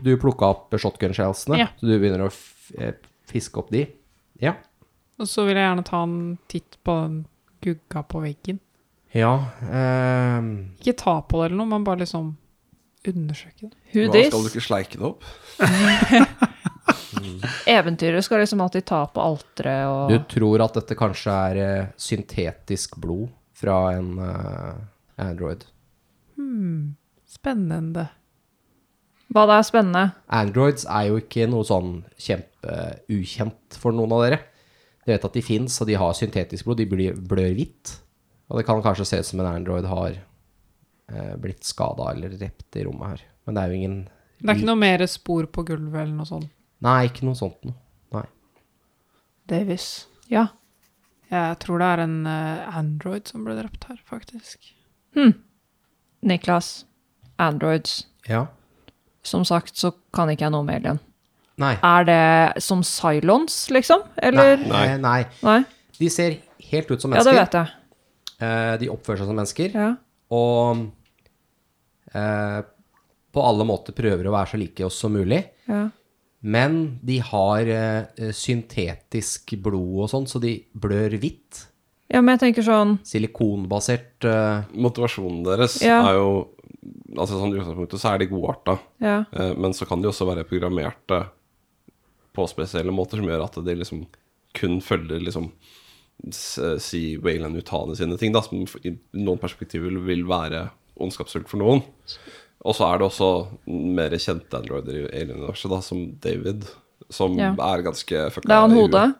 Du 0.00 0.12
plukka 0.22 0.46
opp 0.54 0.76
shotgun 0.78 1.12
shellsene, 1.16 1.58
Ja. 1.58 1.66
så 1.76 1.86
du 1.88 1.96
begynner 1.98 2.22
å 2.24 2.30
f 2.30 2.70
eh, 2.78 2.92
fiske 3.28 3.58
opp 3.58 3.70
de. 3.74 3.84
Ja. 4.40 4.54
Og 5.20 5.26
så 5.28 5.42
vil 5.44 5.56
jeg 5.58 5.66
gjerne 5.66 5.84
ta 5.84 6.02
en 6.06 6.38
titt 6.48 6.78
på 6.86 6.94
den 7.02 7.16
gugga 7.60 8.02
på 8.08 8.22
veggen. 8.24 8.60
Ja 9.12 9.32
eh... 9.66 10.38
Ikke 10.80 10.94
ta 10.96 11.16
på 11.26 11.40
det 11.42 11.50
eller 11.50 11.58
noe, 11.58 11.66
men 11.72 11.84
bare 11.84 11.98
liksom 12.04 12.30
undersøke 13.10 13.66
det. 13.66 13.74
Who 13.92 14.04
Hva 14.06 14.12
this? 14.14 14.28
skal 14.30 14.44
du 14.44 14.48
ikke 14.52 14.64
sleike 14.68 15.00
det 15.00 15.06
opp? 15.08 15.24
Eventyret 17.66 18.24
skal 18.24 18.38
liksom 18.40 18.60
alltid 18.60 18.84
ta 18.86 19.02
på 19.10 19.22
alteret 19.22 19.86
og 19.90 20.10
Du 20.12 20.18
tror 20.30 20.62
at 20.64 20.76
dette 20.78 20.96
kanskje 20.98 21.34
er 21.50 21.60
eh, 21.64 21.90
syntetisk 22.00 22.96
blod 23.02 23.28
fra 23.60 23.76
en 23.96 24.10
eh, 24.24 24.80
android. 25.22 25.66
Spennende. 27.30 28.08
Hva 29.30 29.44
det 29.46 29.56
er 29.60 29.66
spennende? 29.66 30.04
Androids 30.34 30.86
er 30.90 31.10
jo 31.10 31.20
ikke 31.20 31.46
noe 31.50 31.66
sånn 31.66 32.00
kjempeukjent 32.18 33.76
for 33.78 33.94
noen 33.94 34.14
av 34.16 34.24
dere. 34.24 34.40
Dere 35.04 35.14
vet 35.14 35.26
at 35.28 35.36
de 35.36 35.42
fins, 35.44 35.76
og 35.82 35.86
de 35.86 35.98
har 36.00 36.16
syntetisk 36.18 36.66
blod. 36.66 36.80
De 36.82 36.88
blir, 36.90 37.14
blør 37.14 37.52
hvitt. 37.54 37.92
Og 38.50 38.58
det 38.58 38.66
kan 38.66 38.82
kanskje 38.82 39.06
se 39.06 39.20
ut 39.22 39.28
som 39.28 39.42
en 39.42 39.52
android 39.52 39.86
har 39.86 40.16
eh, 40.18 41.36
blitt 41.38 41.62
skada 41.66 42.10
eller 42.10 42.34
drept 42.34 42.80
i 42.80 42.86
rommet 42.88 43.12
her. 43.12 43.22
Men 43.46 43.56
det 43.56 43.62
er 43.62 43.70
jo 43.70 43.78
ingen 43.78 44.00
Det 44.40 44.48
er 44.50 44.58
ikke 44.58 44.72
noe 44.72 44.82
mer 44.82 45.06
spor 45.10 45.46
på 45.46 45.64
gulvet 45.68 46.02
eller 46.02 46.16
noe 46.16 46.28
sånt. 46.28 46.50
Nei, 46.82 47.04
ikke 47.06 47.28
noe 47.28 47.38
sånt 47.38 47.60
noe. 47.68 47.76
Nei. 48.16 48.26
Davis. 49.52 49.86
Ja. 50.32 50.48
Jeg 51.30 51.60
tror 51.62 51.78
det 51.78 51.92
er 51.92 52.04
en 52.08 52.20
eh, 52.26 52.76
android 52.80 53.30
som 53.30 53.46
ble 53.46 53.54
drept 53.60 53.86
her, 53.86 54.02
faktisk. 54.10 54.72
Niklas. 56.22 56.84
Androids. 57.40 58.06
Ja. 58.28 58.46
Som 59.24 59.44
sagt 59.48 59.76
så 59.76 59.92
kan 60.14 60.30
ikke 60.32 60.46
jeg 60.46 60.52
noe 60.54 60.64
om 60.64 60.72
alien. 60.72 61.00
Nei. 61.60 61.74
Er 61.84 62.04
det 62.08 62.62
som 62.64 62.82
Cylons, 62.86 63.66
liksom? 63.72 64.02
Eller? 64.16 64.56
Nei. 64.64 64.84
Eh, 64.94 64.98
nei. 65.00 65.20
Nei? 65.44 65.58
De 66.00 66.08
ser 66.12 66.38
helt 66.70 66.90
ut 66.90 67.00
som 67.02 67.12
Ja, 67.12 67.22
det 67.24 67.34
mennesker. 67.34 67.40
vet 67.40 67.56
jeg. 67.58 67.76
Eh, 68.40 68.74
de 68.80 68.88
oppfører 68.92 69.20
seg 69.20 69.28
som 69.28 69.36
mennesker. 69.36 69.74
Ja. 69.76 69.90
Og 70.32 70.86
eh, 72.16 72.60
på 73.30 73.44
alle 73.46 73.66
måter 73.68 73.92
prøver 73.96 74.26
å 74.30 74.32
være 74.34 74.52
så 74.54 74.60
like 74.60 74.84
oss 74.88 75.00
som 75.04 75.16
mulig. 75.16 75.42
ja. 75.68 75.88
Men 76.42 76.98
de 77.04 77.18
har 77.20 77.68
eh, 77.68 78.30
syntetisk 78.32 79.50
blod 79.60 80.06
og 80.06 80.08
sånn, 80.08 80.24
så 80.24 80.40
de 80.40 80.54
blør 80.72 81.12
hvitt. 81.20 81.66
Ja, 82.10 82.20
men 82.20 82.34
jeg 82.34 82.40
tenker 82.42 82.66
sånn 82.66 82.96
Silikonbasert 83.06 84.26
uh... 84.26 84.64
Motivasjonen 84.74 85.44
deres 85.46 85.78
Ja. 85.84 86.00
er 86.10 86.18
jo 86.18 86.30
Altså 87.14 87.36
sånn 87.36 87.52
i 87.52 87.58
utgangspunktet 87.58 88.00
så 88.00 88.12
er 88.14 88.22
de 88.22 88.28
godarta, 88.30 88.78
Ja. 89.02 89.16
uh, 89.34 89.52
men 89.58 89.74
så 89.76 89.86
kan 89.88 90.00
de 90.00 90.08
også 90.08 90.26
være 90.28 90.46
programmerte 90.48 91.24
på 92.32 92.46
spesielle 92.48 92.94
måter 92.94 93.18
som 93.20 93.26
gjør 93.26 93.42
at 93.44 93.58
de 93.66 93.74
liksom 93.74 94.04
kun 94.54 94.78
følger 94.80 95.20
liksom 95.22 95.50
si 96.30 97.16
Wayland 97.22 97.56
Utane 97.56 97.96
sine 97.96 98.16
ting, 98.20 98.32
da, 98.34 98.42
som 98.44 98.60
i 98.84 98.92
noen 99.16 99.40
perspektiver 99.40 99.88
vil, 99.88 100.00
vil 100.04 100.24
være 100.28 100.66
ondskapsfullt 101.00 101.48
for 101.48 101.62
noen. 101.62 101.80
Og 102.60 102.76
så 102.76 102.86
er 102.90 103.00
det 103.00 103.06
også 103.08 103.30
mer 103.66 104.12
kjente 104.20 104.58
androider 104.58 104.98
i 104.98 105.04
Alien-universet, 105.22 105.70
da, 105.72 105.78
som 105.84 106.02
David, 106.20 106.66
som 107.10 107.36
Ja. 107.38 107.52
er 107.54 107.82
ganske 107.82 108.30
fucka. 108.34 108.46
Det 108.48 108.54
er 108.54 108.60
han 108.60 108.76
hodet? 108.76 109.14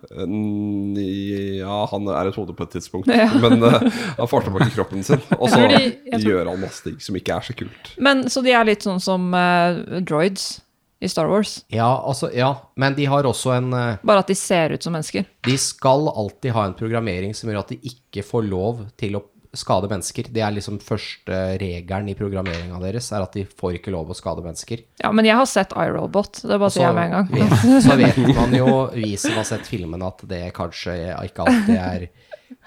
Ja, 1.61 1.79
han 1.91 2.09
er 2.09 2.29
et 2.31 2.37
hode 2.39 2.55
på 2.57 2.67
et 2.67 2.75
tidspunkt, 2.77 3.09
Ja. 3.11 3.29
men 3.43 3.63
uh, 3.63 3.79
han 4.19 4.29
får 4.31 4.47
tilbake 4.49 4.71
kroppen 4.75 5.03
sin. 5.07 5.21
Og 5.39 5.49
så 5.51 5.61
de- 5.69 5.93
tror- 6.13 6.27
gjør 6.27 6.51
han 6.53 6.61
masse 6.63 6.83
ting 6.87 6.99
som 7.03 7.17
ikke 7.19 7.37
er 7.37 7.47
så 7.47 7.57
kult. 7.59 7.93
Men 7.99 8.25
så 8.31 8.43
de 8.45 8.53
er 8.57 8.65
litt 8.69 8.83
sånn 8.87 9.01
som 9.03 9.31
uh, 9.35 10.01
droids 10.07 10.61
i 11.01 11.09
Star 11.09 11.31
Wars. 11.33 11.63
Ja, 11.73 11.89
altså, 12.05 12.29
ja. 12.37 12.55
Men 12.77 12.95
de 12.99 13.07
har 13.09 13.25
også 13.25 13.55
en 13.57 13.71
eh, 13.73 13.97
Bare 14.05 14.21
at 14.21 14.29
de 14.29 14.35
ser 14.37 14.75
ut 14.75 14.83
som 14.85 14.93
mennesker. 14.93 15.25
De 15.49 15.55
skal 15.57 16.11
alltid 16.13 16.53
ha 16.53 16.67
en 16.69 16.75
programmering 16.77 17.33
som 17.35 17.49
gjør 17.49 17.63
at 17.63 17.71
de 17.73 17.79
ikke 17.89 18.21
får 18.27 18.45
lov 18.51 18.83
til 19.01 19.17
å 19.17 19.23
skade 19.57 19.89
mennesker. 19.91 20.29
Det 20.31 20.43
er 20.45 20.55
liksom 20.55 20.79
første 20.83 21.39
regelen 21.61 22.11
i 22.13 22.17
programmeringa 22.19 22.79
deres, 22.83 23.11
er 23.11 23.25
at 23.25 23.35
de 23.35 23.45
får 23.45 23.81
ikke 23.81 23.95
lov 23.95 24.13
å 24.13 24.17
skade 24.17 24.45
mennesker. 24.45 24.85
Ja, 25.03 25.11
men 25.17 25.27
jeg 25.27 25.39
har 25.39 25.49
sett 25.51 25.75
iRobot. 25.75 26.43
Det 26.45 26.59
bare 26.61 26.75
sier 26.75 26.87
jeg 26.87 26.99
med 26.99 27.09
en 27.09 27.17
gang. 27.17 27.31
vet, 27.35 27.65
så 27.87 27.97
vet 27.99 28.21
man 28.37 28.55
jo, 28.55 28.71
vi 28.95 29.15
som 29.21 29.39
har 29.41 29.49
sett 29.49 29.67
filmen, 29.67 30.05
at 30.07 30.23
det 30.31 30.45
kanskje 30.57 30.97
ikke 31.27 31.47
alltid 31.47 31.81
er 31.81 32.07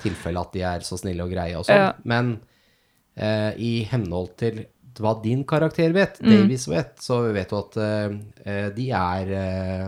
tilfellet 0.04 0.42
at 0.42 0.58
de 0.58 0.66
er 0.74 0.86
så 0.88 1.00
snille 1.00 1.24
og 1.24 1.32
greie 1.32 1.56
og 1.60 1.68
sånn. 1.68 1.82
Ja. 1.86 1.92
Men 2.08 2.36
eh, 3.16 3.52
i 3.56 3.74
henhold 3.92 4.34
til 4.42 4.66
hva 5.02 5.16
din 5.24 5.42
karakter 5.48 5.94
vet, 5.96 6.20
Davies 6.22 6.68
vet, 6.70 6.98
så 7.02 7.24
vet 7.34 7.50
du 7.50 7.58
at 7.58 7.78
eh, 7.82 8.18
eh, 8.46 8.68
de 8.76 8.90
er 8.94 9.32
eh, 9.40 9.88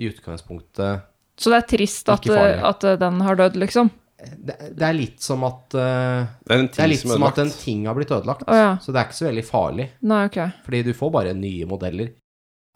i 0.00 0.08
utgangspunktet 0.08 1.02
Så 1.36 1.52
det 1.52 1.58
er 1.58 1.66
trist 1.74 2.08
at, 2.12 2.30
at 2.30 2.86
den 3.02 3.20
har 3.26 3.36
dødd, 3.40 3.58
liksom? 3.60 3.90
Det, 4.36 4.56
det 4.76 4.86
er 4.86 4.96
litt 4.96 5.22
som 5.24 5.44
at 5.48 5.76
uh, 5.76 6.26
Det 6.44 6.54
er 6.54 6.62
en 6.62 6.68
Det 6.68 6.74
ting 6.76 6.84
er 6.84 6.90
litt 6.92 7.02
som 7.02 7.12
er 7.12 7.18
som 7.18 7.28
at 7.28 7.40
en 7.42 7.52
ting 7.54 7.86
har 7.88 7.96
blitt 7.98 8.12
ødelagt. 8.14 8.44
Oh, 8.46 8.56
ja. 8.56 8.72
Så 8.82 8.92
det 8.92 9.00
er 9.00 9.08
ikke 9.08 9.20
så 9.20 9.28
veldig 9.28 9.46
farlig, 9.48 9.86
Nei, 10.12 10.24
okay. 10.30 10.56
fordi 10.66 10.82
du 10.90 10.92
får 10.96 11.14
bare 11.14 11.36
nye 11.36 11.68
modeller. 11.70 12.12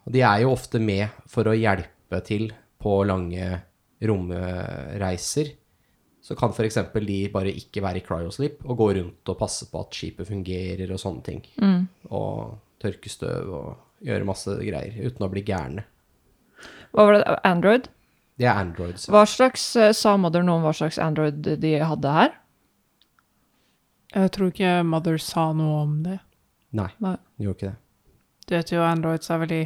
Og 0.05 0.15
de 0.15 0.25
er 0.25 0.45
jo 0.45 0.53
ofte 0.53 0.81
med 0.83 1.13
for 1.31 1.49
å 1.49 1.57
hjelpe 1.57 2.21
til 2.27 2.51
på 2.85 2.99
lange 3.09 3.51
romreiser. 4.05 5.55
Så 6.25 6.37
kan 6.37 6.53
f.eks. 6.53 6.79
de 7.05 7.19
bare 7.33 7.53
ikke 7.53 7.83
være 7.85 8.01
i 8.01 8.05
cryosleep 8.05 8.63
og 8.65 8.79
gå 8.81 8.91
rundt 8.99 9.33
og 9.33 9.41
passe 9.41 9.69
på 9.69 9.81
at 9.85 9.97
skipet 9.97 10.29
fungerer 10.29 10.93
og 10.93 11.01
sånne 11.01 11.25
ting. 11.25 11.43
Mm. 11.61 11.83
Og 12.17 12.55
tørke 12.81 13.13
støv 13.13 13.51
og 13.53 14.05
gjøre 14.05 14.29
masse 14.29 14.55
greier 14.61 14.97
uten 15.05 15.27
å 15.27 15.31
bli 15.33 15.45
gærne. 15.45 15.85
Hva 16.95 17.09
var 17.09 17.17
det? 17.17 17.37
Android? 17.49 17.89
Det 18.39 18.47
er 18.51 18.59
androids. 18.59 19.07
Hva 19.07 19.23
slags, 19.31 19.77
eh, 19.77 19.93
Sa 19.95 20.17
Mother 20.19 20.43
noe 20.43 20.59
om 20.59 20.65
hva 20.67 20.73
slags 20.75 20.99
Android 20.99 21.43
de 21.63 21.75
hadde 21.79 22.11
her? 22.17 22.33
Jeg 24.15 24.31
tror 24.35 24.51
ikke 24.51 24.85
Mother 24.87 25.19
sa 25.19 25.53
noe 25.53 25.81
om 25.83 25.95
det. 26.07 26.19
Nei, 26.75 26.91
Nei. 27.03 27.17
de 27.39 27.47
gjorde 27.47 27.57
ikke 27.59 27.71
det. 27.71 27.79
Du 28.47 28.55
vet 28.57 28.73
jo, 28.75 28.83
androids 28.85 29.31
er 29.31 29.41
veldig 29.41 29.63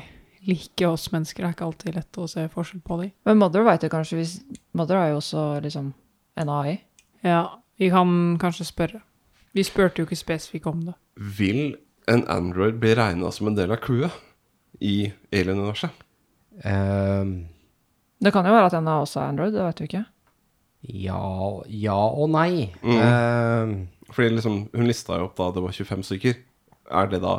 like 0.47 0.87
oss 0.89 1.09
mennesker. 1.13 1.43
Det 1.43 1.49
er 1.49 1.57
ikke 1.57 1.67
alltid 1.67 1.97
lett 1.99 2.21
å 2.21 2.29
se 2.31 2.45
forskjell 2.53 2.83
på 2.85 3.01
dem. 3.03 3.11
Men 3.27 3.41
Mother 3.41 3.65
vet 3.67 3.83
jo 3.85 3.91
kanskje 3.93 4.21
hvis 4.21 4.35
Mother 4.79 5.01
er 5.01 5.11
jo 5.13 5.19
også 5.21 5.45
liksom 5.65 5.93
en 6.39 6.53
AI. 6.55 6.77
Ja, 7.27 7.43
vi 7.81 7.91
kan 7.91 8.39
kanskje 8.41 8.69
spørre. 8.69 9.03
Vi 9.57 9.65
spurte 9.67 10.03
jo 10.03 10.07
ikke 10.07 10.21
spesifikt 10.21 10.69
om 10.71 10.85
det. 10.87 10.95
Vil 11.17 11.77
en 12.09 12.25
Android 12.31 12.79
bli 12.81 12.95
regna 12.95 13.33
som 13.35 13.49
en 13.51 13.57
del 13.59 13.73
av 13.75 13.81
crewet 13.83 14.15
i 14.81 15.11
Alien-universet? 15.33 15.91
Ehm, 16.65 17.49
Det 18.19 18.33
kan 18.35 18.47
jo 18.47 18.55
være 18.55 18.71
at 18.71 18.75
den 18.75 18.89
er 18.91 19.05
også 19.05 19.23
Android, 19.23 19.55
det 19.55 19.63
vet 19.63 19.81
vi 19.81 19.91
ikke. 19.91 20.05
ja, 20.89 21.23
ja 21.67 21.99
og 22.09 22.31
nei. 22.35 22.71
Mm. 22.83 22.99
Uh, 22.99 24.13
Fordi 24.15 24.35
liksom, 24.35 24.59
hun 24.75 24.89
lista 24.89 25.19
jo 25.19 25.29
opp 25.29 25.37
da 25.39 25.51
det 25.55 25.63
var 25.63 25.77
25 25.77 26.07
stykker. 26.11 26.41
Er 26.89 27.11
det 27.13 27.23
da 27.23 27.37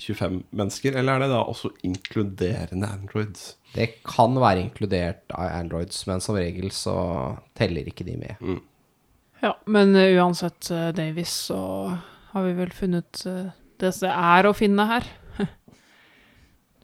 25 0.00 0.42
mennesker, 0.56 0.96
eller 0.96 1.14
er 1.14 1.24
det 1.24 1.30
da 1.32 1.42
også 1.44 1.70
inkluderende 1.86 2.88
androids? 2.88 3.54
Det 3.74 4.02
kan 4.06 4.34
være 4.40 4.64
inkludert 4.64 5.30
av 5.30 5.52
Androids, 5.60 6.02
men 6.08 6.22
som 6.24 6.38
regel 6.40 6.72
så 6.74 6.96
teller 7.58 7.86
ikke 7.86 8.06
de 8.08 8.16
med. 8.18 8.60
Ja, 9.40 9.54
men 9.70 9.94
eh, 9.96 10.16
uansett, 10.18 10.70
uh, 10.72 10.90
Davis, 10.96 11.32
så 11.50 11.60
har 12.32 12.46
vi 12.46 12.56
vel 12.58 12.72
funnet 12.74 13.22
eh, 13.26 13.52
det 13.80 13.92
som 13.96 14.10
er 14.12 14.48
å 14.48 14.56
finne 14.56 14.88
her. 14.90 15.08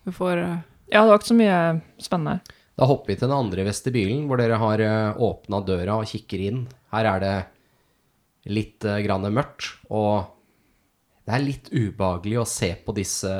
Du 0.07 0.13
får 0.15 0.39
eh, 0.39 0.59
Ja, 0.93 1.03
det 1.03 1.11
var 1.11 1.19
ikke 1.19 1.33
så 1.33 1.39
mye 1.41 1.59
spennende 1.99 2.37
her. 2.37 2.56
Da 2.77 2.89
hopper 2.89 3.15
vi 3.15 3.17
til 3.17 3.31
den 3.31 3.37
andre 3.37 3.65
vestibylen, 3.65 4.27
hvor 4.29 4.41
dere 4.41 4.59
har 4.61 4.83
åpna 5.23 5.63
døra 5.65 6.01
og 6.01 6.11
kikker 6.11 6.43
inn. 6.45 6.65
Her 6.93 7.09
er 7.15 7.23
det 7.23 7.37
litt 8.53 8.85
eh, 8.87 9.03
grann 9.05 9.27
mørkt, 9.33 9.73
og 9.91 10.33
det 11.27 11.35
er 11.35 11.43
litt 11.43 11.71
ubehagelig 11.73 12.39
å 12.41 12.47
se 12.49 12.71
på 12.85 12.95
disse, 12.95 13.33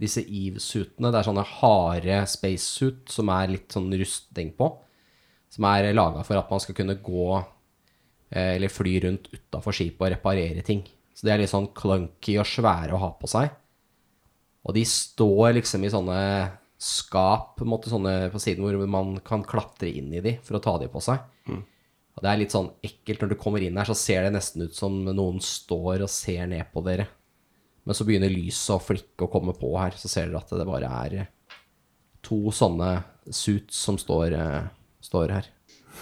disse 0.00 0.24
Eve-suitene. 0.24 1.12
Det 1.12 1.20
er 1.20 1.28
sånne 1.28 1.46
harde 1.60 2.22
spacesuit 2.30 3.12
som 3.12 3.30
er 3.34 3.52
litt 3.52 3.76
sånn 3.76 3.92
rustning 3.94 4.50
på, 4.58 4.72
som 5.52 5.68
er 5.70 5.92
laga 5.94 6.24
for 6.26 6.40
at 6.40 6.50
man 6.50 6.62
skal 6.62 6.78
kunne 6.80 6.98
gå 6.98 7.28
eh, 7.36 8.56
eller 8.56 8.72
fly 8.72 8.96
rundt 9.06 9.30
utafor 9.30 9.76
skipet 9.76 10.08
og 10.08 10.14
reparere 10.16 10.66
ting. 10.66 10.82
Så 11.16 11.28
de 11.28 11.32
er 11.32 11.40
litt 11.40 11.52
sånn 11.52 11.70
clunky 11.76 12.34
og 12.40 12.50
svære 12.50 12.96
å 12.96 13.00
ha 13.00 13.12
på 13.16 13.30
seg. 13.30 13.54
Og 14.66 14.74
de 14.74 14.82
står 14.90 15.54
liksom 15.60 15.86
i 15.86 15.92
sånne 15.92 16.20
skap 16.78 17.54
på, 17.56 17.64
en 17.64 17.70
måte, 17.72 17.88
sånne 17.92 18.28
på 18.32 18.40
siden 18.42 18.64
hvor 18.66 18.76
man 18.90 19.14
kan 19.24 19.44
klatre 19.48 19.88
inn 19.88 20.10
i 20.12 20.20
de 20.24 20.34
for 20.44 20.58
å 20.58 20.62
ta 20.64 20.76
de 20.82 20.88
på 20.92 21.00
seg. 21.04 21.22
Og 22.16 22.22
det 22.24 22.30
er 22.32 22.38
litt 22.40 22.52
sånn 22.54 22.70
ekkelt 22.84 23.20
når 23.24 23.32
du 23.32 23.36
kommer 23.40 23.60
inn 23.64 23.76
her, 23.76 23.84
så 23.88 23.96
ser 23.96 24.22
det 24.24 24.32
nesten 24.36 24.62
ut 24.64 24.76
som 24.76 24.94
noen 25.04 25.40
står 25.44 26.04
og 26.06 26.08
ser 26.12 26.46
ned 26.48 26.68
på 26.72 26.80
dere. 26.86 27.08
Men 27.86 27.94
så 27.94 28.06
begynner 28.08 28.32
lyset 28.32 28.72
å 28.74 28.80
flikke 28.82 29.26
og 29.26 29.32
komme 29.34 29.52
på 29.56 29.68
her, 29.78 29.92
så 30.00 30.08
ser 30.10 30.30
dere 30.30 30.40
at 30.40 30.50
det 30.56 30.66
bare 30.68 30.88
er 31.04 31.18
to 32.26 32.38
sånne 32.56 32.96
suits 33.30 33.76
som 33.84 33.98
står, 34.00 34.32
eh, 34.34 34.64
står 35.04 35.34
her. 35.36 35.50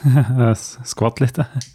Skvatt 0.90 1.20
litt, 1.22 1.38
jeg. 1.42 1.74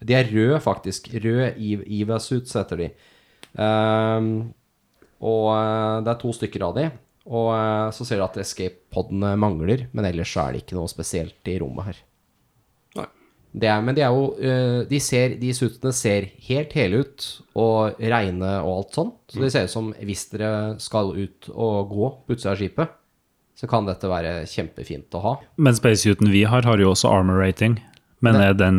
De 0.00 0.14
er 0.16 0.30
røde, 0.32 0.60
faktisk. 0.64 1.10
Rød 1.20 1.58
Eve- 1.60 1.84
Eva-suits 2.00 2.54
heter 2.56 2.80
de. 2.80 2.86
Um, 3.58 4.30
og 5.20 5.48
eh, 5.56 5.96
det 6.06 6.12
er 6.14 6.20
to 6.22 6.30
stykker 6.36 6.64
av 6.68 6.76
de. 6.78 6.86
Og 7.28 7.50
eh, 7.52 7.88
så 7.94 8.06
ser 8.06 8.20
du 8.20 8.24
at 8.24 8.38
escape-podene 8.40 9.34
mangler, 9.40 9.88
men 9.92 10.08
ellers 10.08 10.32
så 10.32 10.46
er 10.46 10.54
det 10.54 10.62
ikke 10.64 10.78
noe 10.78 10.90
spesielt 10.90 11.50
i 11.50 11.58
rommet 11.60 11.90
her. 11.90 11.98
Nei. 13.00 13.08
Det 13.50 13.68
er, 13.68 13.82
men 13.84 13.96
de 13.98 14.04
er 14.06 14.14
jo 14.14 14.28
eh, 14.38 14.78
De, 14.88 15.00
ser, 15.02 15.34
de 15.40 15.50
suitene 15.56 15.92
ser 15.96 16.30
helt 16.46 16.72
hele 16.78 17.02
ut 17.02 17.26
og 17.58 18.00
reine 18.00 18.54
og 18.62 18.72
alt 18.76 18.96
sånn. 19.00 19.12
Så 19.28 19.42
det 19.42 19.52
ser 19.52 19.68
ut 19.68 19.74
som 19.74 19.90
hvis 19.98 20.28
dere 20.32 20.54
skal 20.82 21.12
ut 21.18 21.50
og 21.52 21.92
gå 21.92 22.14
på 22.24 22.36
utsida 22.36 22.54
av 22.54 22.62
skipet, 22.62 22.96
så 23.60 23.68
kan 23.68 23.84
dette 23.84 24.08
være 24.08 24.46
kjempefint 24.48 25.12
å 25.18 25.20
ha. 25.20 25.34
Men 25.60 25.76
spacesuiten 25.76 26.30
vi 26.32 26.46
har, 26.48 26.64
har 26.64 26.80
jo 26.80 26.94
også 26.94 27.10
armor 27.12 27.42
rating. 27.42 27.76
Men 28.24 28.36
er 28.40 28.54
den, 28.56 28.78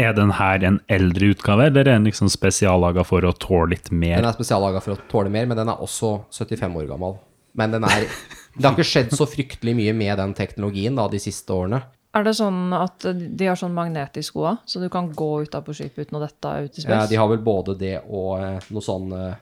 er 0.00 0.16
den 0.16 0.32
her 0.38 0.64
en 0.64 0.78
eldre 0.92 1.34
utgave, 1.34 1.68
eller 1.68 1.84
er 1.84 1.90
den 1.90 2.08
liksom 2.08 2.30
spesiallaga 2.32 3.04
for 3.04 3.24
å 3.24 3.34
tåle 3.36 3.74
litt 3.74 3.90
mer? 3.92 4.16
Den 4.22 4.28
er 4.30 4.36
spesiallaga 4.36 4.80
for 4.84 4.96
å 4.96 5.06
tåle 5.12 5.32
mer, 5.32 5.48
men 5.50 5.60
den 5.60 5.68
er 5.72 5.84
også 5.84 6.16
75 6.32 6.80
år 6.80 6.88
gammel. 6.88 7.18
Men 7.58 7.74
den 7.76 7.86
er 7.86 8.06
Det 8.54 8.62
har 8.62 8.76
ikke 8.76 8.86
skjedd 8.86 9.14
så 9.18 9.26
fryktelig 9.26 9.72
mye 9.74 9.92
med 9.96 10.14
den 10.20 10.34
teknologien 10.38 10.94
da, 10.94 11.08
de 11.10 11.18
siste 11.22 11.50
årene. 11.50 11.80
Er 12.14 12.22
det 12.22 12.36
sånn 12.38 12.70
at 12.76 13.02
de 13.10 13.48
har 13.48 13.58
sånn 13.58 13.74
magnetisk 13.74 14.30
skoa, 14.30 14.52
så 14.70 14.78
du 14.78 14.86
kan 14.92 15.08
gå 15.10 15.30
ut 15.42 15.56
av 15.58 15.64
på 15.66 15.74
skipet 15.74 16.06
uten 16.06 16.20
å 16.20 16.22
dette 16.22 16.52
ut 16.62 16.78
i 16.78 16.84
Ja, 16.86 17.00
de 17.10 17.18
har 17.18 17.26
vel 17.32 17.42
både 17.42 17.74
det 17.80 17.96
og 18.04 18.38
noen 18.38 18.76
noe 18.76 18.86
sånn 18.86 19.08
eh, 19.18 19.40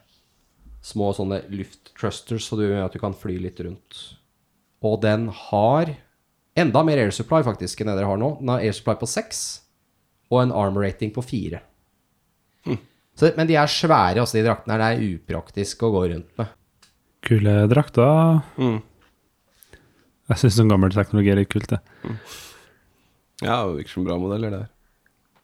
små 0.83 1.11
sånne 1.13 1.43
lufttrusters, 1.53 2.47
så 2.49 2.57
du, 2.57 2.65
at 2.81 2.95
du 2.95 2.97
kan 3.03 3.13
fly 3.13 3.37
litt 3.43 3.61
rundt. 3.61 4.01
Og 4.83 4.97
den 5.05 5.27
har 5.51 5.93
enda 6.57 6.83
mer 6.83 7.03
air 7.03 7.13
supply 7.13 7.43
faktisk 7.45 7.81
enn 7.81 7.91
det 7.91 7.99
dere 7.99 8.09
har 8.09 8.19
nå. 8.19 8.33
Den 8.41 8.55
har 8.55 8.65
air 8.65 8.73
supply 8.73 8.97
på 8.97 9.09
6 9.13 9.43
og 10.33 10.41
en 10.41 10.55
arm 10.57 10.81
rating 10.81 11.13
på 11.13 11.21
4. 11.21 11.61
Så, 13.13 13.29
men 13.37 13.45
de 13.45 13.55
er 13.59 13.69
svære, 13.69 14.23
altså, 14.23 14.39
de 14.39 14.45
draktene 14.47 14.73
her. 14.73 14.81
Det 14.81 14.89
er 14.89 15.17
upraktisk 15.19 15.85
å 15.85 15.91
gå 15.93 16.07
rundt 16.15 16.31
med. 16.39 16.53
Kule 17.23 17.55
drakter. 17.71 18.41
Mm. 18.59 18.81
Jeg 20.31 20.41
syns 20.41 20.57
sånn 20.57 20.71
gammel 20.71 20.93
teknologi 20.95 21.31
er 21.31 21.39
litt 21.39 21.51
kult, 21.51 21.71
det. 21.71 21.79
Ja, 23.43 23.63
det 23.67 23.79
virker 23.79 23.93
som 23.95 24.07
bra 24.07 24.17
modeller, 24.19 24.53
det 24.53 24.61
her. 24.63 24.69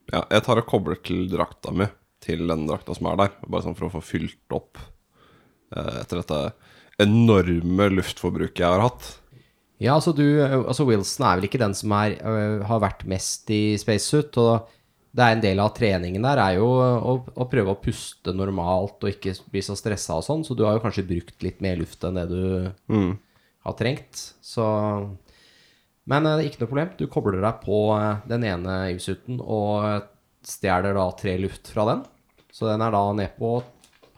Ja, 0.10 0.24
jeg 0.34 0.44
tar 0.46 0.62
og 0.62 0.70
kobler 0.70 0.98
til 1.06 1.28
drakta 1.30 1.74
mi 1.76 1.88
til 2.24 2.48
den 2.50 2.66
drakta 2.68 2.96
som 2.98 3.08
er 3.12 3.20
der, 3.20 3.36
bare 3.46 3.64
sånn 3.64 3.78
for 3.78 3.88
å 3.88 3.94
få 3.94 4.02
fylt 4.04 4.56
opp 4.56 4.80
eh, 5.76 6.00
etter 6.02 6.20
dette 6.20 6.40
enorme 7.00 7.88
luftforbruket 7.94 8.64
jeg 8.64 8.74
har 8.74 8.84
hatt. 8.84 9.12
Ja, 9.80 9.94
altså 9.96 10.12
du, 10.12 10.26
altså 10.44 10.84
Wilson 10.90 11.28
er 11.28 11.40
vel 11.40 11.48
ikke 11.48 11.62
den 11.62 11.76
som 11.78 11.94
er, 11.96 12.18
øh, 12.20 12.66
har 12.68 12.82
vært 12.84 13.06
mest 13.08 13.48
i 13.56 13.78
spacesuit, 13.80 14.36
og 14.42 14.68
det 15.16 15.24
er 15.26 15.34
en 15.36 15.42
del 15.42 15.60
av 15.64 15.72
treningen 15.74 16.22
der 16.22 16.38
er 16.44 16.58
jo 16.60 16.68
å, 16.70 17.14
å 17.34 17.46
prøve 17.50 17.74
å 17.74 17.80
puste 17.82 18.34
normalt 18.36 19.02
og 19.04 19.10
ikke 19.10 19.34
bli 19.50 19.64
så 19.66 19.74
stressa 19.80 20.20
og 20.20 20.26
sånn, 20.28 20.44
så 20.46 20.54
du 20.56 20.62
har 20.68 20.76
jo 20.78 20.84
kanskje 20.84 21.08
brukt 21.10 21.42
litt 21.46 21.62
mer 21.66 21.80
luft 21.82 22.04
enn 22.06 22.20
det 22.20 22.28
du 22.30 22.44
Mm. 22.94 23.16
har 23.66 23.74
trengt, 23.80 24.22
så 24.42 24.66
Men 26.10 26.26
eh, 26.26 26.38
det 26.38 26.44
er 26.46 26.50
ikke 26.50 26.62
noe 26.64 26.70
problem. 26.72 26.92
Du 26.98 27.06
kobler 27.08 27.42
deg 27.44 27.60
på 27.66 27.80
eh, 27.98 28.22
den 28.30 28.44
ene 28.48 28.78
ivsuten 28.96 29.42
og 29.42 30.08
stjeler 30.46 30.94
da 30.98 31.04
tre 31.20 31.36
luft 31.38 31.68
fra 31.74 31.86
den, 31.90 32.06
så 32.52 32.66
den 32.70 32.82
er 32.82 32.92
da 32.96 33.02
ned 33.14 33.36
på 33.38 33.60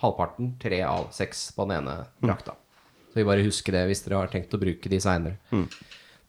halvparten, 0.02 0.54
tre 0.62 0.80
av 0.88 1.10
seks 1.12 1.50
på 1.56 1.66
den 1.68 1.82
ene 1.82 1.98
drakta. 2.24 2.54
Så 3.12 3.20
vi 3.20 3.26
bare 3.28 3.44
husker 3.44 3.76
det 3.76 3.82
hvis 3.90 4.04
dere 4.06 4.22
har 4.22 4.32
tenkt 4.32 4.54
å 4.56 4.60
bruke 4.62 4.90
de 4.90 5.00
seinere. 5.04 5.36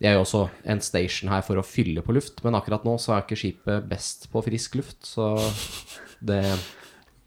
Det 0.03 0.11
er 0.11 0.17
jo 0.17 0.25
også 0.25 0.49
en 0.67 0.81
station 0.83 1.31
her 1.31 1.45
for 1.47 1.61
å 1.61 1.63
fylle 1.63 2.03
på 2.03 2.15
luft, 2.17 2.41
men 2.43 2.57
akkurat 2.59 2.83
nå 2.83 2.97
så 2.99 3.13
er 3.15 3.21
ikke 3.23 3.37
skipet 3.39 3.85
best 3.87 4.27
på 4.33 4.41
frisk 4.43 4.75
luft, 4.81 4.99
så 5.07 5.37
det 6.19 6.43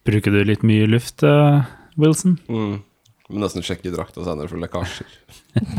Bruker 0.05 0.35
du 0.35 0.41
litt 0.43 0.65
mye 0.67 0.83
luft, 0.89 1.23
uh, 1.23 1.63
Wilson? 1.95 2.35
Mm. 2.51 2.83
Må 3.31 3.41
nesten 3.41 3.63
sjekke 3.65 3.93
drakta 3.93 4.25
senere 4.27 4.51
for 4.51 4.59
lekkasjer. 4.59 5.07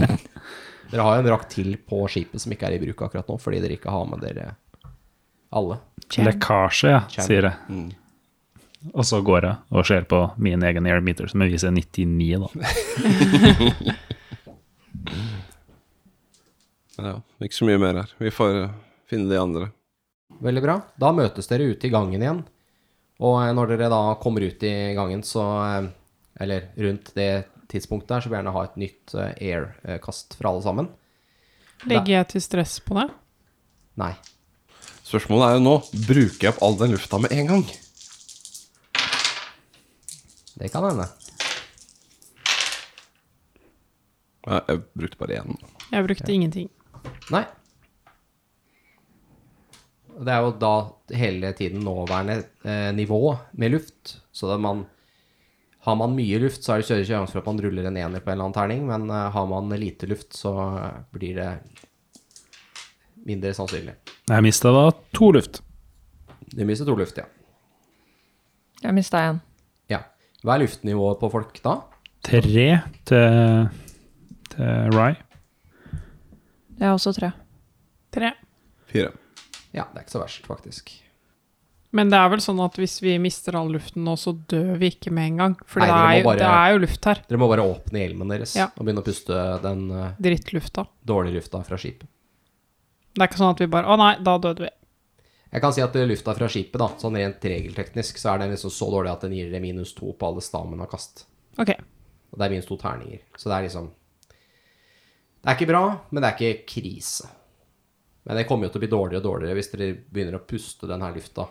Dere 0.91 1.05
har 1.05 1.19
jo 1.19 1.21
en 1.21 1.29
drakt 1.29 1.53
til 1.53 1.77
på 1.85 2.01
skipet 2.11 2.41
som 2.43 2.55
ikke 2.57 2.71
er 2.71 2.79
i 2.79 2.81
bruk 2.87 3.05
akkurat 3.05 3.29
nå, 3.29 3.37
fordi 3.43 3.61
dere 3.61 3.77
ikke 3.77 3.93
har 3.93 4.05
med 4.09 4.23
dere 4.25 4.47
alle. 5.53 5.77
Lekkasje, 6.17 6.93
ja, 6.95 7.03
Jam. 7.13 7.27
sier 7.27 7.51
jeg. 7.51 7.57
Mm. 7.69 7.91
Og 8.95 9.05
så 9.05 9.21
går 9.27 9.51
jeg 9.51 9.57
og 9.75 9.89
ser 9.89 10.07
på 10.09 10.23
min 10.41 10.65
egen 10.65 10.87
airmeter, 10.89 11.29
som 11.29 11.45
viser 11.45 11.75
99, 11.75 12.39
da. 12.41 12.49
Ja, 16.97 17.19
ikke 17.45 17.59
så 17.59 17.67
mye 17.69 17.81
mer 17.81 17.99
her. 18.01 18.13
Vi 18.21 18.33
får 18.33 18.61
eh, 18.63 18.77
finne 19.11 19.29
de 19.29 19.41
andre. 19.41 19.71
Veldig 20.43 20.63
bra. 20.65 20.77
Da 21.01 21.13
møtes 21.17 21.49
dere 21.51 21.69
ute 21.69 21.89
i 21.89 21.93
gangen 21.93 22.23
igjen. 22.23 22.43
Og 23.21 23.37
eh, 23.43 23.53
når 23.57 23.75
dere 23.75 23.91
da 23.93 24.01
kommer 24.23 24.47
ut 24.47 24.65
i 24.65 24.73
gangen, 24.97 25.25
så 25.27 25.45
eh, 25.67 25.91
Eller 26.41 26.71
rundt 26.77 27.15
det 27.17 27.47
tidspunktet 27.73 28.11
der, 28.13 28.21
så 28.21 28.29
vil 28.29 28.37
jeg 28.37 28.43
gjerne 28.45 28.55
ha 28.55 28.65
et 28.67 28.75
nytt 28.79 29.15
air-kast 29.17 30.37
fra 30.39 30.51
alle 30.53 30.63
sammen. 30.63 30.91
Legger 31.89 32.13
jeg 32.19 32.29
til 32.35 32.45
stress 32.45 32.77
på 32.85 32.97
det? 32.99 33.07
Nei. 33.97 34.13
Spørsmålet 35.07 35.47
er 35.47 35.57
jo 35.57 35.65
nå 35.65 35.75
Bruker 36.07 36.45
jeg 36.45 36.53
opp 36.53 36.63
all 36.67 36.77
den 36.79 36.93
lufta 36.93 37.19
med 37.23 37.33
en 37.33 37.49
gang? 37.51 37.65
Det 40.61 40.71
kan 40.73 40.85
hende. 40.85 41.09
Jeg 44.47 44.85
brukte 44.95 45.19
bare 45.25 45.41
én. 45.43 45.57
Jeg 45.91 46.07
brukte 46.07 46.33
ingenting. 46.33 46.71
Nei. 47.35 47.45
Det 50.17 50.33
er 50.33 50.45
jo 50.47 50.53
da 50.57 50.75
hele 51.13 51.51
tiden 51.57 51.83
nåværende 51.85 52.39
eh, 52.65 52.91
nivå 52.97 53.37
med 53.61 53.75
luft. 53.75 54.17
Så 54.33 54.49
det 54.49 54.57
man, 54.65 54.85
har 55.85 55.97
man 56.01 56.15
mye 56.17 56.39
luft, 56.41 56.65
så 56.65 56.73
er 56.73 56.81
det 56.81 56.89
større 56.89 57.09
sjanse 57.09 57.35
for 57.35 57.43
at 57.43 57.51
man 57.51 57.61
ruller 57.61 57.89
en 57.91 57.99
ener 58.01 58.25
på 58.25 58.31
en 58.33 58.39
eller 58.39 58.49
annen 58.49 58.57
terning. 58.57 58.87
Men 58.89 59.11
eh, 59.11 59.27
har 59.35 59.51
man 59.51 59.69
lite 59.77 60.09
luft, 60.09 60.33
så 60.39 60.55
eh, 60.79 61.03
blir 61.17 61.37
det 61.37 61.51
mindre 63.27 63.53
sannsynlig. 63.59 63.97
Jeg 64.31 64.47
mista 64.47 64.73
da 64.73 64.89
to 65.15 65.31
luft. 65.37 65.61
Du 66.55 66.65
mista 66.65 66.87
to 66.89 66.97
luft, 66.97 67.19
ja. 67.21 67.27
Jeg 68.83 68.95
mista 68.97 69.21
en. 69.29 69.43
ja. 69.91 70.01
Hva 70.45 70.55
er 70.57 70.63
luftnivået 70.65 71.19
på 71.21 71.31
folk 71.33 71.57
da? 71.65 71.79
Tre 72.27 72.41
til, 73.09 73.69
til 74.53 74.93
Rye. 74.95 75.26
Jeg 76.79 76.87
har 76.89 76.95
også 76.99 77.13
tre. 77.17 77.33
Tre. 78.15 78.31
Fire. 78.91 79.11
Ja, 79.77 79.87
det 79.93 80.01
er 80.01 80.05
ikke 80.07 80.15
så 80.17 80.23
verst, 80.23 80.47
faktisk. 80.49 80.93
Men 81.97 82.11
det 82.13 82.19
er 82.19 82.29
vel 82.29 82.43
sånn 82.45 82.59
at 82.61 82.75
hvis 82.77 82.99
vi 83.01 83.15
mister 83.23 83.57
all 83.57 83.71
luften 83.73 84.05
nå, 84.05 84.17
så 84.21 84.35
dør 84.51 84.75
vi 84.81 84.91
ikke 84.93 85.13
med 85.15 85.31
en 85.31 85.37
gang. 85.41 85.55
For 85.71 85.81
Nei, 85.81 85.87
det, 85.89 85.97
er 85.97 86.19
jo, 86.19 86.25
bare- 86.27 86.39
det 86.43 86.49
er 86.51 86.73
jo 86.75 86.81
luft 86.83 87.05
her. 87.09 87.21
Dere 87.29 87.41
må 87.41 87.49
bare 87.49 87.65
åpne 87.65 88.03
hjelmen 88.03 88.29
deres 88.35 88.57
Ja. 88.59 88.67
og 88.77 88.85
begynne 88.85 89.01
å 89.01 89.07
puste 89.07 89.39
den 89.63 89.87
uh, 89.95 90.11
Drittlufta. 90.21 90.85
dårlige 91.07 91.39
lufta 91.41 91.63
fra 91.65 91.79
skipet. 91.81 92.09
Det 93.17 93.23
er 93.25 93.31
ikke 93.31 93.41
sånn 93.41 93.55
at 93.55 93.63
vi 93.65 93.67
bare 93.73 93.89
Å 93.89 93.97
nei, 93.97 94.11
da 94.21 94.37
døde 94.37 94.67
vi. 94.67 94.71
Jeg 95.55 95.63
kan 95.63 95.73
si 95.73 95.81
at 95.81 95.95
eh, 95.97 96.05
lufta 96.11 96.35
fra 96.37 96.49
skipet, 96.53 96.77
da, 96.83 96.89
sånn 97.01 97.17
rent 97.17 97.41
regelteknisk, 97.41 98.19
så 98.21 98.35
er 98.35 98.43
den 98.43 98.51
liksom 98.53 98.69
så 98.75 98.91
dårlig 98.93 99.13
at 99.15 99.23
den 99.25 99.33
gir 99.33 99.49
dere 99.49 99.63
minus 99.63 99.95
to 99.97 100.11
på 100.13 100.27
alle 100.29 100.43
stamina-kast. 100.45 101.25
Ok. 101.63 101.71
Og 102.35 102.37
det 102.37 102.45
er 102.45 102.51
minus 102.53 102.67
to 102.69 102.77
terninger. 102.77 103.23
Så 103.39 103.49
det 103.49 103.57
er 103.57 103.69
liksom 103.71 103.89
Det 105.47 105.53
er 105.53 105.59
ikke 105.61 105.71
bra, 105.71 105.81
men 106.11 106.25
det 106.25 106.29
er 106.29 106.41
ikke 106.41 106.67
krise. 106.67 107.29
Men 108.27 108.41
det 108.41 108.49
kommer 108.49 108.67
jo 108.67 108.73
til 108.75 108.81
å 108.81 108.83
bli 108.83 108.91
dårligere 108.91 109.21
og 109.21 109.27
dårligere 109.29 109.55
hvis 109.55 109.69
dere 109.71 109.93
begynner 109.95 110.41
å 110.41 110.47
puste 110.51 110.89
den 110.91 111.05
her 111.05 111.13
lufta. 111.15 111.45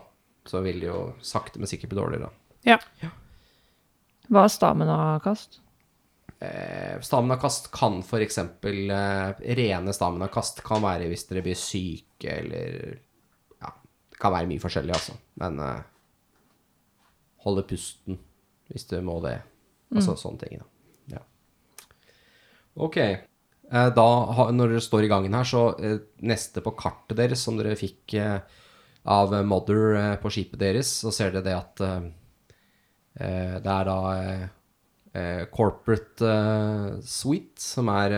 Så 0.44 0.60
vil 0.60 0.82
det 0.82 0.90
jo 0.90 0.98
sakte, 1.24 1.56
men 1.56 1.70
sikkert 1.70 1.94
bli 1.94 1.98
dårligere. 2.02 2.28
Ja. 2.68 2.76
Hva 4.28 4.42
er 4.44 4.52
staminakast? 4.52 5.56
Eh, 6.44 6.98
staminakast 7.00 7.70
kan 7.72 8.02
f.eks. 8.02 8.38
Eh, 8.68 9.40
rene 9.56 9.94
staminakast 9.96 10.60
kan 10.66 10.84
være 10.84 11.06
hvis 11.08 11.24
dere 11.30 11.44
blir 11.46 11.56
syke, 11.56 12.34
eller 12.34 12.98
Ja, 13.62 13.70
det 14.12 14.20
kan 14.20 14.34
være 14.34 14.50
mye 14.50 14.60
forskjellig, 14.60 14.92
altså. 14.92 15.16
Men 15.40 15.56
eh, 15.64 15.80
holde 17.46 17.64
pusten 17.70 18.20
hvis 18.68 18.84
du 18.92 18.98
må 19.00 19.16
det. 19.24 19.38
Altså 19.94 20.18
sånne 20.20 20.44
ting, 20.44 20.60
da. 20.60 21.16
Ja. 21.16 21.24
Ok. 22.84 23.00
Eh, 23.66 23.88
da, 23.94 24.06
når 24.54 24.70
dere 24.70 24.84
står 24.84 25.06
i 25.06 25.10
gangen 25.10 25.34
her, 25.34 25.46
så 25.48 25.62
eh, 25.82 25.98
neste 26.26 26.62
på 26.62 26.74
kartet 26.78 27.18
deres, 27.18 27.42
som 27.42 27.58
dere 27.58 27.78
fikk 27.78 28.14
eh, 28.20 28.38
av 29.10 29.34
Mother 29.46 30.18
på 30.22 30.30
skipet 30.34 30.60
deres, 30.60 30.90
så 31.02 31.12
ser 31.14 31.34
dere 31.34 31.46
det 31.46 31.54
at 31.54 31.82
det 33.16 33.70
er 33.72 33.86
da 33.86 34.00
Corporate 35.54 36.32
Suite, 37.06 37.62
som 37.62 37.86
er, 37.94 38.16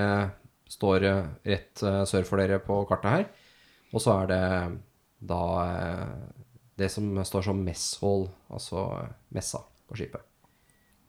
står 0.73 1.05
rett 1.45 1.85
sør 2.09 2.25
for 2.25 2.41
dere 2.41 2.57
på 2.65 2.81
kartet 2.89 3.13
her. 3.13 3.29
Og 3.93 4.01
så 4.01 4.17
er 4.17 4.33
det 4.33 4.41
da 5.29 5.43
det 6.81 6.89
som 6.97 7.13
står 7.21 7.51
som 7.51 7.63
mess 7.69 7.87
hall, 8.01 8.25
altså 8.49 8.89
messa 9.37 9.61
på 9.85 10.01
skipet. 10.01 10.25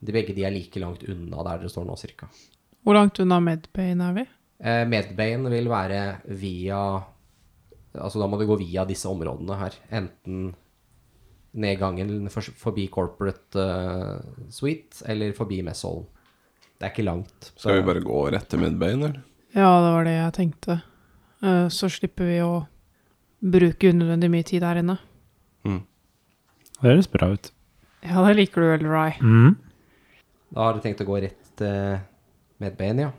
De 0.04 0.20
begge 0.20 0.36
de 0.36 0.44
er 0.44 0.54
like 0.60 0.84
langt 0.84 1.08
unna 1.08 1.48
der 1.48 1.64
dere 1.64 1.72
står 1.72 1.88
nå, 1.88 1.96
cirka. 2.04 2.28
Hvor 2.84 2.96
langt 2.96 3.20
unna 3.20 3.40
Medbayen 3.44 4.02
er 4.02 4.14
vi? 4.16 4.24
Eh, 4.64 4.84
Medbayen 4.88 5.46
vil 5.52 5.70
være 5.72 6.22
via 6.40 6.80
Altså 8.00 8.20
da 8.22 8.28
må 8.30 8.38
du 8.38 8.46
gå 8.46 8.56
via 8.60 8.84
disse 8.86 9.10
områdene 9.10 9.56
her. 9.58 9.74
Enten 9.98 10.52
nedgangen 11.58 12.30
for, 12.30 12.46
forbi 12.62 12.84
Corporate 12.94 13.58
uh, 13.58 14.20
Suite 14.54 15.02
eller 15.10 15.34
forbi 15.34 15.64
Messholm. 15.66 16.04
Det 16.78 16.86
er 16.86 16.92
ikke 16.94 17.06
langt. 17.08 17.50
så- 17.56 17.66
Skal 17.72 17.80
vi 17.82 17.88
bare 17.88 18.04
gå 18.06 18.20
rett 18.32 18.48
til 18.48 18.60
Medbayen, 18.62 19.02
eller? 19.04 19.24
Ja, 19.56 19.72
det 19.82 19.92
var 19.96 20.04
det 20.06 20.14
jeg 20.14 20.34
tenkte. 20.38 20.78
Uh, 21.42 21.68
Så 21.74 21.90
slipper 21.90 22.30
vi 22.30 22.38
å 22.46 22.68
bruke 23.42 23.90
unødvendig 23.90 24.30
mye 24.30 24.44
tid 24.46 24.62
der 24.62 24.76
inne. 24.84 24.98
Det 25.66 26.88
høres 26.94 27.08
bra 27.12 27.34
ut. 27.34 27.50
Ja, 28.06 28.22
det 28.28 28.36
liker 28.38 28.62
du 28.62 28.68
vel, 28.70 28.86
Ry. 28.88 29.10
Mm. 29.20 29.58
Da 30.54 30.62
har 30.64 30.74
du 30.78 30.80
tenkt 30.86 31.02
å 31.04 31.08
gå 31.10 31.18
rett 31.26 31.50
til 31.60 32.00
Medbane, 32.60 33.08
ja. 33.08 33.12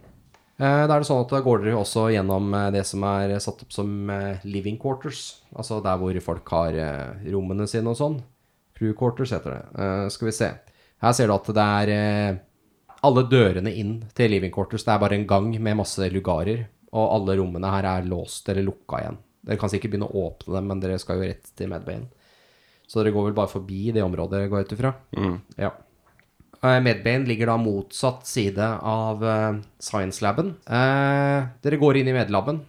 Eh, 0.61 0.87
Da 0.87 0.95
er 0.95 1.01
det 1.01 1.09
sånn 1.09 1.23
at 1.25 1.33
da 1.33 1.41
går 1.45 1.63
dere 1.65 1.79
også 1.81 2.09
gjennom 2.13 2.53
eh, 2.55 2.71
det 2.75 2.85
som 2.89 3.05
er 3.09 3.33
satt 3.41 3.63
opp 3.65 3.73
som 3.73 4.11
eh, 4.13 4.43
living 4.45 4.77
quarters. 4.81 5.41
Altså 5.57 5.81
der 5.85 5.97
hvor 6.01 6.21
folk 6.25 6.53
har 6.57 6.77
rommene 7.33 7.67
sine 7.71 7.89
og 7.93 7.97
sånn. 8.01 8.21
Crew 8.77 8.93
quarters 8.97 9.33
heter 9.37 9.57
det. 9.59 10.11
Skal 10.13 10.31
vi 10.31 10.33
se. 10.37 10.51
Her 11.01 11.13
ser 11.17 11.29
du 11.29 11.35
at 11.35 11.49
det 11.57 11.65
er 11.65 12.39
alle 13.05 13.25
dørene 13.29 13.73
inn 13.77 13.99
til 14.17 14.31
living 14.33 14.53
quarters. 14.53 14.85
Det 14.85 14.93
er 14.95 15.01
bare 15.03 15.17
en 15.19 15.27
gang 15.29 15.51
med 15.61 15.77
masse 15.81 16.09
lugarer. 16.13 16.67
Og 16.93 17.13
alle 17.15 17.37
rommene 17.41 17.69
her 17.73 17.85
er 17.87 18.09
låst 18.09 18.49
eller 18.49 18.65
lukka 18.67 19.03
igjen. 19.03 19.19
Dere 19.47 19.61
kan 19.61 19.71
sikkert 19.73 19.93
begynne 19.93 20.09
å 20.09 20.25
åpne 20.27 20.57
dem, 20.57 20.67
men 20.69 20.81
dere 20.83 20.97
skal 21.01 21.21
jo 21.21 21.29
rett 21.29 21.53
til 21.57 21.69
Medbayen. 21.73 22.09
Så 22.89 23.01
dere 23.01 23.13
går 23.15 23.29
vel 23.29 23.37
bare 23.37 23.53
forbi 23.53 23.93
det 23.95 24.03
området, 24.05 24.49
går 24.51 24.61
jeg 24.63 24.69
ut 24.71 24.75
ifra? 24.79 24.91
Ja. 25.61 25.71
Eh, 26.61 26.81
Medbane 26.81 27.25
ligger 27.25 27.49
da 27.49 27.57
motsatt 27.57 28.27
side 28.29 28.67
av 28.85 29.25
eh, 29.25 29.55
Science 29.81 30.21
Laben. 30.25 30.53
Eh, 30.69 31.47
dere 31.65 31.79
går 31.81 32.01
inn 32.01 32.11
i 32.13 32.17
medlaben. 32.17 32.61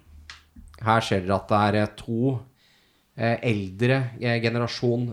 Her 0.81 1.03
ser 1.03 1.25
dere 1.25 1.35
at 1.41 1.51
det 1.51 1.81
er 1.83 1.91
to 1.99 2.37
eldre 3.21 3.97
generasjon 4.17 5.11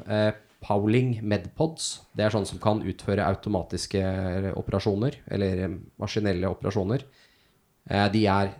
Powling 0.64 1.18
Medpods. 1.28 1.88
Det 2.16 2.24
er 2.24 2.32
sånne 2.32 2.48
som 2.48 2.60
kan 2.62 2.78
utføre 2.80 3.26
automatiske 3.26 4.00
operasjoner, 4.56 5.18
eller 5.34 5.74
maskinelle 6.00 6.48
operasjoner. 6.48 7.02
De 8.14 8.22
er 8.22 8.54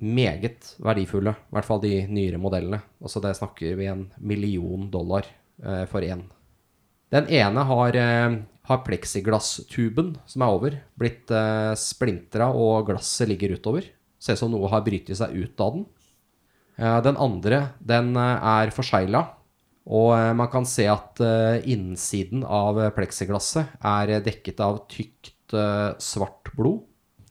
meget 0.00 0.72
verdifulle, 0.82 1.36
i 1.36 1.54
hvert 1.54 1.68
fall 1.68 1.84
de 1.84 1.92
nyere 2.10 2.40
modellene. 2.40 2.80
Altså 2.98 3.22
det 3.22 3.36
snakker 3.38 3.78
vi 3.78 3.86
en 3.92 4.08
million 4.18 4.88
dollar 4.90 5.28
for 5.92 6.02
én. 6.02 6.24
Den 7.14 7.30
ene 7.30 7.66
har, 7.68 8.00
har 8.70 8.84
pleksiglasstuben 8.86 10.14
som 10.30 10.44
er 10.46 10.54
over, 10.54 10.76
blitt 10.98 11.30
eh, 11.34 11.72
splintra, 11.78 12.52
og 12.54 12.86
glasset 12.88 13.28
ligger 13.30 13.56
utover. 13.58 13.90
Ser 14.20 14.38
ut 14.38 14.42
som 14.44 14.52
noe 14.54 14.70
har 14.70 14.84
brytet 14.86 15.18
seg 15.18 15.34
ut 15.34 15.62
av 15.64 15.74
den. 15.74 15.84
Eh, 16.78 16.98
den 17.04 17.18
andre, 17.20 17.64
den 17.82 18.14
eh, 18.14 18.48
er 18.54 18.74
forsegla, 18.74 19.26
og 19.90 20.12
eh, 20.14 20.32
man 20.36 20.50
kan 20.52 20.66
se 20.68 20.86
at 20.90 21.20
eh, 21.24 21.64
innsiden 21.72 22.44
av 22.44 22.78
pleksiglasset 22.96 23.80
er 23.86 24.20
dekket 24.24 24.60
av 24.64 24.84
tykt 24.92 25.54
eh, 25.56 25.90
svart 26.02 26.52
blod, 26.56 26.84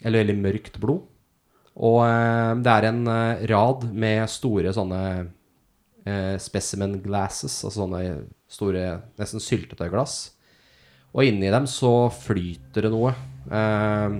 eller 0.03 0.23
veldig 0.23 0.37
mørkt 0.41 0.79
blod. 0.81 1.05
Og 1.79 2.01
det 2.59 2.71
er 2.73 2.85
en 2.89 3.05
rad 3.47 3.85
med 3.95 4.25
store 4.27 4.73
sånne 4.75 5.29
specimen 6.43 6.97
glasses, 6.99 7.53
altså 7.63 7.85
sånne 7.85 8.01
store, 8.51 8.81
nesten 9.19 9.39
syltetøyglass. 9.39 10.17
Og 11.15 11.25
inni 11.25 11.49
dem 11.51 11.65
så 11.69 11.93
flyter 12.13 12.85
det 12.85 12.93
noe. 12.93 13.15
Eh, 13.49 14.19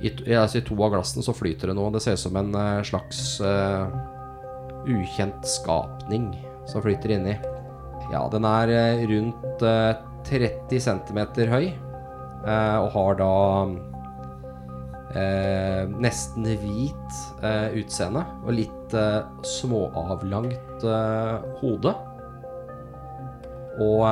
i, 0.00 0.12
altså 0.32 0.60
I 0.60 0.64
to 0.64 0.78
av 0.80 0.94
glassene 0.94 1.24
så 1.26 1.34
flyter 1.36 1.72
det 1.72 1.78
noe. 1.78 1.92
Det 1.94 2.02
ser 2.04 2.16
ut 2.16 2.24
som 2.24 2.38
en 2.40 2.54
eh, 2.54 2.82
slags 2.86 3.40
eh, 3.44 3.98
ukjent 4.88 5.44
skapning 5.46 6.30
som 6.70 6.84
flyter 6.84 7.16
inni. 7.16 7.36
Ja, 8.10 8.24
den 8.32 8.46
er 8.46 8.70
eh, 8.74 9.04
rundt 9.10 9.62
eh, 9.62 9.92
30 10.26 10.82
cm 10.82 11.20
høy, 11.50 11.70
eh, 11.70 12.76
og 12.80 12.90
har 12.96 13.22
da 13.22 13.32
nesten 15.10 16.44
hvit 16.46 17.16
utseende 17.74 18.20
og 18.44 18.52
litt 18.54 18.92
småavlangt 19.42 20.84
hode. 21.58 21.94
Og 23.82 24.04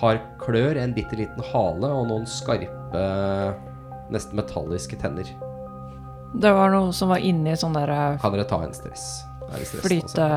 har 0.00 0.18
klør, 0.42 0.76
en 0.78 0.92
bitte 0.96 1.16
liten 1.18 1.42
hale 1.52 1.88
og 1.90 2.06
noen 2.10 2.26
skarpe, 2.30 3.04
nesten 4.14 4.38
metalliske 4.38 4.96
tenner. 5.00 5.28
Det 6.38 6.50
var 6.52 6.70
noe 6.74 6.92
som 6.92 7.08
var 7.12 7.22
inni 7.24 7.54
sånn 7.56 7.72
der 7.76 7.88
eh, 7.88 8.18
Kan 8.20 8.34
dere 8.34 8.44
ta 8.48 8.58
en 8.64 8.74
stress? 8.76 9.06
Det 9.48 9.64
stress, 9.66 9.84
flyte... 9.86 10.28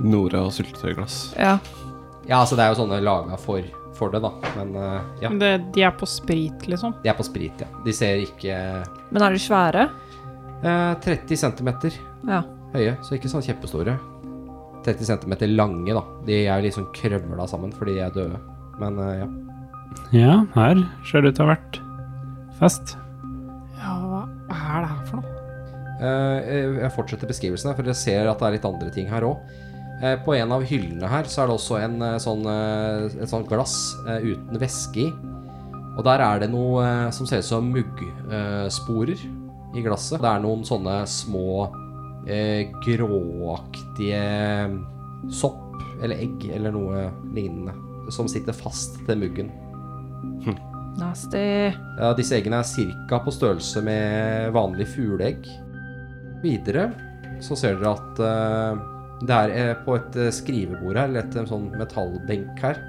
Nora 0.00 0.44
og 0.46 0.52
syltetøyglass. 0.56 1.16
Ja. 1.36 1.58
Ja, 2.28 2.38
altså 2.40 2.56
det 2.56 2.64
er 2.64 2.70
jo 2.72 2.78
sånne 2.78 3.00
laga 3.04 3.36
for, 3.40 3.64
for 3.98 4.12
det, 4.14 4.20
da. 4.24 4.30
Men 4.56 4.70
eh, 4.78 5.00
ja. 5.26 5.32
Det, 5.42 5.50
de 5.74 5.82
er 5.84 5.92
på 5.98 6.06
sprit, 6.08 6.68
liksom. 6.70 6.94
De 7.04 7.10
er 7.12 7.18
på 7.18 7.26
sprit, 7.26 7.60
ja. 7.60 7.68
De 7.84 7.92
ser 7.96 8.22
ikke 8.24 8.54
Men 9.10 9.26
er 9.26 9.34
de 9.36 9.42
svære? 9.42 9.88
eh, 10.62 10.94
30 11.04 11.36
cm 11.42 11.70
Ja. 12.30 12.42
høye, 12.74 12.94
så 13.04 13.16
ikke 13.18 13.28
sånn 13.32 13.44
kjempestore. 13.44 13.98
30 14.86 15.06
cm 15.10 15.34
lange, 15.56 15.92
da. 15.96 16.02
De 16.26 16.40
er 16.46 16.60
jo 16.60 16.66
liksom 16.68 16.88
krøvla 16.96 17.46
sammen 17.50 17.72
fordi 17.76 17.94
de 17.98 18.04
er 18.06 18.14
døde. 18.16 18.40
Men 18.80 18.98
eh, 19.04 19.14
ja. 19.22 19.28
Ja, 20.14 20.34
her 20.54 20.84
ser 21.08 21.22
det 21.24 21.32
ut 21.32 21.36
til 21.40 21.44
å 21.44 21.48
ha 21.50 21.54
vært 21.56 21.80
fest. 22.60 22.94
Ja, 23.80 23.96
hva 24.46 24.60
er 24.76 24.84
det 24.84 24.92
her 24.92 25.04
for 25.08 25.20
noe? 25.20 25.36
Eh, 26.00 26.76
Jeg 26.80 26.92
fortsetter 26.94 27.28
beskrivelsen 27.28 27.70
her, 27.72 27.76
for 27.76 27.84
dere 27.88 27.98
ser 27.98 28.30
at 28.30 28.38
det 28.40 28.46
er 28.48 28.56
litt 28.58 28.68
andre 28.70 28.92
ting 28.94 29.10
her 29.10 29.26
òg. 29.28 29.42
På 30.24 30.32
en 30.32 30.48
av 30.56 30.62
hyllene 30.64 31.04
her 31.12 31.26
så 31.28 31.42
er 31.42 31.50
det 31.50 31.54
også 31.58 31.76
en, 31.84 31.98
eh, 32.06 32.14
sånn, 32.24 32.46
eh, 32.48 33.18
et 33.20 33.28
sånt 33.28 33.44
glass 33.50 33.74
eh, 34.08 34.22
uten 34.32 34.56
væske 34.62 35.02
i. 35.02 35.10
Og 35.98 36.04
der 36.06 36.22
er 36.24 36.38
det 36.40 36.48
noe 36.54 36.80
eh, 36.86 37.10
som 37.12 37.26
ser 37.28 37.42
ut 37.42 37.48
som 37.50 37.68
muggsporer 37.74 39.20
i 39.76 39.82
glasset. 39.84 40.22
Det 40.22 40.30
er 40.30 40.40
noen 40.40 40.64
sånne 40.64 41.02
små 41.04 41.66
eh, 42.26 42.68
gråaktige 42.84 44.22
sopp 45.32 45.76
eller 46.00 46.16
egg 46.16 46.46
eller 46.56 46.74
noe 46.74 47.06
lignende 47.34 47.76
som 48.10 48.28
sitter 48.28 48.56
fast 48.56 48.96
til 49.06 49.20
muggen. 49.20 49.50
Nasty. 51.00 51.70
Ja, 52.00 52.12
disse 52.16 52.36
eggene 52.38 52.60
er 52.60 52.88
ca. 53.08 53.20
på 53.22 53.32
størrelse 53.32 53.82
med 53.84 54.50
vanlig 54.56 54.88
fugleegg. 54.90 55.46
Videre 56.42 56.90
så 57.44 57.56
ser 57.56 57.78
dere 57.78 57.94
at 57.94 58.20
eh, 58.24 58.82
det 59.20 59.36
er 59.36 59.74
på 59.84 59.96
et 59.98 60.16
eh, 60.16 60.32
skrivebord 60.32 60.96
her, 60.96 61.08
eller 61.08 61.24
et 61.24 61.36
en 61.36 61.48
sånn 61.48 61.68
metallbenk 61.76 62.60
her, 62.64 62.80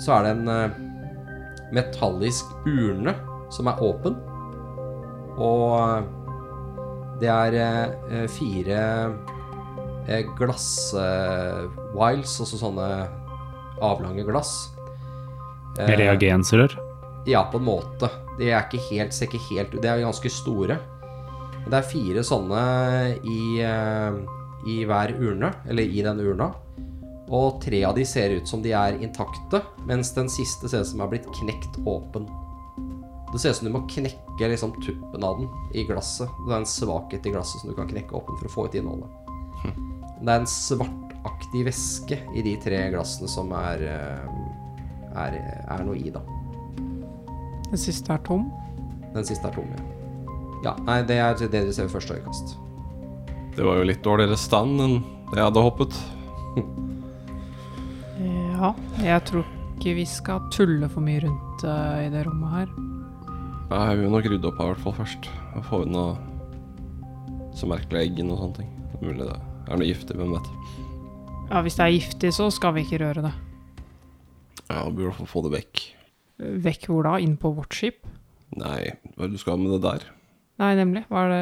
så 0.00 0.16
er 0.16 0.26
det 0.26 0.34
en 0.36 0.50
eh, 0.52 0.76
metallisk 1.74 2.52
urne 2.66 3.14
som 3.54 3.70
er 3.70 3.82
åpen. 3.82 4.18
Og 5.34 5.66
eh, 5.80 6.10
det 7.24 7.32
er 7.32 7.52
eh, 7.58 8.28
fire 8.28 8.78
eh, 10.06 10.22
glass-wiles, 10.36 12.36
altså 12.44 12.60
sånne 12.60 12.88
avlange 13.84 14.24
glass. 14.28 14.52
Eh, 15.78 15.96
Reagensrør. 15.98 16.78
ja, 17.26 17.42
på 17.50 17.58
en 17.58 17.64
måte. 17.66 18.08
De 18.38 18.50
er 18.50 18.62
ikke 18.66 18.82
helt, 18.90 19.14
ser 19.14 19.26
ikke 19.30 19.46
helt 19.50 19.74
ut 19.74 19.82
De 19.82 19.88
er 19.90 20.00
ganske 20.04 20.30
store. 20.30 20.78
Det 21.64 21.78
er 21.78 21.88
fire 21.88 22.22
sånne 22.26 22.60
i, 23.24 23.60
eh, 23.64 24.12
i 24.68 24.84
hver 24.84 25.14
urne, 25.16 25.52
eller 25.68 25.82
i 25.82 26.02
den 26.04 26.20
urna. 26.20 26.52
Og 27.32 27.62
tre 27.64 27.84
av 27.88 27.94
de 27.96 28.04
ser 28.04 28.30
ut 28.36 28.48
som 28.48 28.62
de 28.62 28.72
er 28.76 28.98
intakte, 29.00 29.62
mens 29.88 30.12
den 30.12 30.28
siste 30.28 30.68
ser 30.68 30.80
ut 30.84 30.90
som 30.92 31.00
er 31.00 31.08
blitt 31.14 31.28
knekt 31.40 31.80
åpen. 31.88 32.28
Det 33.34 33.40
ser 33.42 33.50
ut 33.50 33.56
som 33.56 33.66
du 33.66 33.72
må 33.74 33.80
knekke 33.90 34.48
liksom 34.52 34.76
tuppen 34.78 35.24
av 35.26 35.40
den 35.40 35.48
i 35.74 35.82
glasset. 35.88 36.30
Det 36.46 36.52
er 36.52 36.60
en 36.60 36.68
svakhet 36.70 37.24
i 37.26 37.32
glasset 37.34 37.58
som 37.58 37.72
du 37.72 37.74
kan 37.74 37.88
knekke 37.90 38.14
åpen 38.14 38.36
for 38.38 38.46
å 38.46 38.52
få 38.52 38.66
ut 38.68 38.76
innholdet. 38.78 39.10
Det 40.20 40.30
er 40.30 40.38
en 40.38 40.46
svartaktig 40.46 41.64
væske 41.66 42.20
i 42.30 42.44
de 42.46 42.52
tre 42.62 42.78
glassene 42.94 43.32
som 43.32 43.50
er, 43.58 43.82
eh, 43.90 45.18
er, 45.24 45.40
er 45.66 45.82
noe 45.82 45.98
i, 45.98 46.14
da. 46.14 46.22
Den 47.72 47.82
siste 47.82 48.14
er 48.14 48.22
tom. 48.22 48.46
Den 49.16 49.26
siste 49.26 49.50
er 49.50 49.58
tom, 49.58 49.66
ja. 49.74 49.82
Ja, 50.68 50.78
nei, 50.86 51.00
det 51.02 51.18
er 51.18 51.34
det 51.42 51.50
dere 51.50 51.74
ser 51.74 51.90
ved 51.90 51.96
første 51.98 52.14
øyekast. 52.14 52.54
Det 53.58 53.66
var 53.66 53.82
jo 53.82 53.90
litt 53.90 54.06
dårligere 54.06 54.38
stand 54.38 54.78
enn 54.78 54.98
det 55.32 55.42
jeg 55.42 55.50
hadde 55.50 55.68
håpet. 55.72 56.00
Ja, 58.54 58.70
jeg 59.02 59.26
tror 59.26 59.44
ikke 59.74 59.98
vi 59.98 60.06
skal 60.06 60.46
tulle 60.54 60.86
for 60.86 61.02
mye 61.02 61.26
rundt 61.26 61.66
uh, 61.66 61.98
i 62.06 62.10
det 62.14 62.22
rommet 62.30 62.60
her. 62.62 62.93
Jeg 63.70 63.98
vil 63.98 64.12
nok 64.12 64.26
rydde 64.28 64.48
opp 64.50 64.58
her 64.60 64.68
i 64.68 64.72
hvert 64.74 64.84
fall 64.84 64.96
først. 64.98 65.28
Og 65.56 65.66
få 65.68 65.82
unna 65.86 66.04
så 67.56 67.68
merkelige 67.70 68.10
eggene 68.10 68.34
og 68.34 68.42
sånne 68.42 68.58
ting. 68.60 68.70
Det 68.92 68.98
er 69.00 69.06
mulig 69.08 69.28
det 69.28 69.38
er 69.72 69.80
noe 69.80 69.88
giftig, 69.88 70.16
hvem 70.18 70.34
vet. 70.34 70.48
Ja, 71.50 71.60
Hvis 71.64 71.76
det 71.78 71.84
er 71.84 71.94
giftig, 71.94 72.32
så 72.36 72.50
skal 72.52 72.74
vi 72.76 72.84
ikke 72.84 73.00
røre 73.04 73.24
det. 73.24 73.32
Ja, 74.68 74.82
vi 74.84 74.90
burde 74.96 75.06
i 75.06 75.08
hvert 75.08 75.20
fall 75.22 75.30
få 75.30 75.44
det 75.46 75.54
vekk. 75.54 75.84
Vekk 76.66 76.88
hvor 76.90 77.06
da? 77.06 77.14
Inn 77.22 77.38
på 77.40 77.52
vårt 77.56 77.76
skip? 77.76 78.04
Nei, 78.58 78.92
hva 79.14 79.24
er 79.24 79.30
det 79.32 79.38
du 79.38 79.42
skal 79.42 79.58
med 79.60 79.72
det 79.76 79.82
der? 79.86 80.04
Nei, 80.62 80.70
nemlig. 80.78 81.02
Det 81.10 81.40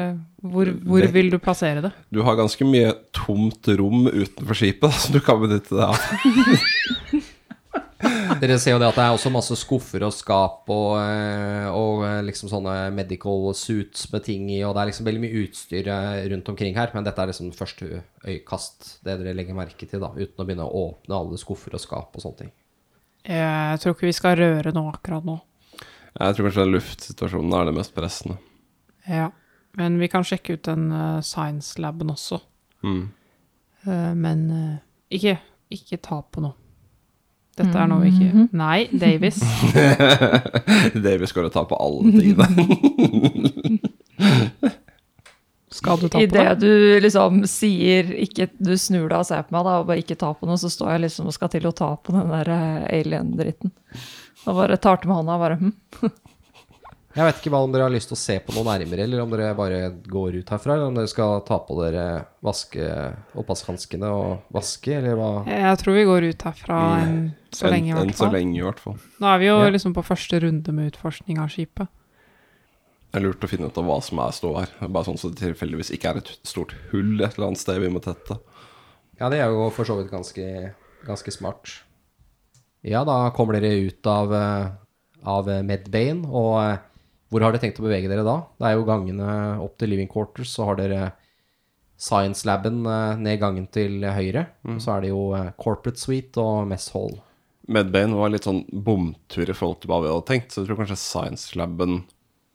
Hvor, 0.49 0.71
hvor 0.89 1.07
vil 1.13 1.29
du 1.29 1.37
plassere 1.37 1.83
det? 1.85 1.91
Du 2.09 2.23
har 2.25 2.37
ganske 2.39 2.65
mye 2.65 2.95
tomt 3.13 3.67
rom 3.77 4.07
utenfor 4.09 4.57
skipet 4.57 4.95
som 5.03 5.13
du 5.13 5.21
kan 5.21 5.41
benytte 5.43 5.75
deg 5.75 5.85
av. 5.91 5.97
Dere 8.43 8.57
ser 8.59 8.73
jo 8.75 8.79
det 8.81 8.89
at 8.89 8.97
det 8.97 9.03
er 9.05 9.15
også 9.15 9.29
masse 9.31 9.55
skuffer 9.55 10.03
og 10.03 10.11
skap 10.11 10.67
og, 10.73 10.97
eh, 10.99 11.67
og 11.71 12.01
eh, 12.03 12.17
liksom 12.27 12.49
sånne 12.51 12.73
medical 12.91 13.53
suits 13.55 14.09
med 14.11 14.25
ting 14.25 14.49
i, 14.51 14.57
og 14.67 14.73
det 14.75 14.81
er 14.81 14.89
liksom 14.89 15.07
veldig 15.07 15.21
mye 15.23 15.43
utstyr 15.45 15.87
eh, 15.87 16.23
rundt 16.33 16.49
omkring 16.51 16.75
her, 16.75 16.91
men 16.91 17.05
dette 17.07 17.23
er 17.23 17.29
liksom 17.31 17.53
første 17.55 18.01
øyekast, 18.25 18.97
det 19.05 19.15
dere 19.21 19.35
legger 19.37 19.55
merke 19.55 19.87
til, 19.87 20.03
da, 20.03 20.09
uten 20.11 20.43
å 20.43 20.47
begynne 20.49 20.65
å 20.67 20.81
åpne 20.89 21.15
alle 21.21 21.39
skuffer 21.39 21.77
og 21.77 21.83
skap 21.85 22.17
og 22.19 22.25
sånne 22.25 22.41
ting. 22.41 22.51
Jeg 23.23 23.79
tror 23.79 23.95
ikke 23.95 24.09
vi 24.09 24.17
skal 24.17 24.35
røre 24.35 24.73
noe 24.75 24.91
akkurat 24.91 25.23
nå. 25.23 25.37
Jeg 26.17 26.35
tror 26.35 26.49
kanskje 26.49 26.65
luftsituasjonen 26.67 27.55
er 27.55 27.69
det 27.69 27.75
mest 27.77 27.95
pressende. 27.95 28.35
Ja. 29.07 29.29
Men 29.79 29.95
vi 29.97 30.09
kan 30.11 30.25
sjekke 30.27 30.57
ut 30.57 30.67
den 30.67 30.91
uh, 30.93 31.21
science-laben 31.25 32.11
også. 32.13 32.37
Mm. 32.85 33.07
Uh, 33.87 34.11
men 34.19 34.43
uh, 34.51 34.75
ikke, 35.09 35.39
ikke 35.73 36.01
ta 36.03 36.19
på 36.27 36.43
noe. 36.43 36.59
Dette 37.53 37.77
er 37.77 37.89
noe 37.89 38.01
vi 38.01 38.09
ikke 38.09 38.47
Nei, 38.57 38.87
Davis. 38.89 39.37
Davis 41.05 41.29
skal 41.33 41.49
og 41.49 41.53
ta 41.53 41.63
på 41.69 41.77
alle 41.77 42.01
tingene. 42.15 42.65
Skal 45.73 45.97
du 45.97 46.05
ta 46.07 46.19
på 46.19 46.21
Idet 46.21 46.59
det? 46.59 46.67
du 46.67 46.99
liksom 47.01 47.43
sier 47.49 48.11
ikke, 48.23 48.45
Du 48.61 48.75
snur 48.77 49.07
deg 49.09 49.23
og 49.23 49.25
ser 49.25 49.41
på 49.47 49.55
meg 49.55 49.65
da, 49.65 49.79
og 49.81 49.87
bare 49.89 50.03
ikke 50.03 50.19
ta 50.21 50.29
på 50.37 50.45
noe, 50.49 50.59
så 50.61 50.69
står 50.69 50.91
jeg 50.93 51.05
liksom 51.07 51.31
og 51.31 51.35
skal 51.35 51.49
til 51.53 51.65
å 51.65 51.73
ta 51.75 51.89
på 51.97 52.13
den 52.13 52.29
der 52.29 52.51
eh, 52.53 52.83
alien-dritten. 52.99 53.73
Og 54.43 54.59
bare 54.59 54.77
tar 54.77 55.01
til 55.01 55.09
med 55.09 55.21
hånda 55.21 55.37
og 55.37 55.43
bare 55.47 55.57
hm. 55.61 55.73
Jeg 57.13 57.27
vet 57.27 57.37
ikke 57.43 57.51
hva 57.53 57.59
om 57.61 57.69
dere 57.73 57.85
har 57.85 57.93
lyst 57.93 58.09
til 58.09 58.15
å 58.17 58.21
se 58.23 58.35
på 58.41 58.53
noe 58.55 58.65
nærmere, 58.65 59.03
eller 59.05 59.21
om 59.21 59.29
dere 59.29 59.51
bare 59.53 59.81
går 60.09 60.39
ut 60.39 60.49
herfra, 60.49 60.73
eller 60.73 60.87
om 60.89 60.95
dere 60.97 61.11
skal 61.11 61.43
ta 61.45 61.59
på 61.61 61.75
dere 61.77 62.05
vaske 62.41 62.87
oppvaskhanskene 63.37 64.09
og 64.09 64.47
vaske, 64.55 64.95
eller 64.97 65.19
hva? 65.19 65.27
Jeg 65.45 65.77
tror 65.83 65.93
vi 65.99 66.05
går 66.09 66.25
ut 66.31 66.45
herfra 66.47 66.79
så 67.53 67.67
Enn 67.67 67.75
lenge, 67.75 67.91
i 67.91 67.99
enn 68.01 68.13
så 68.17 68.29
lenge, 68.33 68.57
i 68.57 68.65
hvert 68.65 68.81
fall. 68.81 68.97
Nå 69.21 69.29
er 69.29 69.37
vi 69.43 69.45
jo 69.51 69.59
Ja. 69.61 69.69
liksom 69.69 69.93
på 69.93 70.01
første 70.07 70.39
runde 70.41 70.73
med 70.73 70.89
utforskning 70.93 71.37
av 71.43 71.49
skipet. 71.53 71.87
Det 73.13 73.21
er 73.21 73.25
lurt 73.27 73.45
å 73.45 73.49
finne 73.51 73.67
ut 73.69 73.77
av 73.77 73.85
hva 73.85 73.99
som 74.01 74.17
er 74.17 74.31
stå 74.33 74.53
her. 74.57 74.69
Bare 74.89 75.05
sånn 75.05 75.19
så 75.21 75.29
det 75.29 75.37
tilfeldigvis 75.43 75.91
ikke 75.93 76.09
er 76.09 76.17
et 76.17 76.31
stort 76.49 76.73
hull 76.91 77.21
et 77.21 77.37
eller 77.37 77.51
annet 77.51 77.61
sted 77.61 77.77
vi 77.79 77.89
må 77.93 78.01
tette. 78.01 78.39
Ja, 79.19 79.29
det 79.29 79.37
er 79.37 79.51
jo 79.53 79.69
for 79.69 79.85
så 79.85 79.99
vidt 80.01 80.09
ganske, 80.09 80.73
ganske 81.05 81.31
smart. 81.31 81.75
Ja, 82.81 83.03
da 83.05 83.29
kommer 83.29 83.53
dere 83.53 83.85
ut 83.85 84.01
av, 84.09 84.33
eh, 84.33 84.71
av 85.29 85.45
Medbane, 85.63 86.25
og 86.25 86.57
eh, 86.63 86.77
hvor 87.33 87.41
har 87.41 87.51
dere 87.55 87.63
tenkt 87.65 87.81
å 87.81 87.85
bevege 87.87 88.09
dere 88.11 88.23
da? 88.27 88.37
Det 88.61 88.69
er 88.69 88.77
jo 88.77 88.85
gangene 88.87 89.27
opp 89.63 89.75
til 89.81 89.89
Living 89.89 90.09
Quarters, 90.11 90.51
så 90.53 90.67
har 90.69 90.77
dere 90.79 91.11
Science 92.03 92.45
Laben 92.47 92.81
eh, 92.89 93.15
ned 93.21 93.39
gangen 93.41 93.67
til 93.73 94.01
høyre, 94.05 94.47
og 94.67 94.79
så 94.83 94.95
er 94.97 95.05
det 95.05 95.11
jo 95.13 95.21
eh, 95.37 95.51
Corporate 95.61 95.99
Suite 96.01 96.41
og 96.41 96.65
Mess 96.69 96.89
Hall. 96.95 97.15
Medbane 97.71 98.17
var 98.19 98.31
litt 98.33 98.43
sånn 98.43 98.63
bomtur 98.83 99.47
i 99.49 99.55
forhold 99.55 99.79
til 99.83 99.91
hva 99.91 100.01
vi 100.03 100.09
hadde 100.11 100.27
tenkt, 100.27 100.51
så 100.51 100.61
jeg 100.61 100.67
tror 100.71 100.81
kanskje 100.81 100.97
Science 100.99 101.53
Laben 101.59 102.01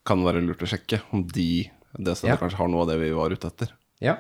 kan 0.09 0.23
være 0.25 0.43
lurt 0.45 0.63
å 0.65 0.69
sjekke 0.69 1.01
om 1.17 1.25
de 1.33 1.69
det 1.99 2.15
stedet 2.19 2.35
Ja. 2.35 2.37
kanskje 2.41 2.59
har 2.61 2.69
noe 2.69 2.83
av 2.85 2.91
det 2.93 2.99
vi 3.01 3.15
var 3.17 3.33
ute 3.33 3.49
etter. 3.49 3.73
Ja. 4.05 4.19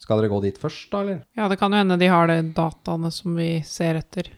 Skal 0.00 0.20
dere 0.22 0.30
gå 0.30 0.38
dit 0.44 0.56
først, 0.58 0.86
da, 0.92 1.00
eller? 1.02 1.18
Ja, 1.36 1.48
det 1.50 1.58
kan 1.60 1.74
jo 1.74 1.78
hende 1.82 1.98
de 1.98 2.08
har 2.10 2.30
de 2.30 2.38
dataene 2.54 3.10
som 3.14 3.34
vi 3.36 3.60
ser 3.66 3.98
etter 3.98 4.30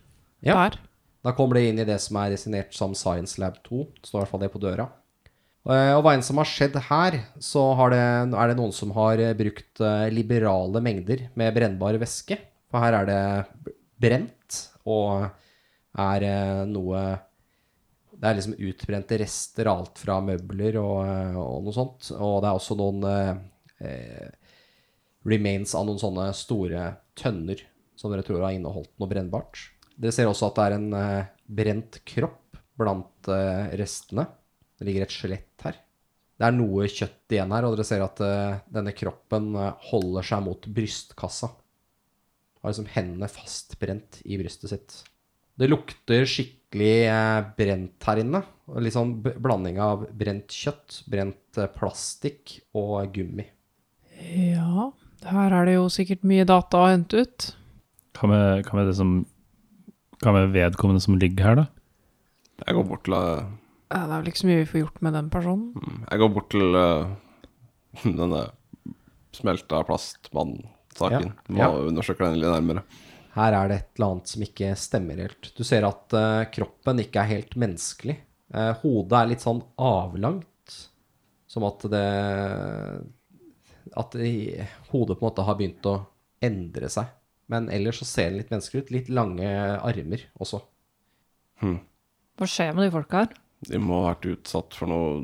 Ja. 0.42 0.54
der. 0.56 0.78
Da 1.24 1.32
kommer 1.32 1.54
det 1.60 1.68
inn 1.68 1.78
i 1.80 1.84
det 1.88 2.00
som 2.00 2.16
er 2.20 2.30
designert 2.32 2.72
som 2.76 2.94
Science 2.96 3.38
Lab 3.40 3.60
2. 3.64 3.84
Det 4.00 4.08
står 4.08 4.18
i 4.18 4.22
hvert 4.24 4.32
fall 4.32 4.40
det 4.44 4.52
på 4.52 4.60
døra. 4.60 4.88
Eh, 5.64 5.92
Og 5.96 6.02
hva 6.04 6.12
enn 6.14 6.24
som 6.24 6.40
har 6.40 6.48
skjedd 6.48 6.76
her, 6.90 7.16
så 7.40 7.62
det, 7.92 8.00
er 8.00 8.50
det 8.50 8.56
noen 8.58 8.74
som 8.76 8.92
har 8.96 9.20
eh, 9.22 9.36
brukt 9.36 9.80
eh, 9.80 10.08
liberale 10.12 10.82
mengder 10.84 11.28
med 11.40 11.54
brennbar 11.56 11.96
væske. 12.02 12.38
For 12.68 12.84
her 12.84 12.98
er 13.00 13.08
det 13.08 13.20
brent, 14.02 14.58
og 14.84 15.30
er 15.94 16.24
noe 16.68 17.00
Det 18.14 18.28
er 18.28 18.36
liksom 18.38 18.56
utbrente 18.58 19.16
rester, 19.20 19.68
alt 19.70 19.98
fra 20.00 20.18
møbler 20.24 20.76
og, 20.80 21.00
og 21.40 21.64
noe 21.66 21.74
sånt. 21.76 22.10
Og 22.14 22.38
det 22.42 22.48
er 22.50 22.58
også 22.58 22.76
noen 22.78 23.04
eh, 23.08 24.30
remains 25.24 25.74
av 25.76 25.86
noen 25.88 26.00
sånne 26.00 26.28
store 26.36 26.86
tønner 27.18 27.62
som 27.98 28.12
dere 28.12 28.24
tror 28.26 28.42
har 28.44 28.54
inneholdt 28.56 28.92
noe 29.00 29.10
brennbart. 29.10 29.58
Dere 29.96 30.14
ser 30.14 30.28
også 30.30 30.48
at 30.50 30.56
det 30.58 30.64
er 30.66 30.76
en 30.78 30.88
eh, 30.98 31.28
brent 31.60 32.00
kropp 32.08 32.58
blant 32.80 33.30
eh, 33.30 33.74
restene. 33.78 34.26
Det 34.78 34.86
ligger 34.88 35.04
et 35.06 35.14
skjelett 35.14 35.64
her. 35.66 35.76
Det 36.34 36.46
er 36.48 36.54
noe 36.56 36.88
kjøtt 36.90 37.30
igjen 37.36 37.52
her, 37.54 37.66
og 37.68 37.76
dere 37.76 37.86
ser 37.86 38.02
at 38.02 38.20
uh, 38.26 38.56
denne 38.74 38.90
kroppen 38.96 39.52
eh, 39.54 39.88
holder 39.92 40.26
seg 40.26 40.42
mot 40.42 40.66
brystkassa. 40.66 41.52
Har 42.58 42.72
liksom 42.72 42.88
hendene 42.90 43.28
fastbrent 43.30 44.18
i 44.26 44.38
brystet 44.40 44.72
sitt. 44.72 44.96
Det 45.54 45.68
lukter 45.70 46.26
skikkelig 46.26 46.94
uh, 47.06 47.46
brent 47.54 48.08
her 48.10 48.22
inne. 48.24 48.42
Litt 48.82 48.96
sånn 48.96 49.14
b- 49.22 49.36
blanding 49.38 49.78
av 49.84 50.08
brent 50.18 50.50
kjøtt, 50.50 51.04
brent 51.12 51.60
uh, 51.62 51.68
plastikk 51.70 52.56
og 52.74 53.14
gummi. 53.14 53.46
Ja, 54.34 54.90
her 55.30 55.54
er 55.60 55.70
det 55.70 55.78
jo 55.78 55.86
sikkert 55.92 56.26
mye 56.26 56.46
data 56.50 56.82
å 56.82 56.90
hente 56.90 57.22
ut. 57.22 57.52
Hva 58.18 58.30
med, 58.30 58.66
hva 58.66 58.80
med 58.80 58.90
det 58.90 58.98
som 58.98 59.20
Hva 60.24 60.32
med 60.34 60.52
vedkommende 60.54 61.02
som 61.02 61.14
ligger 61.20 61.46
her, 61.46 61.62
da? 61.62 61.70
Jeg 62.64 62.74
går 62.78 62.84
bort 62.90 63.06
til 63.06 63.14
det 63.92 64.00
er 64.02 64.20
vel 64.20 64.30
ikke 64.30 64.42
så 64.42 64.48
mye 64.48 64.60
vi 64.62 64.68
får 64.70 64.80
gjort 64.80 65.02
med 65.06 65.16
den 65.18 65.30
personen. 65.32 65.88
Jeg 66.08 66.20
går 66.22 66.30
bort 66.34 66.50
til 66.54 66.78
uh, 66.78 67.10
denne 68.20 68.44
smelta 69.34 69.82
plastmann-saken. 69.88 71.32
Ja, 71.34 71.50
Må 71.52 71.64
ja. 71.64 71.72
undersøke 71.90 72.24
den 72.24 72.40
litt 72.40 72.52
nærmere. 72.52 72.84
Her 73.34 73.56
er 73.58 73.70
det 73.70 73.76
et 73.80 73.98
eller 73.98 74.12
annet 74.12 74.30
som 74.30 74.44
ikke 74.46 74.70
stemmer 74.78 75.20
helt. 75.24 75.50
Du 75.58 75.64
ser 75.66 75.86
at 75.88 76.14
uh, 76.16 76.46
kroppen 76.54 77.02
ikke 77.02 77.22
er 77.22 77.32
helt 77.32 77.56
menneskelig. 77.58 78.16
Uh, 78.54 78.72
hodet 78.84 79.18
er 79.18 79.30
litt 79.32 79.44
sånn 79.44 79.62
avlangt, 79.82 80.78
som 81.50 81.66
at 81.66 81.84
det 81.90 82.06
At 83.94 84.14
det, 84.16 84.66
hodet 84.90 85.18
på 85.18 85.22
en 85.22 85.28
måte 85.28 85.44
har 85.46 85.58
begynt 85.58 85.86
å 85.86 85.98
endre 86.42 86.88
seg. 86.90 87.10
Men 87.52 87.68
ellers 87.70 88.00
så 88.00 88.06
ser 88.08 88.30
den 88.30 88.40
litt 88.40 88.52
menneskelig 88.54 88.84
ut. 88.84 88.92
Litt 88.94 89.10
lange 89.12 89.48
armer 89.76 90.24
også. 90.40 90.62
Hva 91.60 92.48
skjer 92.48 92.72
med 92.74 92.86
de 92.86 92.94
folka 92.94 93.24
her? 93.24 93.34
De 93.68 93.78
må 93.80 94.02
ha 94.02 94.10
vært 94.12 94.26
utsatt 94.34 94.74
for 94.76 94.90
noe 94.90 95.22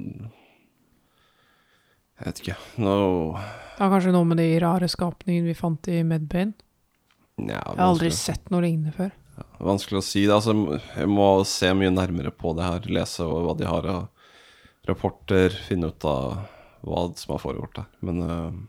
Jeg 2.20 2.26
vet 2.26 2.40
ikke. 2.42 2.56
Noe 2.84 3.40
Det 3.40 3.84
er 3.86 3.92
kanskje 3.94 4.12
noe 4.14 4.28
med 4.28 4.40
de 4.40 4.48
rare 4.62 4.88
skapningene 4.92 5.48
vi 5.50 5.56
fant 5.56 5.88
i 5.88 6.02
Medbane. 6.04 6.52
Ja, 7.40 7.56
Jeg 7.56 7.78
har 7.78 7.86
aldri 7.86 8.10
sett 8.12 8.50
noe 8.52 8.60
lignende 8.66 8.92
før. 8.92 9.10
vanskelig 9.60 10.00
å 10.00 10.04
si. 10.04 10.26
Det. 10.26 10.34
Altså, 10.36 10.52
jeg 10.96 11.08
må 11.08 11.28
se 11.48 11.70
mye 11.72 11.92
nærmere 11.92 12.30
på 12.36 12.52
det 12.56 12.64
her. 12.66 12.80
Lese 12.92 13.24
hva 13.24 13.54
de 13.56 13.64
har 13.68 13.86
av 13.88 14.08
rapporter. 14.88 15.48
Finne 15.68 15.88
ut 15.88 16.04
av 16.04 16.42
hva 16.84 17.06
som 17.16 17.32
har 17.36 17.40
foregått 17.40 17.76
der. 17.80 17.88
Men 18.04 18.20
eh, 18.26 18.60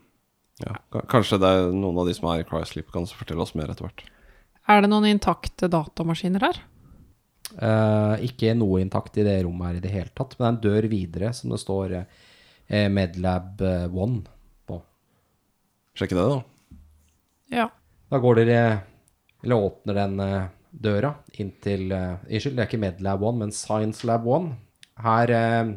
ja, 0.64 0.76
kanskje 1.12 1.38
det 1.42 1.48
er 1.52 1.70
noen 1.76 1.98
av 2.00 2.08
de 2.08 2.14
som 2.16 2.28
er 2.32 2.40
i 2.40 2.48
Crysleep, 2.48 2.88
kan 2.92 3.04
fortelle 3.08 3.44
oss 3.44 3.54
mer 3.58 3.68
etter 3.72 3.84
hvert. 3.88 4.04
Er 4.68 4.80
det 4.80 4.88
noen 4.92 5.08
intakte 5.10 5.68
datamaskiner 5.68 6.40
her? 6.48 6.60
Eh, 7.58 8.24
ikke 8.28 8.54
noe 8.56 8.80
intakt 8.82 9.18
i 9.20 9.26
det 9.26 9.40
rommet 9.44 9.68
her 9.68 9.80
i 9.80 9.84
det 9.84 9.92
hele 9.92 10.12
tatt, 10.16 10.38
men 10.38 10.44
det 10.44 10.48
er 10.48 10.54
en 10.54 10.62
dør 10.64 10.88
videre 10.92 11.32
som 11.36 11.52
det 11.52 11.60
står 11.60 11.98
eh, 11.98 12.88
Medlab 12.88 13.60
eh, 13.60 13.86
One 13.92 14.22
på. 14.68 14.80
Sjekke 15.98 16.16
det, 16.16 16.24
da. 16.30 16.40
Ja. 17.52 17.68
Da 18.12 18.20
går 18.20 18.42
dere 18.42 18.58
Eller 19.42 19.64
åpner 19.66 19.96
den 19.96 20.20
uh, 20.20 20.50
døra 20.72 21.12
inn 21.40 21.52
til 21.62 21.92
eh, 21.92 22.20
Unnskyld, 22.28 22.56
det 22.56 22.64
er 22.64 22.68
ikke 22.70 22.80
Medlab 22.80 23.24
One, 23.24 23.44
men 23.44 23.54
Science 23.54 24.06
Lab 24.08 24.26
One. 24.28 24.56
Her 25.02 25.32
eh, 25.36 25.72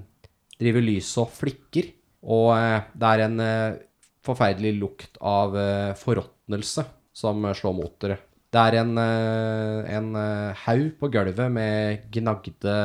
driver 0.60 0.86
lyset 0.86 1.24
og 1.24 1.34
flikker, 1.36 1.90
og 2.26 2.52
eh, 2.56 2.86
det 2.94 3.12
er 3.12 3.24
en 3.26 3.42
eh, 3.44 3.80
forferdelig 4.26 4.74
lukt 4.80 5.20
av 5.22 5.58
eh, 5.60 5.92
forråtnelse 6.00 6.86
som 7.16 7.44
eh, 7.46 7.58
slår 7.58 7.76
mot 7.78 7.98
dere. 8.04 8.20
Det 8.56 8.62
er 8.64 8.78
en, 8.80 8.94
eh, 8.98 9.96
en 9.98 10.14
eh, 10.16 10.60
haug 10.64 10.94
på 11.02 11.10
gulvet 11.12 11.52
med 11.52 12.06
gnagde 12.16 12.76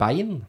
bein. 0.00 0.46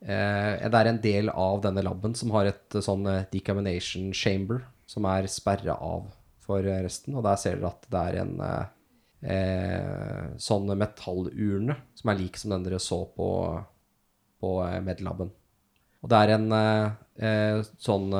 Eh, 0.00 0.64
det 0.64 0.78
er 0.78 0.88
en 0.88 1.00
del 1.02 1.28
av 1.28 1.60
denne 1.66 1.84
laben 1.84 2.14
som 2.16 2.32
har 2.32 2.48
et 2.48 2.78
sånn 2.86 3.04
decamination 3.32 4.14
chamber 4.16 4.62
som 4.88 5.04
er 5.12 5.28
sperra 5.28 5.76
av 5.76 6.08
for 6.44 6.64
resten, 6.64 7.16
og 7.16 7.24
der 7.24 7.36
ser 7.40 7.56
dere 7.56 7.72
at 7.72 7.86
det 7.92 8.00
er 8.08 8.16
en 8.22 8.34
sånn 10.36 10.68
metallurne 10.76 11.78
som 11.96 12.10
er 12.12 12.18
lik 12.18 12.36
som 12.36 12.52
den 12.52 12.66
dere 12.66 12.80
så 12.80 12.98
på, 13.16 13.28
på 14.40 14.50
medlaben. 14.84 15.30
Og 16.04 16.12
det 16.12 16.18
er 16.20 16.34
en 16.34 17.72
sånn 17.80 18.12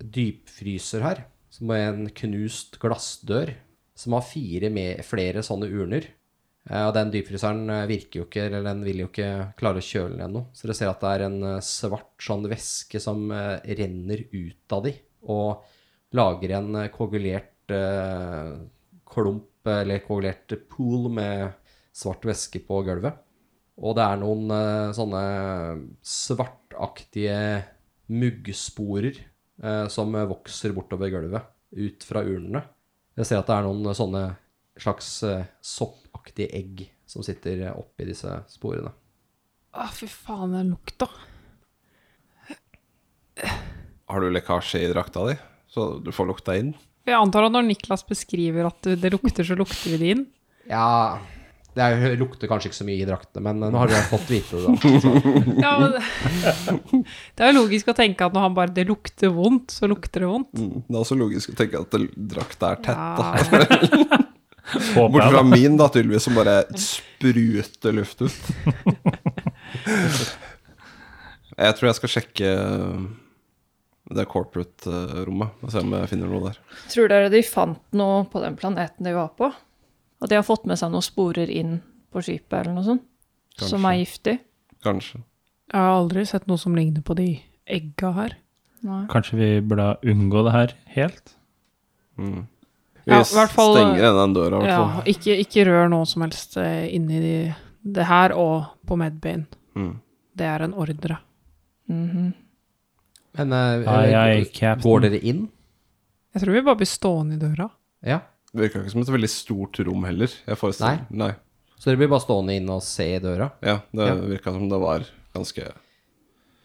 dypfryser 0.00 1.04
her, 1.04 1.20
som 1.52 1.76
er 1.76 1.90
en 1.90 2.08
knust 2.16 2.80
glassdør, 2.80 3.52
som 3.94 4.16
har 4.16 4.26
fire 4.26 4.70
med 4.74 5.02
flere 5.06 5.42
sånne 5.46 5.70
urner. 5.70 6.08
Eh, 6.70 6.84
og 6.86 6.94
den 6.96 7.12
dypfryseren 7.14 7.64
eh, 7.70 7.86
virker 7.90 8.22
jo 8.22 8.26
ikke, 8.28 8.46
eller 8.48 8.66
den 8.66 8.84
vil 8.86 9.04
jo 9.04 9.08
ikke 9.10 9.30
klare 9.60 9.82
å 9.82 9.88
kjøle 9.88 10.18
ned 10.20 10.34
noe. 10.34 10.50
Så 10.56 10.66
dere 10.66 10.78
ser 10.78 10.92
at 10.92 11.02
det 11.04 11.12
er 11.12 11.26
en 11.28 11.40
eh, 11.50 11.64
svart 11.64 12.28
sånn 12.28 12.46
væske 12.50 13.02
som 13.02 13.26
renner 13.30 14.24
ut 14.32 14.76
av 14.76 14.86
de, 14.88 14.94
og 15.30 15.64
lager 16.14 16.56
en 16.58 16.78
koagulert 16.94 17.74
eh, 17.74 18.54
klump, 19.08 19.50
eller 19.64 20.02
koagulert 20.04 20.56
pool 20.68 21.08
med 21.12 21.54
svart 21.94 22.26
væske 22.26 22.60
på 22.66 22.82
gulvet. 22.86 23.20
Og 23.82 23.96
det 23.98 24.04
er 24.06 24.20
noen 24.20 24.50
eh, 24.54 24.92
sånne 24.94 25.22
svartaktige 26.06 27.38
muggsporer 28.12 29.18
eh, 29.18 29.86
som 29.90 30.14
vokser 30.30 30.74
bortover 30.76 31.10
gulvet, 31.14 31.50
ut 31.74 32.06
fra 32.06 32.22
urnene. 32.26 32.62
Jeg 33.14 33.28
ser 33.28 33.40
at 33.40 33.50
det 33.50 33.56
er 33.56 33.66
noen 33.66 33.94
sånne 33.94 34.24
slags 34.80 35.10
eh, 35.26 35.46
soppaktige 35.62 36.50
egg 36.56 36.86
som 37.06 37.22
sitter 37.22 37.68
oppi 37.74 38.08
disse 38.08 38.30
sporene. 38.50 38.90
Å, 39.74 39.86
fy 39.94 40.08
faen, 40.10 40.54
den 40.54 40.72
lukta. 40.74 41.08
Har 44.10 44.22
du 44.22 44.30
lekkasje 44.30 44.82
i 44.82 44.90
drakta 44.90 45.24
di, 45.28 45.36
så 45.70 45.94
du 46.02 46.10
får 46.14 46.28
lukta 46.30 46.56
inn? 46.58 46.74
Jeg 47.04 47.18
antar 47.18 47.46
at 47.46 47.54
når 47.54 47.66
Niklas 47.68 48.04
beskriver 48.08 48.70
at 48.70 48.86
det 48.98 49.10
lukter, 49.12 49.46
så 49.46 49.56
lukter 49.58 49.94
vi 49.94 50.00
det 50.00 50.12
inn. 50.14 50.26
Ja, 50.70 51.18
det 51.74 51.82
er, 51.82 52.14
lukter 52.20 52.46
kanskje 52.50 52.70
ikke 52.70 52.78
så 52.78 52.86
mye 52.86 53.02
i 53.02 53.06
draktene, 53.08 53.42
men 53.48 53.62
eh, 53.66 53.72
nå 53.74 53.80
har 53.82 53.90
dere 53.90 54.06
fått 54.10 54.28
vite 54.30 54.60
det. 54.62 54.68
Ja, 55.64 55.72
men 55.82 55.96
det 57.34 57.42
er 57.46 57.50
jo 57.50 57.56
logisk 57.64 57.90
å 57.90 57.96
tenke 57.98 58.28
at 58.28 58.36
når 58.36 58.46
han 58.46 58.54
bare 58.56 58.74
Det 58.76 58.84
lukter 58.88 59.32
vondt, 59.34 59.74
så 59.74 59.88
lukter 59.90 60.22
det 60.24 60.30
vondt. 60.30 60.54
Mm. 60.54 60.84
Det 60.86 60.94
er 60.94 61.00
også 61.02 61.18
logisk 61.18 61.50
å 61.54 61.58
tenke 61.58 61.82
at 61.82 61.96
det- 61.96 62.14
drakta 62.34 62.70
er 62.74 62.84
tett. 62.86 62.94
Ja. 62.94 64.04
da. 64.14 64.20
Bort 64.94 65.18
fra 65.28 65.42
min, 65.44 65.76
da, 65.76 65.90
tydeligvis, 65.92 66.24
som 66.24 66.38
bare 66.38 66.56
spruter 66.80 67.92
luft 67.98 68.22
ut. 68.24 68.38
Jeg 71.54 71.76
tror 71.76 71.90
jeg 71.90 71.98
skal 72.00 72.12
sjekke 72.16 72.54
det 74.14 74.24
corporate-rommet 74.30 75.62
og 75.64 75.70
se 75.72 75.80
om 75.84 75.92
jeg 75.96 76.10
finner 76.10 76.30
noe 76.32 76.48
der. 76.50 76.58
Tror 76.92 77.12
dere 77.12 77.30
de 77.32 77.40
fant 77.46 77.80
noe 77.96 78.24
på 78.30 78.42
den 78.42 78.56
planeten 78.60 79.06
de 79.06 79.14
var 79.16 79.30
på? 79.38 79.50
At 80.24 80.32
de 80.32 80.38
har 80.40 80.46
fått 80.46 80.64
med 80.68 80.78
seg 80.80 80.92
noen 80.94 81.04
sporer 81.04 81.50
inn 81.52 81.76
på 82.14 82.22
skipet 82.24 82.56
eller 82.62 82.72
noe 82.78 82.86
sånt? 82.86 83.04
Som 83.60 83.84
er 83.86 83.98
giftig? 84.00 84.38
Kanskje. 84.84 85.20
Jeg 85.70 85.80
har 85.80 85.98
aldri 85.98 86.24
sett 86.28 86.46
noe 86.50 86.58
som 86.60 86.74
ligner 86.76 87.04
på 87.04 87.14
de 87.18 87.28
egga 87.68 88.10
her. 88.16 88.34
Nei. 88.84 89.02
Kanskje 89.12 89.36
vi 89.38 89.48
burde 89.64 89.90
unngå 90.04 90.42
det 90.46 90.52
her 90.54 90.74
helt? 90.96 91.34
Vi 92.16 92.32
Ja, 93.06 93.22
fall- 93.24 93.74
stenger 93.76 94.00
igjen 94.00 94.16
den 94.16 94.34
døra. 94.34 94.56
i 94.56 94.60
hvert 94.64 94.68
Ja, 94.72 94.88
fall. 94.88 95.02
ikke, 95.12 95.36
ikke 95.44 95.64
rør 95.68 95.88
noe 95.92 96.06
som 96.08 96.22
helst 96.24 96.56
eh, 96.56 96.88
inni 96.94 97.20
de, 97.20 97.54
det 97.84 98.06
her 98.08 98.32
og 98.32 98.64
på 98.86 98.96
Medbane. 98.96 99.46
Mm. 99.76 100.00
Det 100.36 100.46
er 100.46 100.62
en 100.64 100.74
ordre. 100.74 101.18
Mhm. 101.88 102.32
Men 103.36 103.52
uh, 103.52 103.88
ai, 103.90 104.40
eh, 104.40 104.76
går 104.80 105.00
dere 105.02 105.18
inn? 105.20 105.48
Jeg 106.34 106.42
tror 106.42 106.52
vi 106.54 106.60
bare 106.62 106.76
blir 106.76 106.86
stående 106.86 107.34
i 107.34 107.38
døra. 107.38 107.68
Ja. 108.06 108.20
Det 108.54 108.62
virka 108.68 108.80
ikke 108.84 108.92
som 108.94 109.02
et 109.02 109.10
veldig 109.16 109.30
stort 109.32 109.80
rom 109.86 110.04
heller. 110.06 110.30
Jeg 110.46 110.58
forestiller 110.60 111.00
Nei. 111.10 111.32
Så 111.78 111.90
dere 111.90 111.98
blir 112.00 112.08
bare 112.12 112.22
stående 112.22 112.54
inne 112.56 112.76
og 112.78 112.84
se 112.86 113.06
i 113.16 113.22
døra? 113.22 113.50
Ja, 113.66 113.80
det 113.92 114.06
Ja. 114.08 114.14
virka 114.30 114.52
som 114.54 114.68
det 114.70 114.78
var 114.80 115.04
ganske 115.34 115.72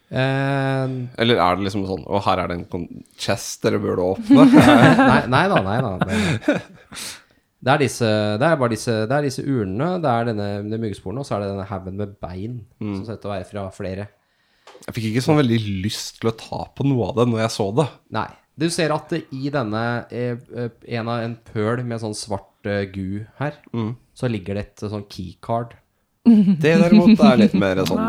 Uh, 0.09 1.05
Eller 1.21 1.37
er 1.37 1.57
det 1.59 1.67
liksom 1.67 1.83
sånn 1.85 2.01
Å, 2.09 2.17
her 2.25 2.39
er 2.41 2.47
det 2.49 2.55
en 2.73 2.87
chest 3.21 3.61
dere 3.61 3.77
burde 3.77 4.01
åpne? 4.15 4.45
nei, 4.49 5.19
nei 5.29 5.43
da, 5.51 5.59
nei 5.61 5.75
da. 5.85 5.91
Det, 6.01 6.55
det, 7.61 7.73
er 7.75 7.83
disse, 7.83 8.09
det 8.41 8.47
er 8.49 8.71
disse, 8.73 8.95
det 9.05 9.17
er 9.19 9.27
disse 9.27 9.43
urnene, 9.45 9.91
det 10.01 10.09
er 10.09 10.25
denne 10.31 10.47
de 10.71 10.79
myggsporene, 10.81 11.21
og 11.21 11.29
så 11.29 11.35
er 11.37 11.43
det 11.45 11.51
denne 11.51 11.67
haugen 11.69 11.99
med 12.01 12.15
bein 12.25 12.55
som 12.79 13.03
ser 13.05 13.19
ut 13.19 13.21
til 13.21 13.29
å 13.29 13.35
være 13.35 13.47
fra 13.51 13.67
flere. 13.75 14.07
Jeg 14.87 14.95
fikk 14.97 15.07
ikke 15.11 15.25
sånn 15.27 15.37
veldig 15.43 15.59
lyst 15.85 16.17
til 16.23 16.31
å 16.31 16.37
ta 16.41 16.63
på 16.73 16.89
noe 16.89 17.11
av 17.11 17.19
det 17.21 17.27
når 17.29 17.43
jeg 17.43 17.53
så 17.59 17.69
det. 17.77 17.85
Nei. 18.17 18.29
Du 18.59 18.67
ser 18.73 18.91
at 18.91 19.11
det 19.13 19.21
i 19.35 19.49
denne 19.53 19.83
eh, 20.11 20.35
eh, 20.35 20.71
en 20.97 21.11
av 21.11 21.23
en 21.23 21.35
pøl 21.47 21.83
med 21.87 22.01
sånn 22.01 22.15
svart 22.17 22.67
eh, 22.67 22.83
gu 22.91 23.23
her, 23.39 23.59
så 24.17 24.27
ligger 24.27 24.57
det 24.57 24.65
et 24.65 24.83
sånn 24.91 25.05
keycard. 25.11 25.77
Det 26.63 26.73
derimot 26.81 27.21
er 27.23 27.37
litt 27.39 27.53
mer 27.57 27.79
sånn 27.87 28.01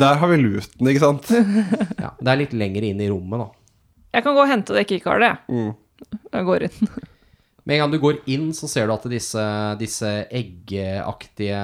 Der 0.00 0.16
har 0.18 0.30
vi 0.32 0.38
luten, 0.40 0.88
ikke 0.88 1.02
sant? 1.02 1.28
Ja, 2.04 2.14
det 2.16 2.30
er 2.32 2.40
litt 2.40 2.54
lenger 2.56 2.86
inn 2.88 3.02
i 3.04 3.10
rommet, 3.12 3.44
da. 3.44 3.98
Jeg 4.16 4.24
kan 4.24 4.34
gå 4.38 4.42
og 4.46 4.48
hente 4.48 4.74
det 4.74 4.86
keycardet, 4.88 5.28
jeg. 5.28 5.52
Mm. 5.52 6.16
Jeg 6.32 6.48
går 6.48 6.66
inn. 6.66 6.90
Med 7.66 7.76
en 7.76 7.82
gang 7.82 7.92
du 7.92 7.98
går 8.00 8.22
inn, 8.32 8.48
så 8.56 8.70
ser 8.70 8.88
du 8.88 8.94
at 8.94 9.04
disse, 9.12 9.44
disse 9.78 10.10
eggeaktige 10.40 11.60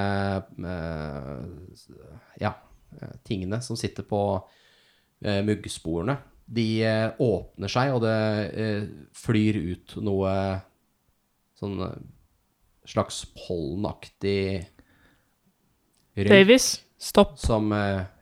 eh, 0.68 1.42
ja, 2.44 2.52
tingene 3.24 3.62
som 3.64 3.78
sitter 3.78 4.04
på 4.06 4.20
muggsporene, 5.22 6.16
de 6.52 6.66
eh, 6.84 7.08
åpner 7.22 7.72
seg, 7.72 7.94
og 7.96 8.02
det 8.04 8.16
eh, 8.52 8.82
flyr 9.16 9.58
ut 9.72 9.94
noe 10.04 10.32
sånn 11.56 11.78
eh, 11.86 11.94
slags 12.92 13.22
pollenaktig 13.46 14.40
røyk 16.18 16.28
Davies, 16.28 16.66
stopp. 17.00 17.38
som 17.40 17.70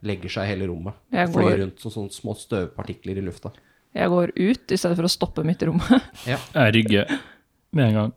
legger 0.05 0.31
seg 0.31 0.47
i 0.47 0.51
hele 0.53 0.69
rommet. 0.69 0.95
Jeg 1.11 1.31
Flyr 1.33 1.47
går, 1.49 1.57
rundt 1.65 1.83
som 1.83 1.95
sånne 1.95 2.15
små 2.15 2.37
støvpartikler 2.39 3.19
i 3.19 3.25
lufta. 3.25 3.51
jeg 3.97 4.13
går 4.13 4.31
ut 4.37 4.71
i 4.71 4.79
stedet 4.79 4.95
for 4.99 5.09
å 5.09 5.11
stoppe 5.11 5.43
midt 5.43 5.65
i 5.65 5.71
rommet. 5.71 6.11
Jeg 6.29 6.75
rygger 6.77 7.11
med 7.75 7.89
en 7.89 7.97
gang. 7.97 8.13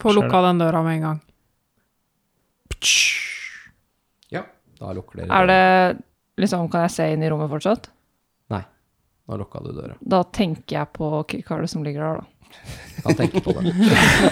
Få 0.00 0.14
lukke 0.14 0.30
lukka 0.30 0.46
den 0.46 0.62
døra 0.62 0.80
med 0.86 0.96
en 0.96 1.04
gang. 1.08 1.20
Ja, 4.32 4.46
da 4.78 4.94
lukker 4.96 5.20
dere 5.20 5.36
Er 5.36 5.50
det 5.50 6.02
liksom 6.40 6.70
Kan 6.72 6.86
jeg 6.86 6.94
se 6.94 7.08
inn 7.12 7.20
i 7.20 7.28
rommet 7.28 7.50
fortsatt? 7.52 7.90
Da 9.30 9.36
lukka 9.38 9.60
du 9.62 9.70
døra. 9.76 9.94
Da 10.02 10.24
tenker 10.34 10.74
jeg 10.80 10.90
på 10.96 11.08
kirkardet 11.30 11.70
som 11.70 11.84
ligger 11.86 12.02
der, 12.02 12.20
da. 12.20 12.24
Kan 13.04 13.18
tenke 13.20 13.42
på 13.44 13.54
det. 13.54 13.74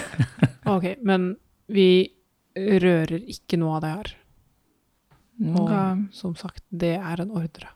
Ok, 0.74 0.84
men 1.06 1.30
vi 1.72 2.10
rører 2.58 3.22
ikke 3.30 3.56
noe 3.60 3.76
av 3.78 3.84
det 3.84 3.92
her. 3.94 4.10
Og 5.54 5.70
Ok. 5.70 6.00
som 6.18 6.34
sagt, 6.36 6.64
det 6.68 6.96
er 6.98 7.22
en 7.22 7.30
ordre. 7.30 7.70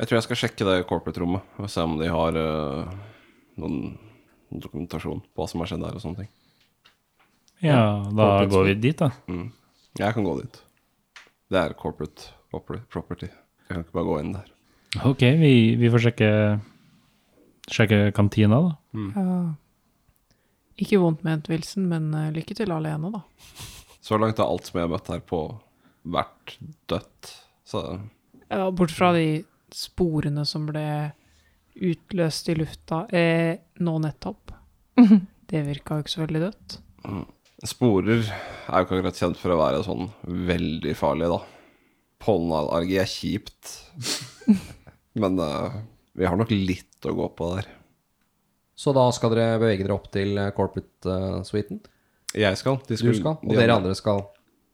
Jeg 0.00 0.08
tror 0.08 0.16
jeg 0.16 0.24
skal 0.26 0.40
sjekke 0.40 0.66
det 0.66 0.78
corporate-rommet 0.88 1.60
og 1.60 1.68
se 1.70 1.84
om 1.84 1.98
de 2.00 2.08
har 2.10 2.38
uh, 2.40 2.88
noen 3.60 3.98
dokumentasjon 4.50 5.20
på 5.20 5.42
hva 5.44 5.48
som 5.52 5.60
har 5.62 5.70
skjedd 5.70 5.84
der 5.84 5.98
og 6.00 6.02
sånne 6.02 6.24
ting. 6.24 6.32
Ja, 7.62 8.00
da 8.08 8.08
corporate 8.08 8.50
går 8.56 8.64
vi 8.70 8.74
dit, 8.88 8.98
da. 9.04 9.12
Mm. 9.28 9.52
Jeg 10.00 10.16
kan 10.16 10.24
gå 10.26 10.34
dit. 10.40 10.58
Det 11.52 11.60
er 11.60 11.76
corporate 11.78 12.32
property. 12.50 13.28
Jeg 13.28 13.68
kan 13.76 13.84
ikke 13.84 13.98
bare 14.00 14.08
gå 14.08 14.18
inn 14.24 14.34
der. 14.40 14.48
Ok, 15.00 15.22
vi, 15.40 15.52
vi 15.80 15.88
får 15.90 16.02
sjekke, 16.06 16.30
sjekke 17.72 18.00
kantina, 18.16 18.58
da. 18.60 19.04
Ja. 19.16 19.36
Ikke 20.82 20.98
vondt 21.00 21.22
ment, 21.24 21.48
Wilson, 21.48 21.86
men 21.88 22.10
eh, 22.16 22.32
lykke 22.34 22.56
til 22.58 22.72
alene, 22.74 23.12
da. 23.14 23.22
Så 24.02 24.18
langt 24.20 24.40
har 24.42 24.50
alt 24.50 24.68
som 24.68 24.80
jeg 24.80 24.88
har 24.88 24.92
møtt 24.92 25.08
her 25.12 25.22
på, 25.24 25.40
vært 26.12 26.56
dødt. 26.90 27.32
Så 27.68 27.82
Ja, 28.50 28.66
bort 28.74 28.92
fra 28.92 29.12
de 29.16 29.44
sporene 29.72 30.44
som 30.48 30.66
ble 30.68 30.84
utløst 31.72 32.50
i 32.52 32.56
lufta 32.58 33.06
eh, 33.16 33.56
nå 33.80 33.96
nettopp. 34.02 34.52
Det 35.52 35.62
virka 35.66 35.96
jo 35.98 36.04
ikke 36.04 36.14
så 36.14 36.22
veldig 36.24 36.40
dødt. 36.46 36.76
sporer 37.68 38.22
er 38.24 38.28
jo 38.28 38.86
ikke 38.86 38.96
akkurat 38.98 39.18
kjent 39.20 39.40
for 39.40 39.52
å 39.52 39.58
være 39.60 39.82
sånn 39.84 40.06
veldig 40.48 40.94
farlig, 40.96 41.28
da. 41.32 41.40
Pollenallergi 42.22 43.00
er 43.02 43.10
kjipt. 43.10 43.72
Men 45.18 45.38
uh, 45.40 45.80
vi 46.16 46.28
har 46.28 46.36
nok 46.38 46.52
litt 46.52 47.08
å 47.08 47.14
gå 47.16 47.28
på 47.36 47.48
der. 47.56 47.70
Så 48.76 48.94
da 48.96 49.04
skal 49.14 49.34
dere 49.34 49.60
bevege 49.60 49.84
dere 49.84 49.94
opp 49.94 50.08
til 50.12 50.38
eh, 50.40 50.52
corporate-suiten. 50.56 51.82
Jeg 52.32 52.58
skal. 52.58 52.78
De 52.88 52.96
Du 52.96 53.12
skal, 53.14 53.36
og 53.36 53.50
de 53.52 53.58
dere 53.58 53.76
andre 53.76 53.94
skal. 53.96 54.24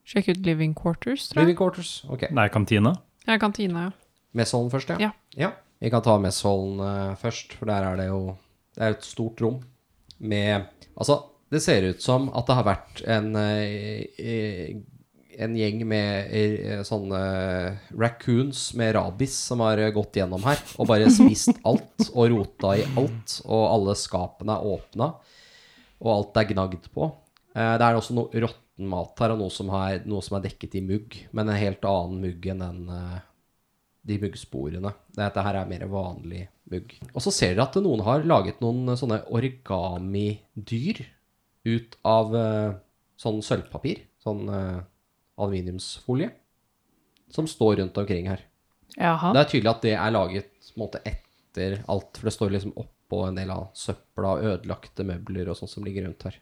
Sjekk 0.08 0.30
ut 0.32 0.46
Living 0.46 0.74
Quarters, 0.78 1.26
tror 1.28 1.42
jeg. 1.42 1.48
Living 1.48 1.58
quarters. 1.58 1.90
Ok. 2.08 2.28
Nei, 2.32 2.46
kantina. 2.54 2.94
Ja, 3.26 3.36
kantina, 3.42 3.88
ja. 3.88 4.20
Messhallen 4.38 4.70
først, 4.72 4.94
ja. 4.94 5.10
Ja. 5.36 5.50
Vi 5.82 5.90
kan 5.92 6.04
ta 6.06 6.14
Messhallen 6.22 6.78
uh, 6.80 7.16
først, 7.20 7.58
for 7.58 7.70
der 7.70 7.86
er 7.90 7.98
det 7.98 8.06
jo 8.08 8.22
Det 8.74 8.84
er 8.84 8.94
et 8.94 9.04
stort 9.06 9.42
rom 9.42 9.58
med 10.18 10.66
Altså, 10.98 11.20
det 11.50 11.60
ser 11.62 11.84
ut 11.90 12.02
som 12.02 12.30
at 12.34 12.46
det 12.48 12.56
har 12.58 12.66
vært 12.66 13.02
en 13.06 13.28
uh, 13.36 13.42
eh, 14.18 14.78
en 15.38 15.54
gjeng 15.56 15.84
med 15.86 16.32
eh, 16.34 16.80
sånne 16.86 17.20
raccoons 17.94 18.72
med 18.78 18.94
rabies 18.96 19.36
som 19.50 19.62
har 19.62 19.78
eh, 19.78 19.92
gått 19.94 20.18
gjennom 20.18 20.42
her 20.46 20.58
og 20.76 20.88
bare 20.90 21.10
spist 21.14 21.60
alt 21.68 22.08
og 22.12 22.32
rota 22.34 22.74
i 22.78 22.86
alt, 22.98 23.38
og 23.46 23.64
alle 23.70 23.94
skapene 23.98 24.56
er 24.58 24.72
åpna, 24.74 25.12
og 26.02 26.10
alt 26.14 26.40
er 26.42 26.50
gnagd 26.52 26.90
på. 26.94 27.10
Eh, 27.54 27.74
Det 27.78 27.86
er 27.86 27.98
også 28.00 28.16
noe 28.18 28.42
råtten 28.46 28.90
mat 28.90 29.18
her, 29.22 29.34
og 29.34 29.40
noe 29.44 29.54
som, 29.54 29.70
er, 29.78 30.02
noe 30.06 30.22
som 30.22 30.38
er 30.38 30.44
dekket 30.48 30.76
i 30.78 30.84
mugg, 30.86 31.16
men 31.34 31.48
en 31.50 31.58
helt 31.58 31.86
annen 31.86 32.20
mugg 32.26 32.50
enn 32.52 32.62
den 32.62 32.84
eh, 32.94 33.16
de 34.08 34.16
muggsporene. 34.22 34.92
Dette 35.16 35.42
her 35.44 35.58
er 35.60 35.68
mer 35.68 35.82
vanlig 35.90 36.46
mugg. 36.72 36.94
Og 37.12 37.20
så 37.20 37.32
ser 37.34 37.54
dere 37.56 37.66
at 37.66 37.76
noen 37.82 38.00
har 38.06 38.22
laget 38.26 38.62
noen 38.64 38.86
eh, 38.88 38.98
sånne 38.98 39.22
origami-dyr 39.34 41.02
ut 41.68 41.98
av 42.08 42.36
eh, 42.38 42.70
sånn 43.20 43.42
sølvpapir, 43.44 44.04
sånn 44.22 44.46
eh, 44.48 44.78
aluminiumsfolie, 45.38 46.30
som 47.34 47.48
står 47.50 47.76
rundt 47.82 47.98
omkring 48.00 48.28
her. 48.30 48.44
Jaha. 48.96 49.32
Det 49.34 49.40
er 49.40 49.50
tydelig 49.52 49.70
at 49.72 49.84
det 49.84 49.94
er 49.94 50.14
laget 50.14 50.72
måte 50.78 51.00
etter 51.06 51.80
alt, 51.90 52.18
for 52.18 52.28
det 52.28 52.34
står 52.34 52.52
liksom 52.54 52.74
oppå 52.78 53.24
en 53.26 53.38
del 53.38 53.50
av 53.52 53.70
søpla 53.76 54.36
og 54.36 54.44
ødelagte 54.52 55.06
møbler 55.06 55.50
og 55.50 55.58
sånt 55.58 55.72
som 55.72 55.86
ligger 55.86 56.06
rundt 56.08 56.28
her. 56.28 56.38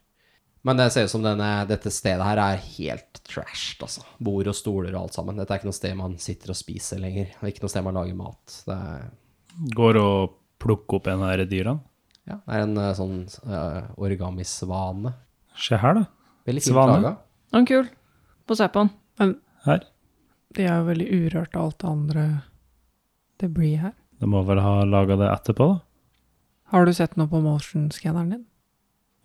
Men 0.66 0.80
det 0.80 0.88
ser 0.90 1.06
ut 1.06 1.12
som 1.12 1.22
denne, 1.22 1.48
dette 1.70 1.92
stedet 1.94 2.24
her 2.26 2.40
er 2.42 2.62
helt 2.74 3.20
trashed, 3.28 3.84
altså. 3.86 4.02
Bord 4.18 4.48
og 4.50 4.56
stoler 4.58 4.96
og 4.96 5.04
alt 5.04 5.18
sammen. 5.18 5.38
Dette 5.38 5.54
er 5.54 5.60
ikke 5.60 5.68
noe 5.68 5.76
sted 5.78 5.94
man 5.94 6.16
sitter 6.22 6.50
og 6.50 6.58
spiser 6.58 6.98
lenger. 6.98 7.28
Det 7.30 7.44
er 7.44 7.52
ikke 7.52 7.62
noe 7.62 7.70
sted 7.70 7.84
man 7.86 7.98
lager 8.00 8.18
mat. 8.18 8.56
Det 8.66 8.74
er, 8.74 9.04
Går 9.78 10.00
og 10.00 10.34
plukker 10.60 10.98
opp 10.98 11.06
en 11.12 11.22
av 11.22 11.36
de 11.38 11.46
dyrene. 11.52 11.78
ja, 12.26 12.40
det 12.40 12.56
er 12.56 12.64
en 12.64 12.80
eh, 12.82 12.90
sånn 12.98 13.14
uh, 13.46 13.86
origamisvane. 14.02 15.14
Se 15.68 15.78
her, 15.78 16.00
da. 16.00 16.02
Veldig 16.50 16.64
fint 16.64 16.74
Svane. 16.74 16.98
laga. 16.98 17.14
Er 17.54 17.68
kul. 17.70 17.86
På 18.46 18.56
han. 18.74 18.90
Men 19.18 19.36
Her. 19.64 19.84
de 20.54 20.62
er 20.62 20.76
jo 20.78 20.88
veldig 20.90 21.06
urørt 21.12 21.56
av 21.56 21.64
alt 21.64 21.78
det 21.78 21.88
andre 21.88 22.26
det 23.40 23.48
blir 23.52 23.76
her. 23.78 23.92
De 24.20 24.26
må 24.26 24.42
vel 24.48 24.60
ha 24.64 24.84
laga 24.84 25.16
det 25.20 25.28
etterpå, 25.28 25.66
da. 25.74 25.80
Har 26.72 26.86
du 26.86 26.92
sett 26.94 27.16
noe 27.16 27.28
på 27.30 27.40
motion-skanneren 27.44 28.30
din? 28.32 28.44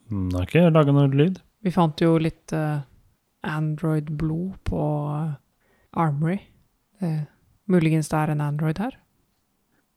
Den 0.10 0.30
De 0.30 0.38
har 0.38 0.50
ikke 0.50 0.74
laga 0.74 0.94
noe 0.94 1.10
lyd. 1.16 1.40
Vi 1.64 1.72
fant 1.74 2.02
jo 2.02 2.18
litt 2.22 2.54
uh, 2.54 2.84
Android-blod 3.48 4.60
på 4.68 4.82
uh, 5.10 5.32
Armory. 5.98 6.38
Det, 7.00 7.14
muligens 7.72 8.12
det 8.12 8.20
er 8.20 8.34
en 8.34 8.44
Android 8.46 8.82
her. 8.84 8.98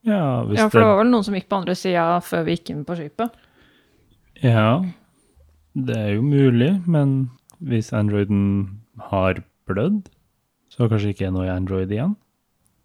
Ja, 0.05 0.45
hvis 0.45 0.61
Ja, 0.61 0.69
for 0.69 0.79
det 0.79 0.85
det 0.85 0.93
var 0.93 1.03
vel 1.03 1.11
noen 1.11 1.27
som 1.27 1.37
gikk 1.37 1.49
på 1.51 1.59
andre 1.63 1.77
sida 1.79 2.21
før 2.25 2.47
vi 2.47 2.57
gikk 2.57 2.73
inn 2.73 2.85
på 2.87 2.97
skipet. 2.99 3.37
Ja, 4.45 4.85
det 5.75 5.97
er 5.97 6.11
jo 6.15 6.25
mulig, 6.25 6.71
men 6.87 7.31
hvis 7.65 7.93
Androiden 7.97 8.84
har 9.11 9.43
blødd, 9.69 10.09
så 10.73 10.89
kanskje 10.91 11.15
ikke 11.15 11.29
er 11.29 11.35
noe 11.35 11.47
i 11.47 11.53
Android 11.53 11.93
igjen. 11.93 12.17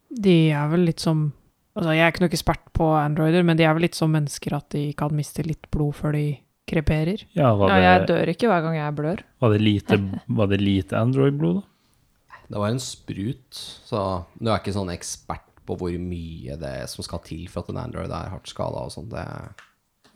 De 0.10 0.38
er 0.55 0.72
vel 0.72 0.88
litt 0.89 1.03
som 1.03 1.30
Altså, 1.78 1.93
jeg 1.95 2.01
er 2.03 2.12
ikke 2.12 2.24
noe 2.26 2.34
ekspert 2.34 2.64
på 2.76 2.86
Androider, 2.97 3.43
men 3.45 3.55
de 3.55 3.64
er 3.64 3.76
vel 3.78 3.86
litt 3.86 3.95
som 3.95 4.10
mennesker 4.12 4.51
at 4.57 4.66
de 4.74 4.89
kan 4.99 5.14
miste 5.16 5.45
litt 5.45 5.70
blod 5.72 5.95
før 5.95 6.18
de 6.18 6.24
kreperer. 6.68 7.24
Ja, 7.38 7.53
var 7.55 7.72
Ja, 7.72 7.78
jeg 7.86 8.07
dør 8.10 8.32
ikke 8.34 8.49
hver 8.51 8.66
gang 8.66 8.76
jeg 8.76 8.95
blør. 8.97 9.22
var 9.39 9.53
det 9.53 9.62
lite, 9.62 9.99
var 10.39 10.49
det 10.51 10.60
lite 10.60 10.97
Android-blod, 10.99 11.62
da? 11.62 12.36
Det 12.49 12.57
var 12.57 12.74
en 12.74 12.82
sprut, 12.82 13.53
så 13.86 14.26
du 14.41 14.49
er 14.49 14.57
ikke 14.57 14.74
sånn 14.74 14.89
ekspert 14.91 15.45
på 15.70 15.78
hvor 15.78 15.93
mye 16.01 16.57
det 16.57 16.70
er 16.82 16.88
som 16.89 17.05
skal 17.05 17.22
til 17.22 17.45
for 17.47 17.62
at 17.62 17.70
en 17.70 17.78
Android 17.78 18.10
er 18.10 18.32
hardt 18.34 18.49
skada 18.49 18.88
og 18.88 18.93
sånn. 18.93 19.14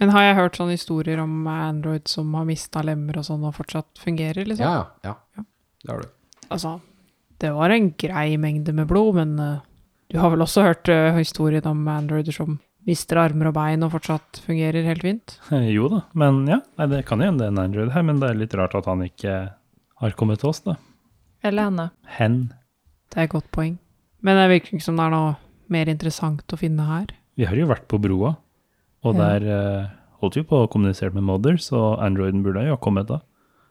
Men 0.01 0.13
har 0.15 0.25
jeg 0.25 0.39
hørt 0.39 0.57
sånne 0.57 0.73
historier 0.73 1.21
om 1.21 1.45
Android 1.47 2.09
som 2.09 2.33
har 2.33 2.49
mista 2.49 2.81
lemmer 2.81 3.21
og 3.21 3.27
sånn, 3.29 3.45
og 3.45 3.53
fortsatt 3.59 4.01
fungerer, 4.01 4.49
liksom? 4.49 4.65
Ja, 4.65 4.87
ja. 5.05 5.15
ja. 5.37 5.45
Det 5.83 5.91
har 5.91 6.03
du. 6.03 6.09
Altså, 6.53 6.77
det 7.43 7.51
var 7.55 7.73
en 7.73 7.89
grei 7.99 8.37
mengde 8.39 8.73
med 8.75 8.87
blod, 8.89 9.15
men 9.19 9.33
uh, 9.39 9.63
du 10.11 10.19
har 10.21 10.31
vel 10.33 10.43
også 10.45 10.63
hørt 10.67 10.89
uh, 10.91 11.11
historien 11.17 11.65
om 11.69 11.81
Androider 11.91 12.35
som 12.35 12.59
mister 12.87 13.19
armer 13.21 13.47
og 13.49 13.55
bein 13.55 13.83
og 13.85 13.93
fortsatt 13.93 14.41
fungerer 14.45 14.83
helt 14.87 15.03
fint? 15.05 15.37
Jo 15.75 15.89
da, 15.91 16.01
men 16.19 16.41
ja, 16.51 16.59
nei, 16.79 16.87
det 16.91 17.03
kan 17.07 17.23
jo 17.23 17.29
hende 17.31 17.43
det 17.43 17.49
er 17.49 17.55
en 17.55 17.63
Android 17.63 17.93
her, 17.95 18.03
men 18.07 18.19
det 18.19 18.29
er 18.31 18.39
litt 18.41 18.55
rart 18.59 18.75
at 18.79 18.89
han 18.91 19.05
ikke 19.05 19.37
har 20.03 20.17
kommet 20.19 20.41
til 20.43 20.51
oss, 20.51 20.63
da. 20.65 20.75
Eller 21.43 21.67
henne. 21.69 21.89
Hen. 22.17 22.37
Det 23.11 23.19
er 23.19 23.27
et 23.27 23.33
godt 23.35 23.49
poeng. 23.55 23.77
Men 24.23 24.39
det 24.39 24.49
virker 24.51 24.75
ikke 24.77 24.85
som 24.85 24.99
det 24.99 25.05
er 25.07 25.13
noe 25.15 25.33
mer 25.71 25.89
interessant 25.91 26.55
å 26.55 26.59
finne 26.59 26.85
her. 26.87 27.11
Vi 27.39 27.47
har 27.47 27.57
jo 27.57 27.67
vært 27.71 27.87
på 27.91 27.99
broa, 28.03 28.35
og 29.03 29.15
Ja. 29.19 29.27
der 29.39 29.47
uh, 29.47 29.91
holdt 30.23 30.37
vi 30.39 30.43
på 30.47 30.61
å 30.63 30.69
kommunisere 30.71 31.11
med 31.15 31.25
Mothers, 31.27 31.69
og 31.75 31.99
Androiden 32.03 32.43
burde 32.45 32.63
jo 32.67 32.75
ha 32.77 32.79
kommet 32.83 33.09
da. 33.11 33.19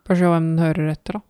Får 0.08 0.18
se 0.20 0.28
hvem 0.32 0.48
den 0.52 0.64
hører 0.64 0.90
etter, 0.92 1.20
da. 1.20 1.24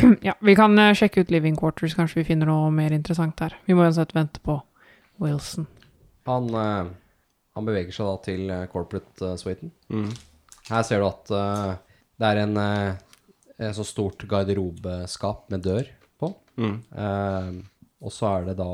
ja, 0.28 0.36
vi 0.40 0.56
kan 0.58 0.78
eh, 0.78 0.94
sjekke 0.98 1.24
ut 1.24 1.32
Living 1.34 1.56
Quarters, 1.58 1.96
kanskje 1.98 2.20
vi 2.20 2.28
finner 2.30 2.50
noe 2.50 2.70
mer 2.74 2.94
interessant 2.96 3.36
der. 3.40 3.56
Vi 3.66 3.76
må 3.76 3.86
uansett 3.86 4.14
vente 4.16 4.42
på 4.44 4.58
Wilson. 5.22 5.66
Han, 6.28 6.48
eh, 6.54 6.94
han 7.56 7.68
beveger 7.68 7.94
seg 7.94 8.10
da 8.10 8.16
til 8.24 8.50
eh, 8.50 8.66
corporate-suiten. 8.72 9.72
Mm. 9.92 10.10
Her 10.70 10.82
ser 10.86 11.02
du 11.02 11.06
at 11.06 11.30
det 12.16 12.26
er 12.26 12.40
en, 12.42 12.56
en 12.58 13.76
så 13.76 13.84
stort 13.86 14.24
garderobeskap 14.26 15.46
med 15.52 15.62
dør 15.62 15.86
på. 16.18 16.32
Mm. 16.58 16.76
Eh, 16.90 17.50
og 18.02 18.12
så 18.12 18.28
er 18.32 18.50
det 18.50 18.56
da 18.60 18.72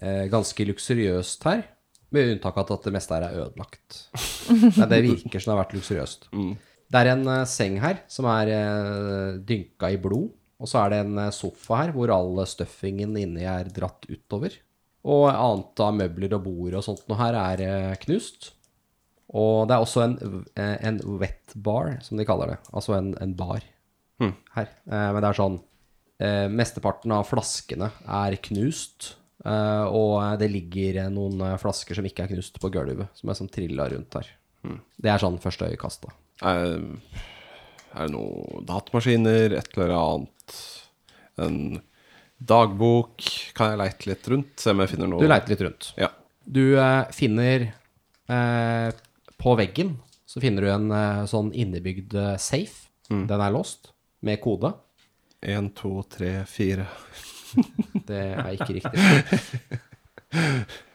eh, 0.00 0.24
ganske 0.32 0.66
luksuriøst 0.70 1.46
her, 1.48 1.64
med 2.10 2.32
unntak 2.34 2.56
av 2.58 2.72
at 2.74 2.88
det 2.88 2.94
meste 2.94 3.14
her 3.14 3.28
er 3.28 3.44
ødelagt. 3.44 4.00
Men 4.78 4.88
det 4.90 5.02
virker 5.06 5.38
som 5.38 5.52
det 5.52 5.54
har 5.54 5.62
vært 5.62 5.76
luksuriøst. 5.78 6.30
Mm. 6.34 6.54
Det 6.90 7.00
er 7.04 7.12
en 7.12 7.26
eh, 7.30 7.44
seng 7.46 7.76
her 7.82 8.00
som 8.10 8.26
er 8.26 8.50
uh, 8.50 9.38
dynka 9.46 9.92
i 9.94 9.98
blod, 10.02 10.32
og 10.60 10.68
så 10.68 10.82
er 10.82 10.90
det 10.92 10.98
en 11.04 11.18
eh, 11.22 11.30
sofa 11.32 11.84
her 11.84 11.92
hvor 11.94 12.10
all 12.12 12.40
stuffingen 12.50 13.14
inni 13.16 13.46
er 13.48 13.70
dratt 13.72 14.08
utover. 14.10 14.56
Og 15.08 15.28
annet 15.32 15.80
av 15.80 15.94
møbler 15.96 16.34
og 16.36 16.42
bord 16.44 16.74
og 16.76 16.82
sånt 16.84 17.06
noe 17.08 17.16
her 17.22 17.38
er 17.40 17.62
eh, 17.64 17.94
knust. 18.02 18.50
Og 19.30 19.68
det 19.70 19.76
er 19.76 19.84
også 19.86 20.02
en, 20.04 20.16
eh, 20.58 20.74
en 20.90 20.98
wet 21.22 21.54
bar, 21.54 21.94
som 22.04 22.18
de 22.18 22.26
kaller 22.28 22.52
det. 22.56 22.58
Altså 22.74 22.96
en, 22.98 23.12
en 23.22 23.32
bar 23.38 23.62
her. 24.56 24.66
Eh, 24.90 25.08
Men 25.14 25.22
det 25.22 25.28
er 25.30 25.38
sånn 25.38 25.54
eh, 26.20 26.48
Mesteparten 26.52 27.14
av 27.16 27.24
flaskene 27.30 27.88
er 28.04 28.36
knust. 28.50 29.14
eh, 29.46 29.86
Og 29.88 30.18
det 30.42 30.50
ligger 30.52 31.06
noen 31.14 31.40
eh, 31.46 31.56
flasker 31.62 31.96
som 31.96 32.04
ikke 32.10 32.26
er 32.26 32.34
knust 32.34 32.58
på 32.60 32.68
gulvet, 32.74 33.08
som 33.16 33.30
er 33.32 33.38
som 33.38 33.48
trilla 33.48 33.86
rundt 33.88 34.18
her. 34.18 34.28
Det 35.00 35.08
er 35.14 35.22
sånn 35.22 35.38
første 35.40 35.70
øyekast, 35.70 36.02
da. 36.04 36.12
Er, 36.40 36.80
er 37.92 38.06
det 38.06 38.14
noen 38.14 38.64
datamaskiner, 38.68 39.56
et 39.58 39.76
eller 39.76 39.94
annet 39.96 40.58
En 41.40 41.58
dagbok? 42.40 43.26
Kan 43.56 43.74
jeg 43.74 43.80
leite 43.82 44.10
litt 44.10 44.30
rundt? 44.32 44.54
Se 44.60 44.72
om 44.72 44.80
jeg 44.84 44.94
finner 44.94 45.10
noe 45.12 45.20
Du 45.20 45.28
leiter 45.28 45.52
litt 45.52 45.64
rundt. 45.66 45.90
Ja. 46.00 46.08
Du 46.44 46.62
eh, 46.80 47.02
finner 47.12 47.66
eh, 47.68 48.88
På 49.40 49.56
veggen 49.60 49.98
så 50.30 50.40
finner 50.40 50.62
du 50.64 50.70
en 50.70 50.92
eh, 50.94 51.24
sånn 51.28 51.50
innebygd 51.52 52.14
safe. 52.38 52.86
safe. 53.10 53.24
Den 53.26 53.42
er 53.42 53.50
låst, 53.50 53.90
med 54.22 54.38
kode. 54.40 54.70
Én, 55.42 55.72
to, 55.74 56.04
tre, 56.06 56.44
fire. 56.46 56.86
Det 58.08 58.22
er 58.38 58.52
ikke 58.54 58.78
riktig. 58.78 59.80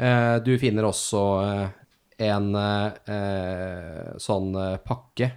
Eh, 0.00 0.36
du 0.40 0.54
finner 0.56 0.86
også 0.88 1.18
eh, 1.44 1.72
en 2.20 2.50
eh, 2.56 4.16
sånn 4.20 4.50
eh, 4.58 4.76
pakke 4.84 5.30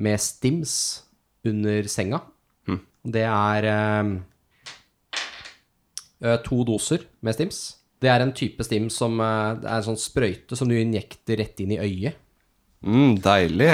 med 0.00 0.20
stims 0.22 0.76
under 1.44 1.90
senga. 1.90 2.22
Det 3.04 3.24
er 3.28 3.66
eh, 3.68 4.12
eh, 6.24 6.38
to 6.46 6.62
doser 6.64 7.04
med 7.20 7.36
stims. 7.36 7.62
Det 8.00 8.10
er 8.12 8.24
en 8.24 8.32
type 8.36 8.64
stim 8.64 8.88
som 8.92 9.20
eh, 9.20 9.50
det 9.60 9.68
er 9.68 9.80
en 9.80 9.88
sånn 9.90 10.00
sprøyte 10.00 10.56
som 10.56 10.70
du 10.70 10.76
injekter 10.78 11.40
rett 11.42 11.60
inn 11.60 11.76
i 11.76 11.80
øyet. 11.84 12.20
Mm, 12.84 13.16
deilig. 13.24 13.70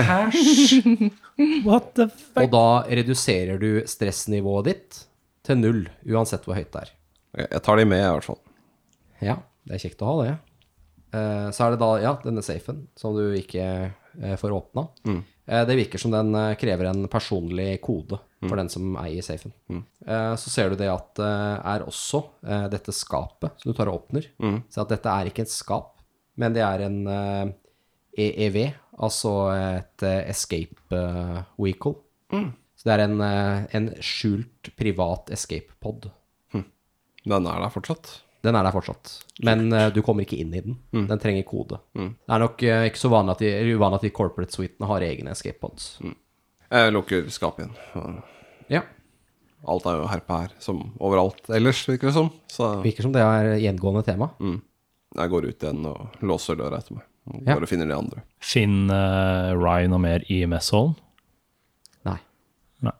What 1.66 1.94
the 1.98 2.06
fuck? 2.10 2.44
Og 2.44 2.52
da 2.52 2.66
reduserer 2.90 3.58
du 3.58 3.82
stressnivået 3.90 4.68
ditt 4.70 5.00
til 5.46 5.58
null, 5.58 5.80
uansett 6.06 6.44
hvor 6.46 6.58
høyt 6.58 6.70
det 6.74 6.84
er. 6.84 6.92
Jeg 7.46 7.62
tar 7.66 7.78
de 7.78 7.86
med, 7.86 8.02
i 8.02 8.12
hvert 8.12 8.26
fall. 8.26 8.38
Ja, 9.22 9.40
det 9.66 9.76
er 9.76 9.82
kjekt 9.86 10.02
å 10.02 10.10
ha 10.10 10.14
det. 10.20 10.30
Eh, 10.34 10.49
så 11.50 11.64
er 11.66 11.70
det 11.74 11.80
da, 11.82 11.90
ja, 12.02 12.12
denne 12.24 12.42
safen 12.42 12.84
som 12.98 13.14
du 13.16 13.32
ikke 13.38 13.64
eh, 14.22 14.36
får 14.38 14.52
åpna. 14.54 14.84
Eh, 15.50 15.64
det 15.66 15.76
virker 15.80 15.98
som 15.98 16.12
den 16.14 16.34
eh, 16.38 16.54
krever 16.60 16.86
en 16.90 17.08
personlig 17.10 17.80
kode 17.82 18.18
for 18.48 18.56
den 18.56 18.68
som 18.72 18.94
eier 18.96 19.22
safen. 19.26 19.52
Eh, 20.06 20.34
så 20.36 20.48
ser 20.52 20.70
du 20.70 20.76
det 20.80 20.88
at 20.88 21.10
det 21.18 21.32
er 21.74 21.82
også 21.84 22.22
eh, 22.46 22.68
dette 22.72 22.92
skapet 22.94 23.58
som 23.60 23.72
du 23.72 23.76
tar 23.76 23.90
og 23.90 24.04
åpner. 24.04 24.28
Så 24.70 24.80
at 24.84 24.88
dette 24.94 25.10
er 25.12 25.26
ikke 25.32 25.42
et 25.42 25.52
skap, 25.52 25.96
men 26.36 26.54
det 26.54 26.62
er 26.62 26.86
en 26.86 27.00
eh, 27.06 27.50
EEV, 28.16 28.72
altså 29.02 29.34
et 29.56 30.02
eh, 30.06 30.22
escape 30.30 30.78
eh, 30.94 31.42
vehicle. 31.58 31.96
Så 32.80 32.86
det 32.88 32.94
er 32.94 33.02
en, 33.04 33.20
eh, 33.20 33.66
en 33.76 33.90
skjult 34.00 34.70
privat 34.78 35.28
escape 35.34 35.74
pod. 35.84 36.06
Den 37.26 37.46
er 37.46 37.60
der 37.60 37.68
fortsatt. 37.74 38.22
Den 38.42 38.56
er 38.56 38.64
der 38.64 38.72
fortsatt, 38.72 39.10
men 39.44 39.66
uh, 39.72 39.90
du 39.92 40.00
kommer 40.02 40.24
ikke 40.24 40.38
inn 40.40 40.54
i 40.56 40.62
den. 40.64 40.78
Den 40.92 41.18
trenger 41.20 41.44
kode. 41.44 41.76
Det 41.92 42.32
er 42.32 42.40
nok 42.40 42.62
uh, 42.64 42.86
ikke 42.88 43.00
så 43.02 43.10
vanlig 43.12 43.34
at 43.36 43.42
de, 43.44 43.50
uvanlig 43.76 43.98
at 44.00 44.06
de 44.06 44.10
corporate 44.16 44.52
suitene 44.56 44.88
har 44.88 45.04
egne 45.04 45.34
escape 45.34 45.60
pods. 45.60 45.90
Jeg 46.70 46.92
lukker 46.94 47.28
skapet 47.34 47.66
igjen. 47.68 48.22
Ja, 48.70 48.82
Alt 49.68 49.84
er 49.84 49.98
jo 50.00 50.06
herpa 50.08 50.38
her, 50.46 50.52
som 50.62 50.78
overalt 51.04 51.50
ellers, 51.52 51.82
virker 51.84 52.08
det 52.08 52.14
som. 52.16 52.30
Så 52.48 52.70
virker 52.80 53.04
som 53.04 53.12
det 53.12 53.20
er 53.20 53.58
gjengående 53.60 54.00
tema. 54.06 54.30
jeg 54.40 55.28
går 55.34 55.48
ut 55.50 55.62
igjen 55.66 55.84
og 55.90 56.16
låser 56.24 56.56
døra 56.56 56.78
etter 56.80 56.94
meg. 56.96 57.04
Og 57.28 57.42
Ja. 57.44 57.54
bare 57.58 57.66
finner 57.68 57.86
de 57.86 57.92
andre. 57.92 58.22
Finner 58.40 59.52
Ryan 59.60 59.90
noe 59.92 59.98
mer 60.00 60.24
i 60.32 60.46
messhallen? 60.48 60.94
Nei. 62.08 62.16
Nei. 62.80 62.92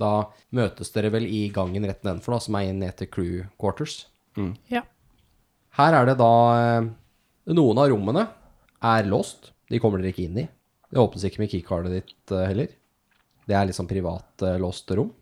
Da 0.00 0.30
møtes 0.56 0.90
dere 0.94 1.10
vel 1.12 1.26
i 1.28 1.50
gangen 1.52 1.84
rett 1.84 2.02
nedenfor, 2.02 2.32
da, 2.32 2.38
som 2.38 2.54
er 2.56 2.70
inn 2.70 2.78
ned 2.80 2.96
til 2.96 3.06
crew 3.12 3.44
quarters. 3.60 4.06
Ja. 4.70 4.84
Her 5.78 5.96
er 6.00 6.10
det 6.10 6.16
da 6.20 6.32
eh, 6.56 6.88
Noen 7.56 7.80
av 7.82 7.90
rommene 7.90 8.26
er 8.86 9.08
låst. 9.08 9.50
De 9.70 9.80
kommer 9.82 10.00
dere 10.00 10.12
ikke 10.12 10.26
inn 10.28 10.42
i. 10.42 10.46
Det 10.90 11.00
åpnes 11.00 11.24
ikke 11.26 11.42
med 11.42 11.52
keycardet 11.52 11.96
ditt 11.96 12.34
eh, 12.34 12.46
heller. 12.50 12.70
Det 13.46 13.56
er 13.56 13.68
liksom 13.68 13.88
privat 13.90 14.44
eh, 14.46 14.58
rom. 14.98 15.12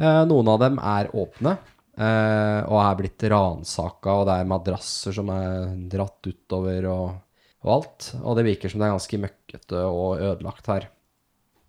Noen 0.00 0.48
av 0.48 0.62
dem 0.62 0.78
er 0.80 1.10
åpne 1.12 1.58
og 2.00 2.76
er 2.80 2.94
blitt 2.96 3.24
ransaka, 3.28 4.14
og 4.16 4.22
det 4.24 4.36
er 4.40 4.46
madrasser 4.48 5.12
som 5.12 5.28
er 5.34 5.74
dratt 5.92 6.24
utover 6.24 6.86
og, 6.88 7.18
og 7.66 7.72
alt. 7.74 8.06
Og 8.22 8.38
det 8.38 8.46
virker 8.46 8.72
som 8.72 8.80
det 8.80 8.86
er 8.86 8.94
ganske 8.94 9.20
møkkete 9.20 9.82
og 9.84 10.22
ødelagt 10.24 10.70
her. 10.72 10.86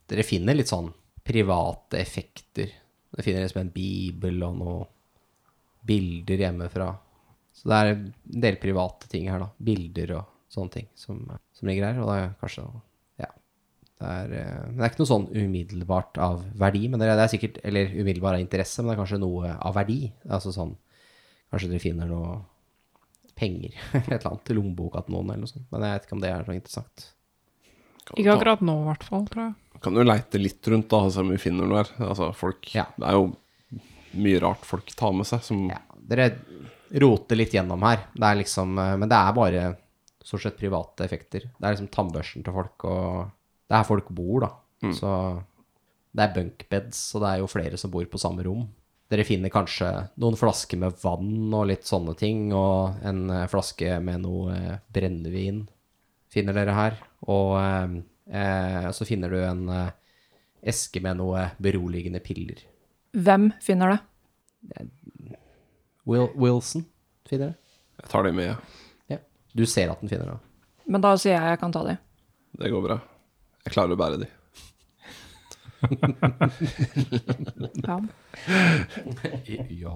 Dere 0.08 0.24
finner 0.24 0.56
litt 0.56 0.72
sånn 0.72 0.88
private 1.28 2.00
effekter. 2.00 2.72
Dere 3.12 3.26
finner 3.28 3.44
liksom 3.44 3.66
en 3.66 3.74
bibel 3.76 4.40
og 4.48 4.56
noe 4.62 4.80
bilder 5.88 6.44
hjemmefra. 6.46 6.92
Så 7.56 7.70
det 7.70 7.78
er 7.78 7.92
en 7.94 8.06
del 8.46 8.58
private 8.62 9.10
ting 9.12 9.28
her, 9.30 9.42
da. 9.44 9.50
Bilder 9.62 10.16
og 10.20 10.30
sånne 10.52 10.74
ting 10.74 10.88
som, 10.98 11.20
som 11.56 11.70
ligger 11.70 11.90
her. 11.90 12.00
Og 12.04 12.10
det 12.12 12.18
er 12.22 12.34
kanskje 12.42 12.66
Ja. 13.22 13.30
Det 14.02 14.12
er, 14.12 14.36
eh, 14.40 14.62
men 14.68 14.78
det 14.80 14.86
er 14.86 14.94
ikke 14.94 15.04
noe 15.04 15.12
sånn 15.12 15.28
umiddelbart 15.36 16.22
av 16.22 16.46
verdi, 16.58 16.88
men 16.90 17.02
det 17.02 17.10
er, 17.10 17.18
det 17.20 17.26
er 17.28 17.34
sikkert 17.36 17.60
Eller 17.68 17.92
umiddelbart 17.94 18.40
av 18.40 18.46
interesse, 18.46 18.82
men 18.82 18.92
det 18.92 18.96
er 18.98 19.02
kanskje 19.04 19.22
noe 19.24 19.56
av 19.58 19.76
verdi. 19.78 20.00
Altså 20.30 20.54
sånn 20.56 20.78
Kanskje 21.52 21.68
dere 21.74 21.84
finner 21.84 22.08
noe 22.08 22.38
penger 23.36 23.74
eller 23.92 24.06
et 24.06 24.14
eller 24.14 24.30
annet 24.30 24.46
til 24.48 24.56
lommeboka 24.60 25.02
til 25.04 25.18
noen, 25.18 25.34
eller 25.34 25.44
noe 25.44 25.52
sånt. 25.52 25.66
Men 25.74 25.84
jeg 25.84 25.98
vet 25.98 26.06
ikke 26.08 26.16
om 26.16 26.22
det 26.24 26.30
er 26.32 26.46
noe 26.48 26.56
interessant. 26.56 27.08
Ikke 28.16 28.36
akkurat 28.36 28.64
nå, 28.66 28.76
i 28.82 28.88
hvert 28.88 29.04
fall, 29.08 29.26
tror 29.32 29.44
jeg. 29.44 29.82
Kan 29.84 29.98
du 29.98 30.02
leite 30.04 30.40
litt 30.40 30.68
rundt, 30.72 30.88
da, 30.92 31.00
og 31.08 31.14
se 31.14 31.24
om 31.24 31.32
vi 31.32 31.40
finner 31.42 31.68
noe 31.68 31.82
her. 31.82 31.92
Altså, 32.08 32.30
folk 32.38 32.70
Ja. 32.76 32.86
Det 32.96 33.08
er 33.10 33.18
jo 33.18 33.26
mye 34.14 34.40
rart 34.44 34.66
folk 34.68 34.92
tar 34.98 35.14
med 35.16 35.28
seg, 35.30 35.44
som 35.46 35.68
Ja, 35.72 35.80
dere 36.12 36.32
roter 37.02 37.40
litt 37.40 37.54
gjennom 37.56 37.84
her. 37.88 38.08
Det 38.14 38.28
er 38.28 38.42
liksom 38.42 38.76
eh, 38.78 38.98
Men 39.00 39.10
det 39.12 39.20
er 39.20 39.38
bare 39.38 39.64
stort 40.22 40.44
sett 40.44 40.60
private 40.60 41.06
effekter. 41.06 41.48
Det 41.58 41.66
er 41.66 41.74
liksom 41.76 41.90
tannbørsten 41.94 42.44
til 42.46 42.54
folk, 42.54 42.84
og 42.86 43.32
det 43.66 43.74
er 43.74 43.82
her 43.82 43.88
folk 43.88 44.12
bor, 44.14 44.44
da. 44.44 44.52
Så 44.94 45.10
det 46.12 46.24
er 46.26 46.36
bunkbeds, 46.36 47.00
og 47.16 47.24
det 47.24 47.30
er 47.32 47.42
jo 47.42 47.50
flere 47.50 47.80
som 47.80 47.92
bor 47.94 48.06
på 48.10 48.20
samme 48.22 48.44
rom. 48.46 48.66
Dere 49.12 49.26
finner 49.28 49.52
kanskje 49.52 49.90
noen 50.24 50.38
flasker 50.40 50.80
med 50.80 50.96
vann 51.02 51.52
og 51.52 51.66
litt 51.68 51.88
sånne 51.88 52.16
ting, 52.20 52.52
og 52.56 53.02
en 53.04 53.26
eh, 53.30 53.48
flaske 53.52 53.98
med 54.04 54.24
noe 54.24 54.56
eh, 54.56 54.78
brennevin 54.94 55.66
finner 56.32 56.56
dere 56.56 56.76
her. 56.78 57.00
Og 57.28 57.58
eh, 57.60 57.98
eh, 58.40 58.88
så 58.96 59.08
finner 59.08 59.34
du 59.34 59.40
en 59.44 59.66
eske 60.62 61.02
med 61.04 61.20
noe 61.20 61.50
beroligende 61.60 62.22
piller. 62.24 62.62
Hvem 63.12 63.50
finner 63.62 63.96
det? 63.96 64.88
Will 66.08 66.30
Wilson 66.36 66.86
finner 67.30 67.52
det. 67.52 67.58
Jeg 68.02 68.10
tar 68.10 68.24
de 68.26 68.32
med. 68.36 68.56
Ja. 69.12 69.18
Du 69.54 69.66
ser 69.70 69.92
at 69.92 70.00
den 70.02 70.10
finner 70.10 70.32
det. 70.32 70.38
Men 70.92 71.04
da 71.04 71.14
sier 71.20 71.36
jeg 71.38 71.54
jeg 71.54 71.60
kan 71.62 71.74
ta 71.76 71.84
de. 71.88 71.98
Det 72.62 72.72
går 72.74 72.84
bra. 72.86 72.98
Jeg 73.66 73.76
klarer 73.76 73.96
å 73.96 74.00
bære 74.00 74.22
de. 74.24 74.30
Ja. 77.82 77.96
Ja. 79.70 79.94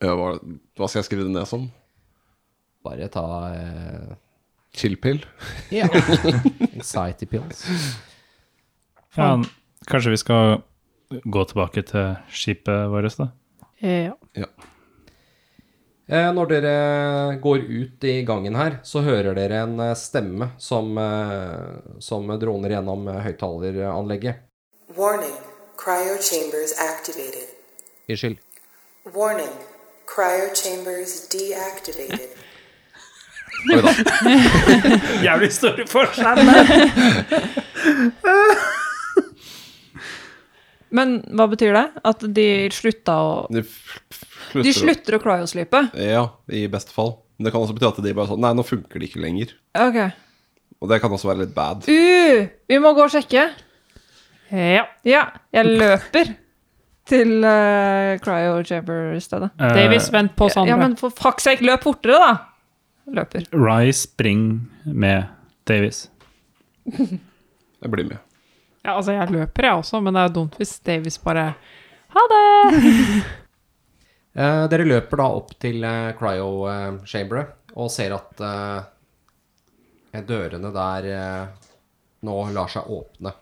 Ja, 0.00 0.12
hva, 0.16 0.28
hva 0.76 0.88
skal 0.88 1.00
jeg 1.00 1.06
skrive 1.08 1.24
det 1.26 1.32
ned 1.34 1.48
som? 1.48 1.66
Bare 2.84 3.08
ta 3.12 3.24
eh, 3.56 4.14
Chillpill? 4.76 5.22
Ja. 5.72 5.88
Anxiety 6.76 7.28
pills. 7.28 7.62
Ja, 9.16 9.30
kanskje 9.88 10.12
vi 10.12 10.20
skal 10.20 10.58
gå 11.10 11.44
tilbake 11.50 11.82
til 11.86 12.16
skipet 12.30 12.88
vårt, 12.90 13.18
da? 13.18 13.30
ja. 13.80 14.16
Ja. 14.34 14.48
Eh, 16.06 16.28
når 16.30 16.46
dere 16.46 16.74
går 17.42 17.64
ut 17.66 18.04
i 18.06 18.20
gangen 18.22 18.54
her, 18.54 18.76
så 18.86 19.00
hører 19.02 19.34
dere 19.34 19.64
en 19.64 19.80
eh, 19.82 19.94
stemme 19.98 20.52
som, 20.62 20.92
eh, 21.02 21.98
som 21.98 22.30
droner 22.38 22.76
gjennom 22.76 23.08
eh, 23.10 23.24
høyttaleranlegget. 23.24 24.44
Warning, 24.94 25.34
cryo 25.76 26.14
chambers 26.22 26.76
activated. 26.78 27.50
Unnskyld. 28.08 28.38
Warning, 29.16 29.50
cryo 30.06 30.54
chambers 30.54 31.26
deactivated. 31.34 32.30
Oi 33.74 33.82
da. 33.82 33.90
Jævlig 35.26 35.52
store 35.58 35.86
forskjell! 35.90 36.38
Men 40.94 41.16
hva 41.34 41.48
betyr 41.50 41.72
det? 41.74 41.84
At 42.06 42.20
de 42.34 42.46
slutta 42.70 43.14
å 43.18 43.30
De, 43.50 43.60
f- 43.64 43.98
De 44.54 44.62
slutter 44.62 44.70
å- 44.70 44.78
slutter 44.80 45.18
cryoslipe? 45.24 45.80
Ja, 45.98 46.28
i 46.48 46.66
beste 46.70 46.92
fall. 46.94 47.16
Men 47.38 47.44
det 47.48 47.52
kan 47.52 47.60
også 47.64 47.74
bety 47.76 47.88
at 47.88 47.98
de 48.04 48.12
bare 48.16 48.28
sånn 48.30 48.40
Nei, 48.40 48.52
nå 48.54 48.62
funker 48.64 49.00
det 49.02 49.10
ikke 49.10 49.20
lenger. 49.24 49.52
Ok. 49.74 49.98
Og 50.80 50.88
det 50.92 51.00
kan 51.02 51.10
også 51.10 51.28
være 51.30 51.42
litt 51.46 51.54
bad. 51.56 51.84
Uh, 51.88 52.46
vi 52.68 52.78
må 52.78 52.92
gå 52.94 53.02
og 53.06 53.10
sjekke. 53.12 53.48
ja. 54.52 54.84
Ja, 55.04 55.22
jeg 55.52 55.66
løper 55.80 56.34
til 57.06 57.44
uh, 57.44 58.16
cryo 58.22 58.62
chamber-stedet. 58.66 59.50
Davies, 59.58 60.08
vent 60.12 60.34
på 60.36 60.48
Sandra. 60.52 60.74
Ja, 60.74 60.76
men 60.80 60.96
for 61.00 61.10
fuck's 61.14 61.46
sake, 61.48 61.62
løp 61.66 61.82
fortere, 61.86 62.18
da! 62.20 62.32
Løper. 63.16 63.44
Rye, 63.54 63.92
spring 63.94 64.68
med 64.84 65.28
Davies. 65.66 66.08
Jeg 66.86 67.90
blir 67.92 68.08
med. 68.08 68.18
Ja, 68.86 68.94
altså, 68.94 69.16
jeg 69.16 69.32
løper, 69.34 69.66
jeg 69.66 69.80
også, 69.80 69.98
men 70.00 70.14
det 70.14 70.20
er 70.22 70.28
jo 70.30 70.34
dumt 70.36 70.56
hvis 70.60 70.76
Davis 70.86 71.18
bare 71.22 71.48
Ha 72.14 72.28
det! 72.32 72.46
Eh, 74.36 74.66
dere 74.68 74.84
løper 74.84 75.16
da 75.16 75.26
opp 75.32 75.54
til 75.56 75.80
eh, 75.88 76.10
cryo-chamberet 76.18 77.72
og 77.80 77.86
ser 77.88 78.12
at 78.12 78.42
eh, 78.44 80.18
dørene 80.28 80.68
der 80.74 81.08
eh, 81.08 81.70
nå 82.28 82.34
lar 82.52 82.68
seg 82.68 82.90
åpne. 82.92 83.32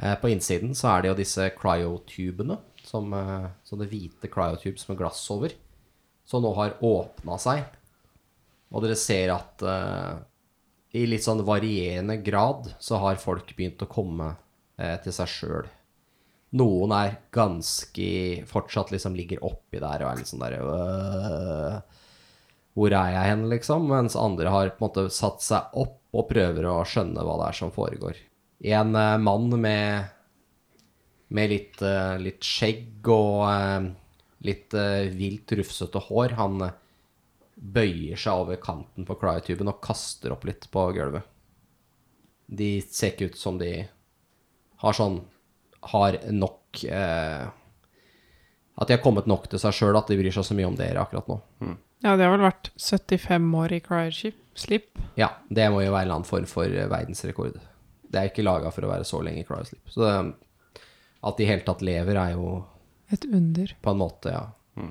Eh, 0.00 0.14
på 0.22 0.30
innsiden 0.32 0.72
så 0.72 0.94
er 0.94 1.04
det 1.04 1.10
jo 1.10 1.18
disse 1.18 1.50
cryotubene, 1.52 2.56
som, 2.80 3.12
eh, 3.12 3.50
sånne 3.68 3.90
hvite 3.90 4.32
cryotubes 4.32 4.88
med 4.88 5.02
glass 5.02 5.20
over, 5.36 5.52
som 6.24 6.48
nå 6.48 6.54
har 6.56 6.78
åpna 6.80 7.36
seg. 7.44 7.68
Og 8.72 8.86
dere 8.86 8.96
ser 8.96 9.34
at 9.36 9.68
eh, 9.68 10.14
i 10.96 11.04
litt 11.06 11.24
sånn 11.24 11.44
varierende 11.46 12.18
grad 12.24 12.72
så 12.82 12.98
har 13.02 13.20
folk 13.22 13.52
begynt 13.56 13.82
å 13.84 13.90
komme 13.90 14.32
eh, 14.76 14.96
til 15.04 15.14
seg 15.14 15.30
sjøl. 15.30 15.68
Noen 16.58 16.90
er 16.96 17.18
ganske 17.30 18.42
Fortsatt 18.50 18.90
liksom 18.90 19.14
ligger 19.14 19.44
oppi 19.46 19.78
der 19.78 20.02
og 20.02 20.08
er 20.10 20.16
litt 20.18 20.30
sånn 20.32 20.42
der 20.42 20.56
øh, 20.58 21.76
Hvor 22.74 22.90
er 22.90 23.12
jeg 23.14 23.28
hen, 23.28 23.44
liksom? 23.52 23.86
Mens 23.92 24.18
andre 24.18 24.50
har 24.50 24.72
på 24.74 24.82
en 24.82 24.88
måte 24.88 25.04
satt 25.14 25.46
seg 25.46 25.78
opp 25.78 26.00
og 26.10 26.26
prøver 26.26 26.66
å 26.66 26.80
skjønne 26.82 27.22
hva 27.22 27.36
det 27.38 27.52
er 27.52 27.60
som 27.60 27.70
foregår. 27.70 28.18
En 28.66 28.96
eh, 28.98 29.20
mann 29.22 29.46
med 29.62 30.10
med 31.30 31.52
litt, 31.52 31.80
eh, 31.82 32.16
litt 32.18 32.44
skjegg 32.44 33.08
og 33.10 33.44
eh, 33.46 33.90
litt 34.46 34.74
eh, 34.74 35.10
vilt 35.14 35.52
rufsete 35.58 36.02
hår. 36.08 36.34
Han 36.40 36.64
bøyer 37.60 38.16
seg 38.16 38.40
over 38.40 38.56
kanten 38.62 39.04
på 39.04 39.16
cryotuben 39.20 39.68
og 39.68 39.82
kaster 39.84 40.32
opp 40.32 40.46
litt 40.48 40.64
på 40.72 40.86
gulvet. 40.96 41.26
De 42.48 42.80
ser 42.82 43.12
ikke 43.12 43.30
ut 43.30 43.38
som 43.38 43.58
de 43.60 43.68
har 44.80 44.96
sånn 44.96 45.20
Har 45.92 46.16
nok 46.34 46.80
eh, 46.84 47.44
At 48.80 48.88
de 48.90 48.96
har 48.96 49.02
kommet 49.04 49.28
nok 49.30 49.46
til 49.52 49.60
seg 49.62 49.76
sjøl, 49.76 49.96
at 49.96 50.08
de 50.10 50.16
bryr 50.18 50.34
seg 50.34 50.44
så 50.48 50.56
mye 50.58 50.66
om 50.68 50.74
dere 50.76 51.00
akkurat 51.04 51.28
nå. 51.30 51.36
Ja, 52.02 52.16
det 52.16 52.24
har 52.26 52.32
vel 52.34 52.46
vært 52.48 52.70
75 52.80 53.46
år 53.60 53.74
i 53.76 53.80
cryoslip. 53.84 54.98
Ja, 55.20 55.28
det 55.52 55.66
må 55.70 55.82
jo 55.84 55.92
være 55.92 56.06
en 56.06 56.08
eller 56.08 56.18
annen 56.18 56.28
form 56.28 56.46
for 56.48 56.64
verdensrekord. 56.68 57.58
Det 58.10 58.18
er 58.22 58.30
ikke 58.32 58.44
laga 58.46 58.72
for 58.72 58.88
å 58.88 58.90
være 58.90 59.04
så 59.08 59.20
lenge 59.22 59.44
i 59.44 59.46
cryosleep. 59.48 59.92
Så 59.92 60.02
det, 60.06 60.14
at 61.28 61.36
de 61.36 61.44
i 61.44 61.50
hele 61.52 61.64
tatt 61.66 61.84
lever, 61.84 62.16
er 62.16 62.32
jo 62.38 62.54
Et 63.12 63.24
under. 63.28 63.76
på 63.84 63.92
en 63.92 64.00
måte, 64.00 64.32
ja. 64.32 64.88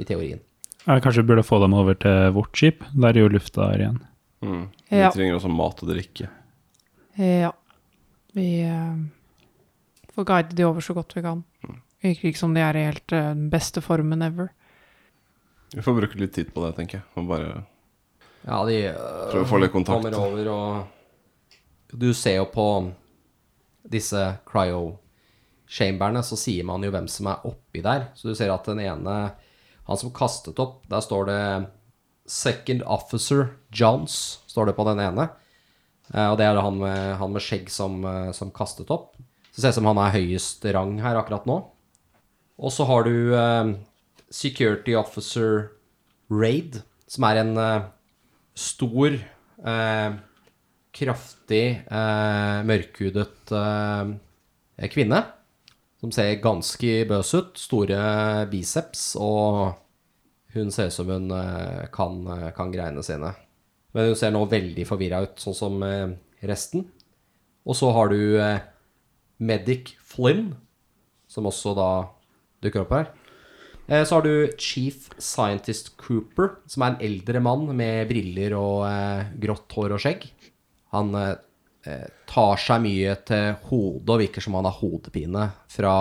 I 0.00 0.06
teorien. 0.08 0.40
Jeg 0.88 1.02
kanskje 1.04 1.24
burde 1.28 1.44
få 1.44 1.58
dem 1.60 1.74
over 1.76 1.96
til 2.00 2.30
vårt 2.32 2.56
skip. 2.56 2.84
Der 2.96 3.12
er 3.12 3.20
jo 3.26 3.28
lufta 3.32 3.66
her 3.72 3.82
igjen. 3.82 3.98
Mm. 4.44 4.62
Vi 4.88 4.96
Ja. 5.02 5.10
trenger 5.12 5.36
også 5.36 5.50
mat 5.52 5.82
og 5.84 5.88
drikke. 5.90 6.28
Ja. 7.18 7.50
Vi 8.34 8.46
uh, 8.64 8.96
får 10.14 10.24
guide 10.24 10.56
de 10.56 10.64
over 10.64 10.80
så 10.80 10.94
godt 10.96 11.12
vi 11.16 11.22
kan. 11.22 11.42
Virker 12.02 12.28
ikke 12.30 12.38
som 12.40 12.54
de 12.54 12.60
er 12.62 12.76
i 12.78 12.84
helt 12.86 13.12
eh, 13.12 13.32
den 13.34 13.48
beste 13.50 13.80
formen 13.82 14.22
ever. 14.22 14.48
Vi 15.74 15.82
får 15.82 15.96
bruke 15.98 16.20
litt 16.20 16.32
tid 16.36 16.52
på 16.54 16.62
det, 16.64 16.76
tenker 16.78 17.00
jeg. 17.00 17.06
Og 17.18 17.26
bare 17.28 17.64
Ja, 18.46 18.62
de 18.64 18.76
uh, 18.94 19.28
prøve 19.32 19.42
å 19.44 19.50
få 19.50 19.58
litt 19.60 19.72
kontakt. 19.74 20.06
kommer 20.06 20.14
over 20.16 20.48
og 20.54 21.98
Du 21.98 22.12
ser 22.14 22.36
jo 22.38 22.44
på 22.52 22.68
disse 23.88 24.38
cryo-chamberne, 24.46 26.22
så 26.22 26.36
sier 26.38 26.64
man 26.64 26.82
jo 26.84 26.90
hvem 26.94 27.08
som 27.10 27.26
er 27.32 27.44
oppi 27.48 27.82
der. 27.84 28.08
Så 28.14 28.28
du 28.28 28.34
ser 28.38 28.52
at 28.54 28.64
den 28.68 28.80
ene, 28.84 29.32
han 29.88 30.00
som 30.00 30.12
kastet 30.14 30.58
opp, 30.60 30.82
der 30.90 31.00
står 31.04 31.28
det 31.30 31.40
Second 32.28 32.82
Officer 32.84 33.54
Johns, 33.72 34.38
står 34.46 34.68
det 34.68 34.76
på 34.76 34.84
den 34.84 35.00
ene. 35.00 35.30
Eh, 36.12 36.28
Og 36.28 36.36
det 36.38 36.44
er 36.46 36.60
han 36.60 36.78
med, 36.78 37.16
han 37.20 37.32
med 37.32 37.44
skjegg 37.44 37.70
som, 37.72 38.04
eh, 38.04 38.32
som 38.36 38.52
kastet 38.52 38.90
opp. 38.92 39.16
Så 39.50 39.58
det 39.58 39.62
ser 39.64 39.74
ut 39.76 39.80
som 39.80 39.88
han 39.90 40.00
er 40.04 40.14
høyest 40.14 40.64
rang 40.76 40.98
her 41.00 41.16
akkurat 41.16 41.48
nå. 41.48 41.58
Og 42.58 42.72
så 42.74 42.84
har 42.88 43.04
du 43.08 43.34
eh, 43.34 43.72
Security 44.30 44.94
Officer 44.98 45.70
Raid, 46.28 46.82
som 47.08 47.24
er 47.24 47.40
en 47.40 47.56
eh, 47.56 47.88
stor, 48.58 49.16
eh, 49.64 50.10
kraftig, 50.98 51.64
eh, 51.88 52.60
mørkhudet 52.66 53.52
kvinne. 54.92 55.24
Som 55.98 56.12
ser 56.14 56.38
ganske 56.42 57.02
bøs 57.10 57.34
ut. 57.34 57.58
Store 57.58 58.46
biceps, 58.50 59.10
og 59.18 59.74
hun 60.54 60.70
ser 60.72 60.88
ut 60.88 60.96
som 60.96 61.10
hun 61.10 61.30
eh, 61.34 61.84
kan, 61.94 62.22
eh, 62.34 62.50
kan 62.56 62.72
greiene 62.72 63.04
sine. 63.04 63.34
Men 63.96 64.10
hun 64.10 64.18
ser 64.18 64.32
nå 64.34 64.44
veldig 64.48 64.86
forvirra 64.88 65.22
ut, 65.26 65.36
sånn 65.42 65.56
som 65.56 65.82
eh, 65.84 66.14
resten. 66.48 66.86
Og 67.68 67.76
så 67.76 67.90
har 67.92 68.08
du 68.08 68.38
Medic 69.44 69.90
Flynn, 70.08 70.54
som 71.28 71.48
også 71.50 71.74
da 71.76 71.90
dukker 72.64 72.86
opp 72.86 72.94
her. 72.96 73.10
Så 73.88 74.16
har 74.16 74.24
du 74.24 74.54
Chief 74.60 75.10
Scientist 75.20 75.90
Cooper, 76.00 76.54
som 76.68 76.84
er 76.84 76.94
en 76.94 77.04
eldre 77.04 77.42
mann 77.44 77.66
med 77.76 78.08
briller 78.08 78.56
og 78.56 78.86
grått 79.40 79.76
hår 79.76 79.94
og 79.96 80.00
skjegg. 80.00 80.24
Han 80.96 81.12
tar 82.28 82.60
seg 82.60 82.82
mye 82.84 83.14
til 83.28 83.56
hodet 83.70 84.12
og 84.14 84.20
virker 84.20 84.44
som 84.44 84.56
han 84.58 84.66
har 84.68 84.76
hodepine 84.78 85.46
fra 85.72 85.94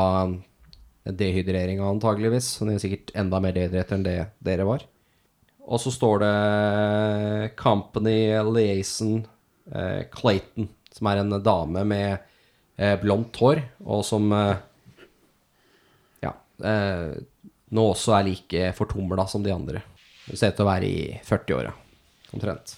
dehydrering 1.07 1.79
antageligvis. 1.83 2.57
Han 2.61 2.73
er 2.73 2.81
sikkert 2.81 3.13
enda 3.17 3.39
mer 3.43 3.55
dehydrert 3.55 3.93
enn 3.95 4.05
det 4.05 4.17
dere 4.43 4.67
var. 4.67 4.85
Og 5.67 5.81
så 5.83 5.91
står 5.91 6.23
det 6.23 6.35
Company 7.59 8.31
Liaison 8.47 9.19
eh, 9.73 10.07
Clayton, 10.13 10.69
som 10.95 11.09
er 11.11 11.21
en 11.21 11.35
dame 11.43 11.83
med 11.88 12.09
eh, 12.77 12.95
blondt 13.01 13.35
hår, 13.41 13.61
og 13.83 14.05
som 14.07 14.31
eh, 14.31 14.63
ja, 16.23 16.31
eh, 16.71 17.17
nå 17.75 17.88
også 17.91 18.15
er 18.15 18.27
like 18.29 18.71
fortumla 18.79 19.27
som 19.27 19.43
de 19.43 19.51
andre. 19.53 19.83
Hun 20.27 20.39
ser 20.39 20.53
ut 20.53 20.59
til 20.59 20.67
å 20.67 20.71
være 20.71 20.88
i 20.88 21.01
40-åra, 21.27 21.73
omtrent. 22.31 22.77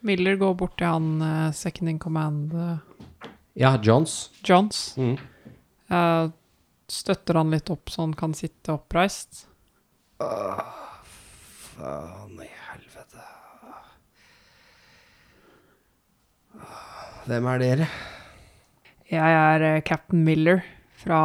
Miller 0.00 0.36
går 0.40 0.54
bort 0.56 0.78
til 0.80 0.88
han 0.88 1.22
eh, 1.22 1.52
second 1.56 1.90
in 1.92 1.98
command 2.00 2.54
eh, 2.56 2.76
Ja, 3.60 3.74
Johns. 3.82 4.30
Johns. 4.46 4.96
Mm. 4.96 5.18
Uh, 5.90 6.30
støtter 6.88 7.34
han 7.36 7.50
litt 7.52 7.68
opp 7.72 7.90
så 7.90 8.06
han 8.06 8.14
kan 8.16 8.32
sitte 8.34 8.72
oppreist. 8.72 9.44
Faen 11.74 12.38
i 12.40 12.48
helvete. 12.70 13.26
Hvem 17.26 17.50
er 17.52 17.62
dere? 17.64 17.90
Jeg 19.10 19.38
er 19.42 19.80
Captain 19.84 20.24
Miller 20.24 20.62
fra 21.02 21.20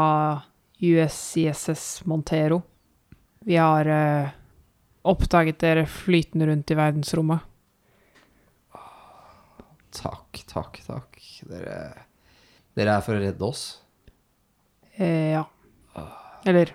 USCSS 0.82 2.04
Montero. 2.10 2.64
Vi 3.46 3.56
har 3.62 3.86
oppdaget 5.06 5.62
dere 5.62 5.86
flytende 5.88 6.50
rundt 6.50 6.74
i 6.74 6.80
verdensrommet. 6.82 7.46
Takk, 10.56 10.80
takk. 10.88 11.20
Dere, 11.50 11.80
dere 12.78 12.96
er 12.96 13.04
for 13.04 13.18
å 13.18 13.20
redde 13.20 13.44
oss? 13.44 13.66
Eh, 14.96 15.36
ja. 15.36 15.44
Eller 16.46 16.72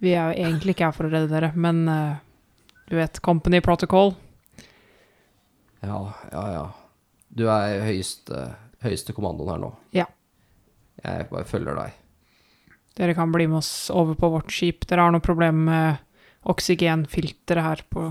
Vi 0.00 0.14
er 0.14 0.30
jo 0.30 0.46
egentlig 0.46 0.72
ikke 0.72 0.88
her 0.88 0.96
for 0.96 1.08
å 1.08 1.12
redde 1.12 1.28
dere, 1.28 1.50
men 1.60 1.82
eh, 1.90 2.20
du 2.88 2.96
vet, 2.96 3.20
Company 3.20 3.60
Protocol. 3.60 4.14
Ja, 5.84 5.98
ja, 6.32 6.44
ja. 6.54 6.62
Du 7.28 7.44
er 7.52 7.84
høyeste, 7.84 8.46
høyeste 8.80 9.12
kommandoen 9.12 9.52
her 9.52 9.60
nå. 9.60 9.70
Ja. 9.94 10.06
Jeg 11.04 11.28
bare 11.28 11.48
følger 11.48 11.76
deg. 11.76 11.98
Dere 12.96 13.14
kan 13.16 13.32
bli 13.32 13.46
med 13.48 13.60
oss 13.60 13.90
over 13.92 14.16
på 14.16 14.32
vårt 14.32 14.50
skip. 14.52 14.88
Dere 14.88 15.04
har 15.04 15.12
noe 15.14 15.24
problem 15.24 15.66
med 15.68 16.00
oksygenfilteret 16.48 17.64
her 17.64 17.84
på, 17.92 18.08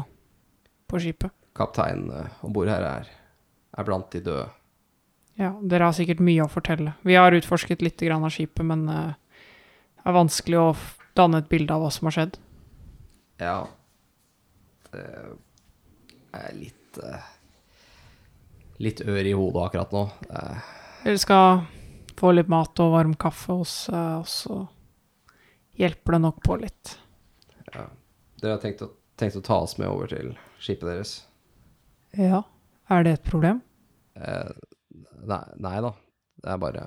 på 0.85 1.01
skipet. 1.01 1.33
Kapteinen 1.57 2.13
uh, 2.13 2.39
om 2.45 2.53
bord 2.53 2.69
her 2.71 2.85
er, 2.85 3.09
er 3.73 3.89
blant 3.89 4.13
de 4.13 4.21
døde. 4.29 4.47
Ja, 5.39 5.53
dere 5.63 5.87
har 5.87 5.95
sikkert 5.95 6.19
mye 6.23 6.43
å 6.43 6.51
fortelle. 6.51 6.93
Vi 7.07 7.15
har 7.15 7.31
utforsket 7.37 7.83
litt 7.85 8.01
grann 8.03 8.25
av 8.27 8.33
skipet, 8.35 8.65
men 8.67 8.81
eh, 8.91 9.13
det 9.99 10.07
er 10.11 10.15
vanskelig 10.17 10.59
å 10.59 10.69
danne 11.15 11.39
et 11.39 11.49
bilde 11.51 11.71
av 11.75 11.85
hva 11.85 11.91
som 11.95 12.09
har 12.09 12.15
skjedd. 12.17 12.39
Ja. 13.39 13.57
Det 14.91 15.05
er 16.35 16.55
litt 16.57 16.99
eh, 17.03 17.27
Litt 18.79 19.01
ør 19.03 19.27
i 19.27 19.33
hodet 19.35 19.63
akkurat 19.65 19.91
nå. 19.91 20.01
Eh, 20.31 20.67
Dere 21.03 21.19
skal 21.19 21.63
få 22.19 22.31
litt 22.35 22.51
mat 22.51 22.79
og 22.83 22.93
varm 22.93 23.15
kaffe 23.19 23.55
hos 23.59 23.73
eh, 23.91 24.13
oss, 24.19 24.41
og 24.47 24.67
hjelper 25.79 26.15
det 26.15 26.21
nok 26.23 26.39
på 26.43 26.55
litt. 26.61 26.93
dere 27.69 28.53
har 28.55 28.61
tenkt 28.63 28.83
å, 28.83 28.89
tenkt 29.19 29.35
å 29.39 29.43
ta 29.43 29.57
oss 29.65 29.77
med 29.79 29.87
over 29.91 30.11
til 30.11 30.31
skipet 30.63 30.87
deres? 30.87 31.13
Ja, 32.15 32.43
er 32.91 33.03
det 33.07 33.17
et 33.19 33.27
problem? 33.27 33.59
Eh, 34.15 34.51
nei, 35.27 35.41
nei 35.59 35.79
da. 35.83 35.91
Det 36.39 36.49
er 36.53 36.57
bare 36.61 36.83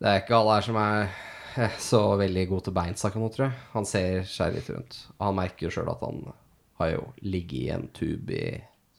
Det 0.00 0.08
er 0.08 0.20
ikke 0.22 0.36
alle 0.38 0.54
her 0.58 0.66
som 0.66 0.76
er 0.80 1.10
eh, 1.60 1.76
så 1.78 2.02
veldig 2.18 2.46
god 2.50 2.64
til 2.64 2.72
beins 2.78 3.04
akkurat 3.04 3.34
tror 3.36 3.46
jeg. 3.50 3.58
Han 3.74 3.86
ser 3.88 4.22
seg 4.28 4.54
litt 4.56 4.70
rundt. 4.72 4.98
Og 5.18 5.26
han 5.28 5.36
merker 5.38 5.66
jo 5.68 5.74
sjøl 5.76 5.90
at 5.92 6.00
han 6.06 6.22
har 6.80 6.90
jo 6.94 7.04
ligget 7.22 7.60
i 7.60 7.68
en 7.74 7.88
tube 7.94 8.32
i 8.34 8.56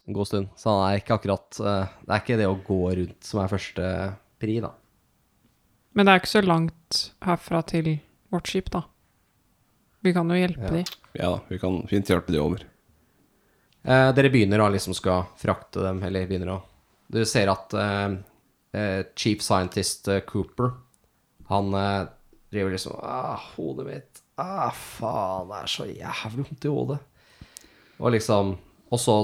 en 0.08 0.14
god 0.16 0.28
stund. 0.30 0.47
Så 0.60 0.70
han 0.72 0.86
er 0.93 1.01
ikke 1.01 1.18
akkurat 1.18 1.60
eh, 1.60 1.91
Det 2.06 2.14
er 2.16 2.24
ikke 2.24 2.39
det 2.43 2.47
å 2.51 2.60
gå 2.68 2.80
rundt 3.01 3.24
som 3.28 3.41
er 3.43 3.51
første 3.51 3.89
pri, 4.43 4.60
da. 4.64 4.74
Men 5.93 6.06
det 6.08 6.14
er 6.14 6.22
ikke 6.24 6.34
så 6.36 6.41
langt 6.45 7.01
herfra 7.24 7.62
til 7.70 7.95
vårt 8.34 8.49
skip, 8.49 8.72
da. 8.74 8.82
Vi 10.04 10.12
kan 10.16 10.28
jo 10.30 10.36
hjelpe 10.36 10.66
Ja. 10.68 10.72
de. 10.74 10.84
Ja 11.14 11.28
da, 11.36 11.41
vi 11.47 11.60
kan 11.62 11.82
fint 11.88 12.10
hjelpe 12.10 12.34
de 12.34 12.39
over. 12.41 12.64
Eh, 13.84 14.10
dere 14.16 14.32
begynner 14.34 14.58
da 14.64 14.70
liksom 14.74 14.95
skal 14.97 15.26
frakte 15.39 15.84
dem, 15.84 16.01
eller 16.04 16.26
begynner 16.28 16.54
å 16.56 16.62
Du 17.14 17.20
ser 17.30 17.51
at 17.51 17.74
eh, 17.78 18.16
eh, 18.74 19.05
chief 19.15 19.41
scientist 19.41 20.07
eh, 20.07 20.24
Cooper, 20.28 20.74
han 21.49 21.74
eh, 21.74 22.09
driver 22.53 22.76
liksom 22.76 22.99
ah, 23.01 23.39
Hodet 23.55 23.88
mitt. 23.88 24.21
Ah, 24.41 24.71
faen, 24.74 25.49
det 25.51 25.61
er 25.61 25.71
så 25.71 25.88
jævlig 25.89 26.47
vondt 26.47 26.65
i 26.65 26.74
hodet. 26.74 26.99
Og 28.01 28.13
liksom 28.15 28.55
Og 28.89 28.99
så 28.99 29.15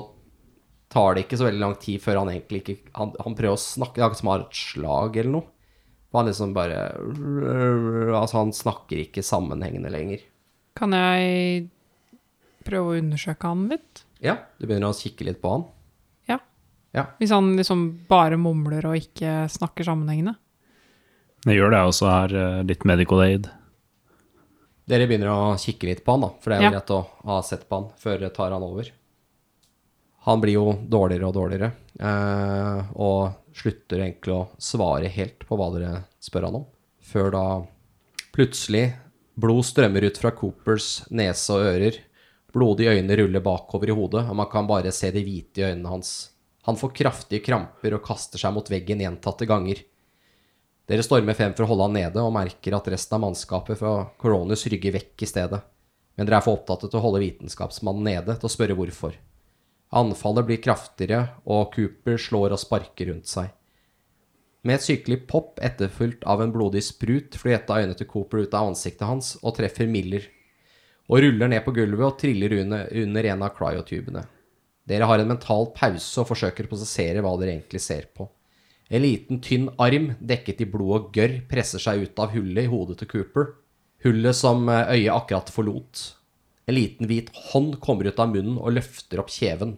tar 0.94 1.16
det 1.16 1.24
ikke 1.26 1.40
så 1.40 1.48
veldig 1.48 1.62
lang 1.64 1.74
tid 1.82 2.02
før 2.02 2.20
han 2.22 2.30
egentlig 2.30 2.60
ikke 2.62 2.76
Han, 3.00 3.16
han 3.18 3.36
prøver 3.38 3.58
å 3.58 3.62
snakke 3.62 3.98
Det 3.98 4.04
er 4.04 4.06
akkurat 4.06 4.22
som 4.22 4.30
han 4.30 4.36
har 4.38 4.46
et 4.46 4.60
slag 4.60 5.18
eller 5.18 5.34
noe. 5.34 5.50
Han 6.14 6.30
liksom 6.30 6.54
bare 6.58 6.78
Altså, 7.00 8.38
han 8.38 8.54
snakker 8.56 9.04
ikke 9.04 9.26
sammenhengende 9.26 9.92
lenger. 9.94 10.24
Kan 10.78 10.94
jeg 10.96 11.68
prøve 12.66 12.94
å 12.94 13.02
undersøke 13.02 13.50
han 13.50 13.68
litt? 13.74 14.06
Ja, 14.24 14.40
du 14.58 14.66
begynner 14.68 14.92
å 14.94 14.98
kikke 14.98 15.28
litt 15.28 15.42
på 15.42 15.52
han. 15.54 15.68
Ja. 16.96 17.06
Hvis 17.20 17.30
han 17.36 17.52
liksom 17.58 17.84
bare 18.10 18.38
mumler 18.42 18.86
og 18.90 18.96
ikke 18.98 19.44
snakker 19.54 19.86
sammenhengende. 19.86 20.36
Det 21.46 21.56
gjør 21.56 21.72
det, 21.72 21.82
også 21.88 22.10
her, 22.10 22.34
eh, 22.36 22.64
litt 22.68 22.84
medical 22.90 23.22
aid. 23.24 23.50
Dere 24.90 25.06
begynner 25.08 25.30
å 25.30 25.58
kikke 25.62 25.86
litt 25.92 26.02
på 26.04 26.16
han, 26.16 26.22
da, 26.26 26.30
for 26.42 26.50
det 26.50 26.58
er 26.58 26.64
jo 26.64 26.66
Ja. 26.66 26.80
greit 26.80 26.96
å 26.96 27.02
ha 27.26 27.42
sett 27.46 27.68
på 27.70 27.78
han 27.78 27.92
før 27.96 28.20
dere 28.20 28.34
tar 28.34 28.52
han 28.52 28.64
over. 28.66 28.90
Han 30.26 30.42
blir 30.42 30.54
jo 30.54 30.74
dårligere 30.90 31.28
og 31.30 31.34
dårligere, 31.38 31.72
eh, 32.00 32.84
og 32.96 33.36
slutter 33.54 34.00
egentlig 34.02 34.34
å 34.34 34.50
svare 34.60 35.08
helt 35.08 35.40
på 35.48 35.56
hva 35.58 35.70
dere 35.78 36.04
spør 36.20 36.46
han 36.46 36.56
om, 36.56 36.66
før 37.02 37.32
da 37.32 37.46
plutselig 38.34 38.96
blod 39.40 39.64
strømmer 39.64 40.04
ut 40.04 40.18
fra 40.18 40.32
Coopers 40.32 41.06
nese 41.12 41.50
og 41.54 41.66
ører. 41.70 42.00
Blodige 42.52 42.98
øyne 42.98 43.16
ruller 43.16 43.42
bakover 43.46 43.90
i 43.90 43.96
hodet, 43.96 44.28
og 44.28 44.36
man 44.36 44.48
kan 44.50 44.68
bare 44.68 44.92
se 44.92 45.12
de 45.12 45.24
hvite 45.24 45.60
i 45.62 45.70
øynene 45.72 45.88
hans. 45.88 46.32
Han 46.68 46.78
får 46.78 46.96
kraftige 46.96 47.44
kramper 47.46 47.96
og 47.96 48.04
kaster 48.06 48.42
seg 48.42 48.54
mot 48.56 48.68
veggen 48.70 49.02
gjentatte 49.04 49.48
ganger. 49.50 49.82
Dere 50.90 51.06
stormer 51.06 51.38
frem 51.38 51.54
for 51.54 51.66
å 51.66 51.70
holde 51.70 51.86
han 51.86 51.98
nede, 52.00 52.22
og 52.24 52.34
merker 52.34 52.76
at 52.76 52.88
resten 52.90 53.20
av 53.20 53.28
mannskapet 53.28 53.78
fra 53.80 53.94
Coronus 54.20 54.66
rygger 54.72 54.96
vekk 54.98 55.24
i 55.26 55.30
stedet. 55.30 55.60
Men 56.18 56.28
dere 56.28 56.40
er 56.42 56.46
for 56.46 56.58
opptatt 56.58 56.88
til 56.88 56.98
å 57.00 57.04
holde 57.04 57.22
vitenskapsmannen 57.24 58.10
nede 58.10 58.36
til 58.36 58.50
å 58.50 58.52
spørre 58.52 58.76
hvorfor. 58.78 59.14
Anfallet 60.00 60.48
blir 60.50 60.62
kraftigere, 60.62 61.22
og 61.46 61.72
Cooper 61.76 62.18
slår 62.22 62.58
og 62.58 62.62
sparker 62.62 63.12
rundt 63.12 63.30
seg. 63.30 63.54
Med 64.66 64.76
et 64.76 64.84
sykelig 64.84 65.22
pop 65.30 65.62
etterfulgt 65.64 66.26
av 66.28 66.42
en 66.44 66.52
blodig 66.52 66.82
sprut 66.84 67.38
flyr 67.40 67.56
et 67.56 67.70
av 67.72 67.80
øynene 67.80 67.96
til 67.96 68.10
Cooper 68.10 68.44
ut 68.44 68.58
av 68.58 68.74
ansiktet 68.74 69.08
hans 69.08 69.38
og 69.40 69.56
treffer 69.56 69.88
Miller, 69.88 70.26
og 71.10 71.24
ruller 71.24 71.54
ned 71.54 71.64
på 71.66 71.74
gulvet 71.78 72.06
og 72.06 72.20
triller 72.20 72.58
under, 72.60 72.90
under 73.06 73.30
en 73.32 73.46
av 73.48 73.54
cryotubene. 73.56 74.26
Dere 74.90 75.06
har 75.06 75.22
en 75.22 75.30
mental 75.30 75.70
pause 75.76 76.22
og 76.22 76.32
forsøker 76.32 76.66
å 76.66 76.72
prosessere 76.72 77.22
hva 77.22 77.36
dere 77.38 77.54
egentlig 77.54 77.82
ser 77.84 78.08
på. 78.16 78.26
En 78.90 79.04
liten, 79.04 79.38
tynn 79.46 79.68
arm 79.78 80.16
dekket 80.18 80.64
i 80.66 80.70
blod 80.70 80.96
og 80.96 81.10
gørr 81.14 81.36
presser 81.50 81.82
seg 81.84 82.08
ut 82.08 82.22
av 82.22 82.34
hullet 82.34 82.66
i 82.66 82.72
hodet 82.72 82.98
til 83.02 83.12
Cooper. 83.12 83.52
Hullet 84.02 84.38
som 84.38 84.66
eh, 84.72 84.96
øyet 84.96 85.14
akkurat 85.14 85.52
forlot. 85.54 86.02
En 86.66 86.78
liten 86.78 87.10
hvit 87.10 87.30
hånd 87.52 87.78
kommer 87.84 88.10
ut 88.10 88.22
av 88.22 88.32
munnen 88.34 88.58
og 88.58 88.74
løfter 88.80 89.22
opp 89.22 89.30
kjeven. 89.34 89.78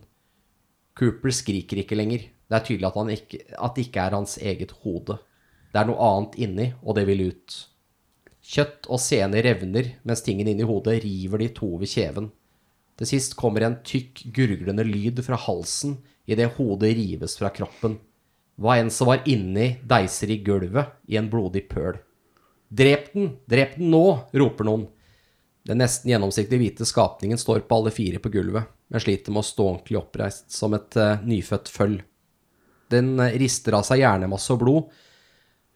Cooper 0.95 1.35
skriker 1.35 1.83
ikke 1.83 1.97
lenger. 1.99 2.29
Det 2.47 2.57
er 2.57 2.65
tydelig 2.67 2.87
at, 2.87 3.11
ikke, 3.15 3.41
at 3.55 3.75
det 3.75 3.85
ikke 3.87 4.05
er 4.05 4.15
hans 4.15 4.37
eget 4.39 4.71
hode. 4.85 5.19
Det 5.71 5.79
er 5.79 5.87
noe 5.87 6.07
annet 6.07 6.39
inni, 6.43 6.71
og 6.83 6.95
det 6.95 7.05
vil 7.07 7.27
ut. 7.31 7.57
Kjøtt 8.51 8.87
og 8.91 8.99
sener 8.99 9.43
revner, 9.45 9.93
mens 10.07 10.23
tingen 10.25 10.49
inni 10.51 10.67
hodet 10.67 11.01
river 11.03 11.43
de 11.43 11.51
to 11.55 11.75
ved 11.79 11.91
kjeven. 11.91 12.31
Til 13.01 13.15
sist 13.15 13.33
kommer 13.33 13.63
en 13.65 13.79
tykk, 13.81 14.27
gurglende 14.29 14.83
lyd 14.85 15.23
fra 15.25 15.39
halsen 15.41 15.95
idet 16.29 16.51
hodet 16.59 16.91
rives 16.99 17.33
fra 17.39 17.49
kroppen. 17.49 17.95
Hva 18.61 18.75
enn 18.77 18.91
som 18.93 19.09
var 19.09 19.23
inni, 19.25 19.79
deiser 19.81 20.29
i 20.29 20.37
gulvet 20.45 20.91
i 21.09 21.17
en 21.17 21.29
blodig 21.31 21.63
pøl. 21.71 21.97
Drep 22.69 23.07
den! 23.15 23.31
Drep 23.49 23.73
den 23.79 23.89
nå! 23.89 24.03
roper 24.37 24.69
noen. 24.69 24.85
Den 25.65 25.81
nesten 25.81 26.13
gjennomsiktige 26.13 26.61
hvite 26.61 26.85
skapningen 26.85 27.41
står 27.41 27.63
på 27.65 27.79
alle 27.79 27.93
fire 27.95 28.21
på 28.21 28.29
gulvet, 28.33 28.69
men 28.93 29.01
sliter 29.01 29.33
med 29.33 29.41
å 29.41 29.49
stå 29.49 29.65
ordentlig 29.65 29.97
oppreist, 29.97 30.51
som 30.53 30.77
et 30.77 30.97
uh, 31.01 31.25
nyfødt 31.25 31.73
føll. 31.73 31.97
Den 32.93 33.15
eh, 33.17 33.33
rister 33.41 33.79
av 33.79 33.85
seg 33.87 34.03
hjernemasse 34.03 34.53
og 34.53 34.61
blod, 34.61 35.01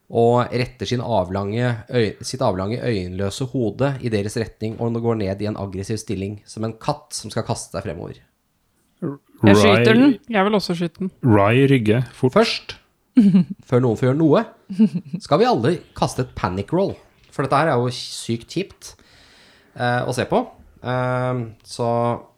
og 0.06 0.52
retter 0.54 0.86
sin 0.86 1.02
avlange, 1.02 1.72
øy, 1.90 2.12
sitt 2.22 2.42
avlange 2.44 2.78
øyenløse 2.78 3.48
hode 3.50 3.96
i 4.06 4.10
deres 4.12 4.36
retning, 4.38 4.76
og 4.80 4.94
går 5.02 5.18
ned 5.22 5.42
i 5.42 5.48
en 5.50 5.58
aggressiv 5.58 5.98
stilling, 5.98 6.38
som 6.46 6.64
en 6.64 6.76
katt 6.78 7.16
som 7.16 7.32
skal 7.32 7.46
kaste 7.46 7.74
seg 7.74 7.86
fremover. 7.88 8.20
Jeg 9.02 9.58
skyter 9.58 9.98
den. 9.98 10.14
Jeg 10.32 10.46
vil 10.46 10.58
også 10.58 10.76
skyte 10.78 11.02
den. 11.02 11.10
Rai 11.26 11.66
rygger 11.68 12.06
fort. 12.14 12.36
Først, 12.38 12.76
før 13.68 13.82
noen 13.82 13.98
får 13.98 14.10
gjøre 14.10 14.20
noe, 14.20 14.44
skal 15.22 15.42
vi 15.42 15.50
alle 15.50 15.74
kaste 15.98 16.24
et 16.24 16.32
panic 16.38 16.72
roll. 16.74 16.94
For 17.34 17.44
dette 17.44 17.58
her 17.58 17.74
er 17.74 17.82
jo 17.82 17.92
sykt 17.92 18.54
kjipt 18.54 18.94
eh, 19.74 20.06
å 20.06 20.14
se 20.16 20.24
på. 20.30 20.40
Eh, 20.86 21.44
så 21.66 21.90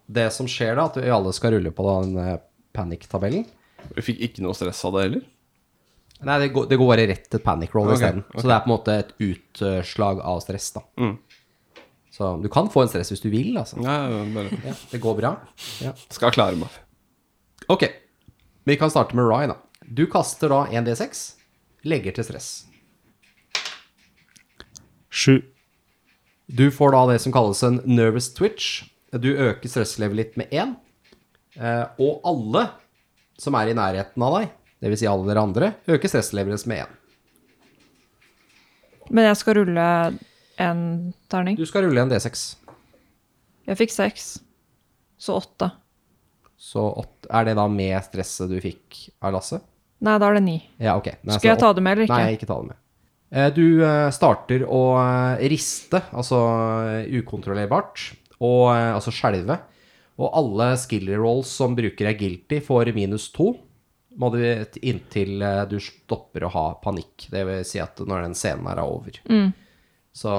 det 0.08 0.30
som 0.34 0.48
skjer 0.50 0.78
da, 0.78 0.88
at 0.88 0.96
vi 0.98 1.12
alle 1.12 1.34
skal 1.36 1.54
rulle 1.54 1.72
på 1.74 1.86
den 1.86 2.16
eh, 2.24 2.38
panic-tabellen. 2.74 3.44
Vi 3.94 4.04
fikk 4.04 4.24
ikke 4.24 4.44
noe 4.44 4.56
stress 4.56 4.80
av 4.88 4.96
det 4.96 5.04
heller. 5.04 5.26
Nei, 6.26 6.36
det 6.42 6.48
går, 6.54 6.66
det 6.66 6.78
går 6.80 6.88
bare 6.90 7.06
rett 7.12 7.28
til 7.30 7.42
panic 7.42 7.74
roll 7.76 7.92
okay, 7.92 8.00
isteden. 8.00 8.24
Okay. 8.26 8.40
Så 8.40 8.50
det 8.50 8.54
er 8.56 8.62
på 8.64 8.68
en 8.68 8.74
måte 8.74 8.96
et 9.04 9.12
utslag 9.22 10.22
av 10.26 10.40
stress, 10.42 10.72
da. 10.74 10.82
Mm. 10.98 11.14
Så 12.18 12.32
du 12.42 12.48
kan 12.50 12.70
få 12.72 12.82
en 12.82 12.90
stress 12.90 13.12
hvis 13.12 13.22
du 13.22 13.28
vil, 13.30 13.52
altså. 13.60 13.78
Ja, 13.84 14.00
bare 14.34 14.58
Ja, 14.66 14.74
det 14.90 14.98
går 15.04 15.18
bra. 15.20 15.36
Ja. 15.84 15.92
skal 16.10 16.34
klare 16.34 16.58
meg. 16.58 16.74
Ok, 17.70 17.86
vi 18.66 18.76
kan 18.80 18.90
starte 18.90 19.14
med 19.14 19.28
Rye, 19.30 19.52
da. 19.52 19.60
Du 19.86 20.08
kaster 20.10 20.50
da 20.50 20.64
1D6, 20.66 21.22
legger 21.86 22.16
til 22.16 22.26
stress. 22.26 22.50
Sju. 25.08 25.38
Du 26.48 26.66
får 26.74 26.92
da 26.96 27.06
det 27.12 27.20
som 27.22 27.32
kalles 27.32 27.62
en 27.62 27.78
nervous 27.86 28.32
twitch. 28.34 28.88
Du 29.12 29.30
øker 29.36 29.70
stresslevelet 29.70 30.18
litt 30.18 30.38
med 30.40 30.50
én. 30.50 30.74
Eh, 31.58 31.86
og 32.02 32.20
alle 32.26 32.66
som 33.38 33.56
er 33.58 33.70
i 33.70 33.76
nærheten 33.78 34.24
av 34.24 34.36
deg, 34.38 34.50
dvs. 34.82 35.00
Si 35.02 35.08
alle 35.10 35.26
dere 35.28 35.42
andre, 35.42 35.72
øker 35.90 36.10
stresslevelet 36.12 36.56
deres 36.56 36.66
med 36.70 36.84
én. 36.84 36.96
Men 39.10 39.24
jeg 39.30 39.38
skal 39.40 39.56
rulle 39.62 39.86
en 40.60 40.82
terning. 41.32 41.56
Du 41.56 41.64
skal 41.68 41.86
rulle 41.86 42.02
en 42.02 42.10
D6. 42.12 42.42
Jeg 43.68 43.78
fikk 43.80 43.94
seks. 43.94 44.26
Så 45.18 45.36
åtte. 45.40 45.70
Så 46.58 46.82
åtte, 47.00 47.28
er 47.30 47.46
det 47.48 47.56
da 47.58 47.64
med 47.70 47.96
stresset 48.04 48.50
du 48.50 48.58
fikk 48.62 49.06
av 49.22 49.32
Lasse? 49.36 49.60
Nei, 50.04 50.16
da 50.20 50.28
er 50.28 50.38
det 50.38 50.44
ni. 50.44 50.58
Ja, 50.82 50.96
ok. 50.98 51.08
Nei, 51.22 51.38
Skal 51.38 51.52
jeg 51.54 51.60
ta 51.62 51.72
det 51.74 51.82
med 51.86 51.96
eller 51.96 52.06
ikke? 52.08 52.18
Nei, 52.22 52.36
ikke 52.36 52.48
ta 52.50 52.58
det 52.62 52.70
med. 52.72 52.78
Eh, 53.30 53.48
Du 53.54 53.64
eh, 53.84 54.10
starter 54.14 54.64
å 54.66 54.82
eh, 55.00 55.46
riste, 55.50 56.02
altså 56.12 56.38
ukontrollerbart, 57.18 58.04
og 58.38 58.68
altså 58.74 59.12
skjelve. 59.14 59.58
Og 60.18 60.34
alle 60.34 60.72
skill 60.82 61.10
rolls 61.18 61.50
som 61.54 61.74
bruker 61.78 62.10
er 62.10 62.16
guilty, 62.18 62.60
får 62.64 62.90
minus 62.96 63.28
to. 63.34 63.52
Må 64.18 64.32
du 64.34 64.40
inntil 64.82 65.42
eh, 65.46 65.62
du 65.70 65.76
stopper 65.82 66.46
å 66.48 66.52
ha 66.54 66.66
panikk. 66.82 67.28
Det 67.30 67.44
vil 67.46 67.64
si 67.66 67.80
at 67.82 68.00
når 68.02 68.26
den 68.26 68.36
scenen 68.38 68.66
her 68.66 68.80
er 68.82 68.90
over. 68.90 69.20
Mm. 69.30 69.52
Så 70.18 70.32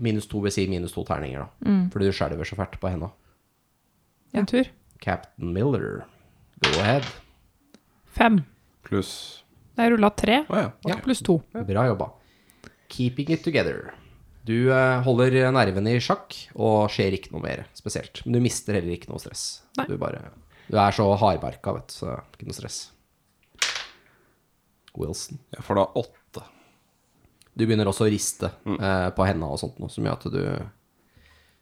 minus 0.00 0.28
to 0.30 0.40
vil 0.44 0.54
si 0.54 0.64
minus 0.70 0.94
to 0.96 1.04
terninger, 1.06 1.44
da. 1.44 1.68
Mm. 1.68 1.82
Fordi 1.92 2.08
du 2.08 2.16
skjelver 2.16 2.48
så 2.48 2.58
fælt 2.58 2.78
på 2.80 2.90
henda. 2.90 3.10
En 4.34 4.48
tur. 4.50 4.70
Captain 5.04 5.52
Miller, 5.52 6.06
go 6.64 6.72
ahead. 6.80 7.04
Fem. 8.14 8.40
Pluss 8.86 9.42
Jeg 9.78 9.90
rulla 9.90 10.10
tre. 10.14 10.40
Oh, 10.48 10.58
ja. 10.58 10.70
okay. 10.70 10.92
Ja, 10.92 10.96
pluss 11.02 11.20
to. 11.24 11.40
Bra 11.52 11.86
jobba. 11.88 12.08
Keeping 12.88 13.32
it 13.34 13.44
together. 13.44 13.92
Du 14.44 14.70
eh, 14.72 15.02
holder 15.04 15.36
nervene 15.54 15.96
i 15.96 16.00
sjakk 16.04 16.34
og 16.54 16.90
skjer 16.92 17.16
ikke 17.16 17.32
noe 17.34 17.44
mer 17.44 17.64
spesielt. 17.76 18.20
Men 18.24 18.36
du 18.36 18.42
mister 18.44 18.76
heller 18.76 18.96
ikke 18.96 19.10
noe 19.12 19.22
stress. 19.22 19.64
Nei. 19.78 19.88
Du, 19.90 19.96
bare, 20.00 20.28
du 20.68 20.76
er 20.78 20.94
så 20.94 21.08
hardbarka, 21.20 21.74
vet 21.78 21.90
du, 21.90 21.96
så 21.96 22.18
ikke 22.36 22.50
noe 22.50 22.56
stress. 22.56 22.80
Wilson. 25.00 25.38
Jeg 25.54 25.64
får 25.66 25.80
da 25.80 25.84
åtte. 26.00 26.42
Du 27.54 27.62
begynner 27.66 27.86
også 27.86 28.06
å 28.06 28.10
riste 28.10 28.50
eh, 28.66 29.08
på 29.14 29.26
henda 29.28 29.46
og 29.54 29.60
sånt, 29.60 29.78
noe 29.78 29.92
som 29.92 30.06
gjør 30.06 30.16
at 30.18 30.26
du 30.34 30.42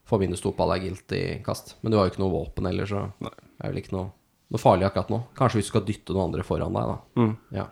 får 0.09 0.23
minus 0.23 0.41
to 0.45 0.53
på 0.57 0.65
alle 0.65 0.79
guilty-kast. 0.83 1.77
Men 1.81 1.93
du 1.93 1.99
har 1.99 2.07
jo 2.09 2.15
ikke 2.15 2.23
noe 2.25 2.33
våpen 2.35 2.69
heller, 2.69 2.89
så 2.89 3.05
Nei. 3.23 3.33
det 3.33 3.67
er 3.67 3.73
vel 3.75 3.83
ikke 3.83 3.95
noe, 3.97 4.09
noe 4.53 4.61
farlig 4.63 4.89
akkurat 4.89 5.13
nå. 5.13 5.21
Kanskje 5.39 5.61
hvis 5.61 5.69
du 5.69 5.73
skal 5.75 5.85
dytte 5.89 6.17
noen 6.17 6.31
andre 6.31 6.47
foran 6.49 6.77
deg, 6.77 6.91
da. 6.95 7.21
Mm. 7.21 7.35
Ja. 7.59 7.67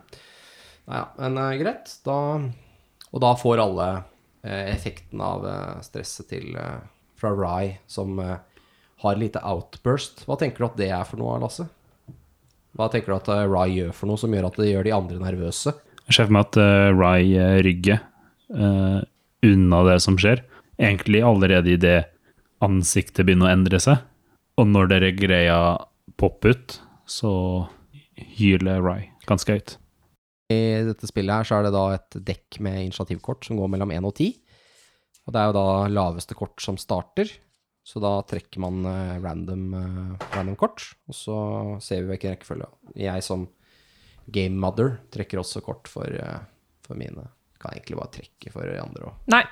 Nei, 0.91 1.01
ja. 1.01 1.07
Men 1.19 1.41
eh, 1.43 1.57
greit. 1.63 1.97
Da, 2.07 2.19
og 3.11 3.25
da 3.25 3.33
får 3.41 3.65
alle 3.65 3.89
eh, 3.97 4.71
effekten 4.75 5.25
av 5.25 5.49
eh, 5.49 5.83
stresset 5.87 6.31
til 6.33 6.55
eh, 6.61 6.79
fra 7.21 7.33
Rye, 7.37 7.79
som 7.91 8.17
eh, 8.23 8.37
har 9.01 9.17
lite 9.21 9.41
outburst. 9.49 10.27
Hva 10.29 10.37
tenker 10.41 10.61
du 10.65 10.69
at 10.71 10.81
det 10.81 10.91
er 10.93 11.09
for 11.09 11.21
noe, 11.21 11.39
Lasse? 11.41 11.67
Hva 12.81 12.89
tenker 12.89 13.13
du 13.13 13.19
at 13.19 13.29
eh, 13.29 13.45
Rye 13.45 13.75
gjør 13.75 13.91
for 13.93 14.09
noe 14.09 14.21
som 14.21 14.33
gjør 14.33 14.47
at 14.49 14.55
det 14.57 14.71
gjør 14.71 14.87
de 14.87 14.97
andre 14.97 15.19
nervøse? 15.21 15.75
Jeg 16.07 16.17
ser 16.17 16.29
for 16.31 16.37
meg 16.39 16.47
at 16.49 16.57
uh, 16.57 16.93
Rye 16.97 17.43
eh, 17.45 17.59
rygger 17.67 17.99
uh, 18.57 19.03
unna 19.45 19.81
det 19.91 19.99
som 20.01 20.17
skjer. 20.21 20.41
Egentlig 20.81 21.21
allerede 21.27 21.75
i 21.75 21.81
det 21.81 21.99
ansiktet 22.65 23.27
begynner 23.29 23.51
å 23.51 23.53
endre 23.53 23.81
seg. 23.85 24.01
Og 24.57 24.71
når 24.73 24.89
dere 24.95 25.13
greia 25.13 25.59
popper 26.21 26.57
ut, 26.57 26.79
så 27.05 27.33
hyler 28.39 28.81
Rye 28.81 29.11
ganske 29.29 29.59
høyt. 29.59 29.77
I 30.51 30.81
dette 30.89 31.07
spillet 31.07 31.37
her 31.37 31.47
så 31.47 31.61
er 31.61 31.69
det 31.69 31.77
da 31.77 31.85
et 31.95 32.17
dekk 32.33 32.63
med 32.65 32.81
initiativkort 32.87 33.45
som 33.47 33.61
går 33.61 33.71
mellom 33.77 33.93
1 33.95 34.09
og 34.09 34.17
10. 34.17 34.33
Og 35.29 35.37
det 35.37 35.43
er 35.43 35.51
jo 35.51 35.59
da 35.61 35.69
laveste 35.93 36.35
kort 36.35 36.65
som 36.65 36.81
starter, 36.81 37.29
så 37.87 38.01
da 38.03 38.13
trekker 38.29 38.61
man 38.63 38.85
eh, 38.87 39.17
random, 39.25 39.63
eh, 39.75 40.27
random 40.37 40.57
kort, 40.61 40.85
og 41.09 41.15
så 41.17 41.37
ser 41.83 42.03
vi 42.05 42.13
hvilken 42.15 42.35
rekkefølge. 42.37 42.69
Jeg 43.01 43.25
som 43.27 43.49
game 44.31 44.55
mother 44.61 44.99
trekker 45.11 45.41
også 45.43 45.63
kort 45.65 45.89
for, 45.91 46.07
eh, 46.07 46.39
for 46.87 46.95
mine. 47.01 47.25
Kan 47.61 47.75
egentlig 47.75 47.99
bare 47.99 48.13
trekke 48.15 48.53
for 48.53 48.63
de 48.69 48.79
andre 48.81 49.11
òg. 49.11 49.15
Nei, 49.35 49.43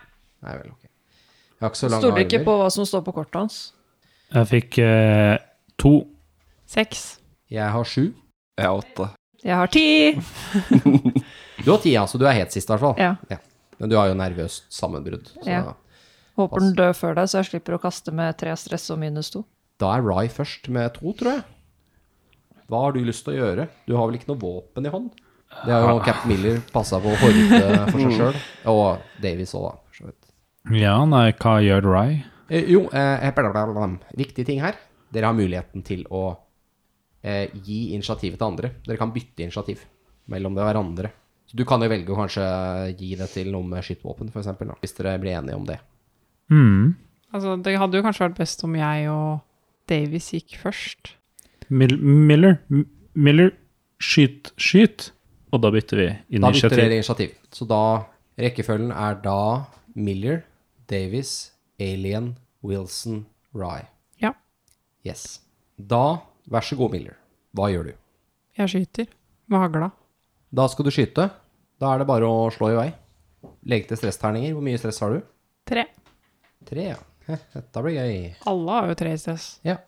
Nei 0.44 0.52
vel, 0.60 0.70
ok. 0.70 0.84
Jeg 0.84 1.64
har 1.64 1.72
ikke 1.72 1.80
så 1.80 1.88
lange 1.90 1.98
armer. 1.98 2.12
stoler 2.12 2.24
ikke 2.28 2.44
på 2.46 2.52
hva 2.60 2.68
som 2.70 2.84
står 2.86 3.02
på 3.08 3.14
kortet 3.16 3.40
hans. 3.40 3.56
Jeg 4.30 4.46
fikk 4.52 4.78
eh, 4.84 5.38
to. 5.82 5.92
Seks. 6.68 7.18
Jeg 7.50 7.72
har 7.74 7.84
sju. 7.88 8.12
Jeg 8.58 8.66
har 8.68 8.78
åtte. 8.78 9.08
Jeg 9.42 9.56
har 9.56 9.66
ti. 9.72 9.86
Du 11.64 11.72
har 11.72 11.80
ti, 11.82 11.90
ja, 11.92 12.04
så 12.06 12.16
du 12.20 12.24
er 12.28 12.36
helt 12.38 12.52
sist 12.54 12.68
i 12.68 12.72
hvert 12.72 12.80
fall. 12.80 12.94
Ja. 13.02 13.38
Men 13.80 13.90
du 13.90 13.96
har 13.98 14.06
jo 14.08 14.14
nervøst 14.16 14.68
sammenbrudd. 14.72 15.26
Så 15.42 15.48
Ja. 15.50 15.74
Håper 16.38 16.62
den 16.62 16.74
dør 16.78 16.92
før 16.94 17.16
deg, 17.18 17.28
så 17.30 17.40
jeg 17.40 17.48
slipper 17.50 17.74
å 17.76 17.80
kaste 17.82 18.12
med 18.14 18.36
tre 18.38 18.52
stress 18.56 18.88
og 18.94 19.00
minus 19.02 19.32
to. 19.34 19.44
da 19.82 19.92
er 19.96 20.04
Rye 20.06 20.30
først 20.30 20.68
med 20.74 20.94
to, 20.96 21.12
tror 21.18 21.32
jeg. 21.36 21.44
Hva 22.68 22.82
har 22.84 22.94
du 22.94 23.00
lyst 23.06 23.24
til 23.26 23.34
å 23.34 23.38
gjøre? 23.40 23.68
Du 23.88 23.94
har 23.96 24.08
vel 24.08 24.18
ikke 24.18 24.30
noe 24.32 24.40
våpen 24.42 24.86
i 24.86 24.92
hånd? 24.92 25.12
Det 25.64 25.72
har 25.72 25.86
jo 25.88 26.00
Captain 26.04 26.28
Miller 26.34 26.58
passa 26.74 26.98
på 27.00 27.08
å 27.08 27.18
horde 27.22 27.60
for 27.88 28.02
seg 28.02 28.16
sjøl. 28.18 28.40
Og 28.68 29.22
Davies 29.24 29.54
òg, 29.56 29.64
da. 29.70 29.76
for 29.88 30.00
så 30.02 30.10
vidt. 30.10 30.28
Ja, 30.76 30.96
nei, 31.08 31.30
hva 31.40 31.54
gjør 31.64 31.88
Rye? 31.88 32.18
Eh, 32.48 32.68
jo, 32.74 32.82
eh, 32.92 33.30
blablabla. 33.34 33.88
viktig 34.16 34.44
ting 34.46 34.60
her. 34.60 34.76
Dere 35.12 35.30
har 35.30 35.36
muligheten 35.38 35.82
til 35.86 36.04
å 36.12 36.26
eh, 37.24 37.48
gi 37.64 37.94
initiativet 37.96 38.36
til 38.38 38.50
andre. 38.50 38.74
Dere 38.84 39.00
kan 39.00 39.14
bytte 39.14 39.46
initiativ 39.46 39.86
mellom 40.28 40.54
det 40.58 40.66
hverandre. 40.68 41.10
Så 41.48 41.56
du 41.56 41.64
kan 41.64 41.80
jo 41.80 41.88
velge 41.88 42.12
å 42.12 42.18
kanskje 42.18 42.44
gi 43.00 43.14
det 43.16 43.30
til 43.32 43.48
noen 43.54 43.70
med 43.72 43.84
skytevåpen, 43.86 44.28
f.eks., 44.28 44.50
hvis 44.82 44.96
dere 44.98 45.16
blir 45.22 45.38
enige 45.38 45.56
om 45.56 45.64
det. 45.64 45.78
Hmm. 46.48 46.94
Altså, 47.32 47.56
det 47.62 47.74
hadde 47.78 47.98
jo 47.98 48.02
kanskje 48.06 48.24
vært 48.28 48.38
best 48.38 48.64
om 48.64 48.74
jeg 48.78 49.08
og 49.12 49.40
Davies 49.88 50.30
gikk 50.32 50.56
først. 50.62 51.14
Mil 51.68 51.98
Miller, 52.00 52.58
M 52.72 52.86
Miller, 53.14 53.50
skyt, 54.00 54.52
skyt. 54.56 55.10
Og 55.52 55.60
da 55.64 55.70
bytter 55.72 55.96
vi 56.00 56.06
Da 56.38 56.50
bytter 56.52 56.68
dere 56.70 56.86
initiativ. 56.86 56.92
initiativ. 56.92 57.30
Så 57.52 57.66
da 57.68 57.80
Rekkefølgen 58.38 58.92
er 58.92 59.14
da 59.24 59.64
Miller, 59.96 60.42
Davies, 60.88 61.52
Alien, 61.80 62.36
Wilson, 62.62 63.26
Rye. 63.54 63.86
Ja. 64.22 64.30
Yes. 65.04 65.40
Da, 65.78 66.20
vær 66.48 66.60
så 66.62 66.76
god, 66.78 66.92
Miller. 66.94 67.16
Hva 67.56 67.68
gjør 67.72 67.88
du? 67.90 67.92
Jeg 68.58 68.68
skyter 68.70 69.06
med 69.48 69.58
hagla. 69.58 69.90
Da 70.54 70.68
skal 70.68 70.84
du 70.86 70.90
skyte. 70.94 71.28
Da 71.80 71.92
er 71.94 71.98
det 71.98 72.06
bare 72.06 72.28
å 72.28 72.46
slå 72.54 72.70
i 72.72 72.78
vei. 72.78 72.88
Legg 73.66 73.88
til 73.88 73.96
stressterninger. 74.00 74.52
Hvor 74.54 74.62
mye 74.62 74.78
stress 74.78 75.00
har 75.02 75.16
du? 75.16 75.20
Tre. 75.66 75.84
Tre, 76.68 76.88
ja. 76.92 76.98
Dette 77.54 77.82
blir 77.84 77.96
gøy. 77.96 78.18
Alle 78.48 78.76
har 78.76 78.90
jo 78.90 78.96
tre 79.00 79.12
i 79.16 79.20
stress. 79.20 79.46
Ja. 79.66 79.78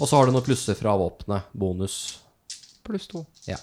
Og 0.00 0.08
så 0.08 0.16
har 0.16 0.26
du 0.26 0.34
noen 0.34 0.44
plusser 0.44 0.76
fra 0.76 0.94
våpenet. 1.00 1.50
Bonus. 1.52 1.98
Pluss 2.84 3.06
to. 3.08 3.24
Ja. 3.48 3.56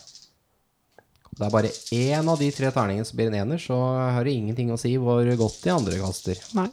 Det 1.32 1.48
er 1.48 1.54
bare 1.54 1.72
én 1.96 2.28
av 2.30 2.40
de 2.42 2.50
tre 2.54 2.70
terningene 2.74 3.08
som 3.08 3.18
blir 3.18 3.32
en 3.32 3.38
ener, 3.40 3.62
så 3.62 3.78
har 4.14 4.26
det 4.26 4.34
ingenting 4.36 4.72
å 4.74 4.78
si 4.80 4.94
hvor 5.02 5.26
godt 5.40 5.62
de 5.64 5.74
andre 5.74 6.00
kaster. 6.02 6.42
Nei. 6.58 6.68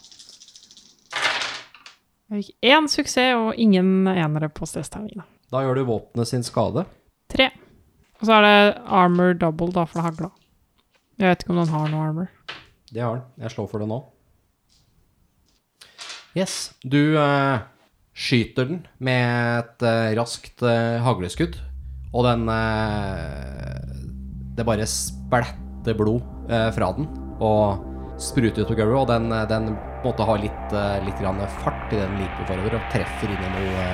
Jeg 2.28 2.42
fikk 2.42 2.68
én 2.68 2.88
suksess 2.92 3.38
og 3.38 3.60
ingen 3.60 4.08
enere 4.10 4.50
på 4.52 4.68
stressterningene. 4.68 5.24
Da 5.48 5.62
gjør 5.64 5.80
du 5.80 5.86
våpenet 5.88 6.28
sin 6.28 6.44
skade. 6.44 6.84
Tre. 7.32 7.48
Og 8.20 8.26
så 8.28 8.34
er 8.36 8.44
det 8.44 8.58
armor 8.98 9.32
double, 9.38 9.70
da, 9.72 9.86
for 9.88 10.00
det 10.00 10.08
hagla. 10.10 10.30
Jeg 11.18 11.32
vet 11.32 11.44
ikke 11.44 11.54
om 11.54 11.60
den 11.62 11.72
har 11.72 11.88
noe 11.92 12.04
armor. 12.10 12.28
Det 12.92 13.00
har 13.04 13.20
den. 13.20 13.26
Jeg 13.44 13.54
slår 13.54 13.70
for 13.70 13.80
det 13.84 13.88
nå. 13.88 14.02
Yes. 16.38 16.70
Du 16.86 17.16
uh, 17.18 17.58
skyter 18.14 18.68
den 18.68 18.82
med 19.02 19.26
et 19.58 19.82
uh, 19.86 20.14
raskt 20.18 20.62
uh, 20.62 21.00
hagleskudd, 21.02 21.58
og 22.14 22.24
den 22.24 22.46
Det 24.56 24.64
bare 24.66 24.86
splatter 24.88 25.96
blod 25.98 26.22
fra 26.74 26.88
den 26.96 27.04
og 27.44 27.84
spruter 28.18 28.64
ut 28.64 28.70
på 28.70 28.78
gulvet, 28.78 29.02
og 29.02 29.10
den, 29.10 29.28
den 29.50 29.68
måtte 30.02 30.24
ha 30.26 30.38
litt, 30.40 30.72
litt 31.04 31.20
fart 31.60 31.92
i 31.92 32.00
den 32.00 32.16
liker 32.18 32.48
forover 32.48 32.78
og 32.78 32.88
treffer 32.94 33.28
inn 33.28 33.44
i 33.44 33.52
noe 33.52 33.84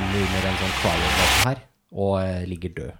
inn 0.00 0.10
under 0.16 0.48
en 0.48 0.58
sånn 0.62 0.74
crawler 0.80 1.20
her, 1.44 1.62
og 1.92 2.48
ligger 2.48 2.74
død. 2.80 2.99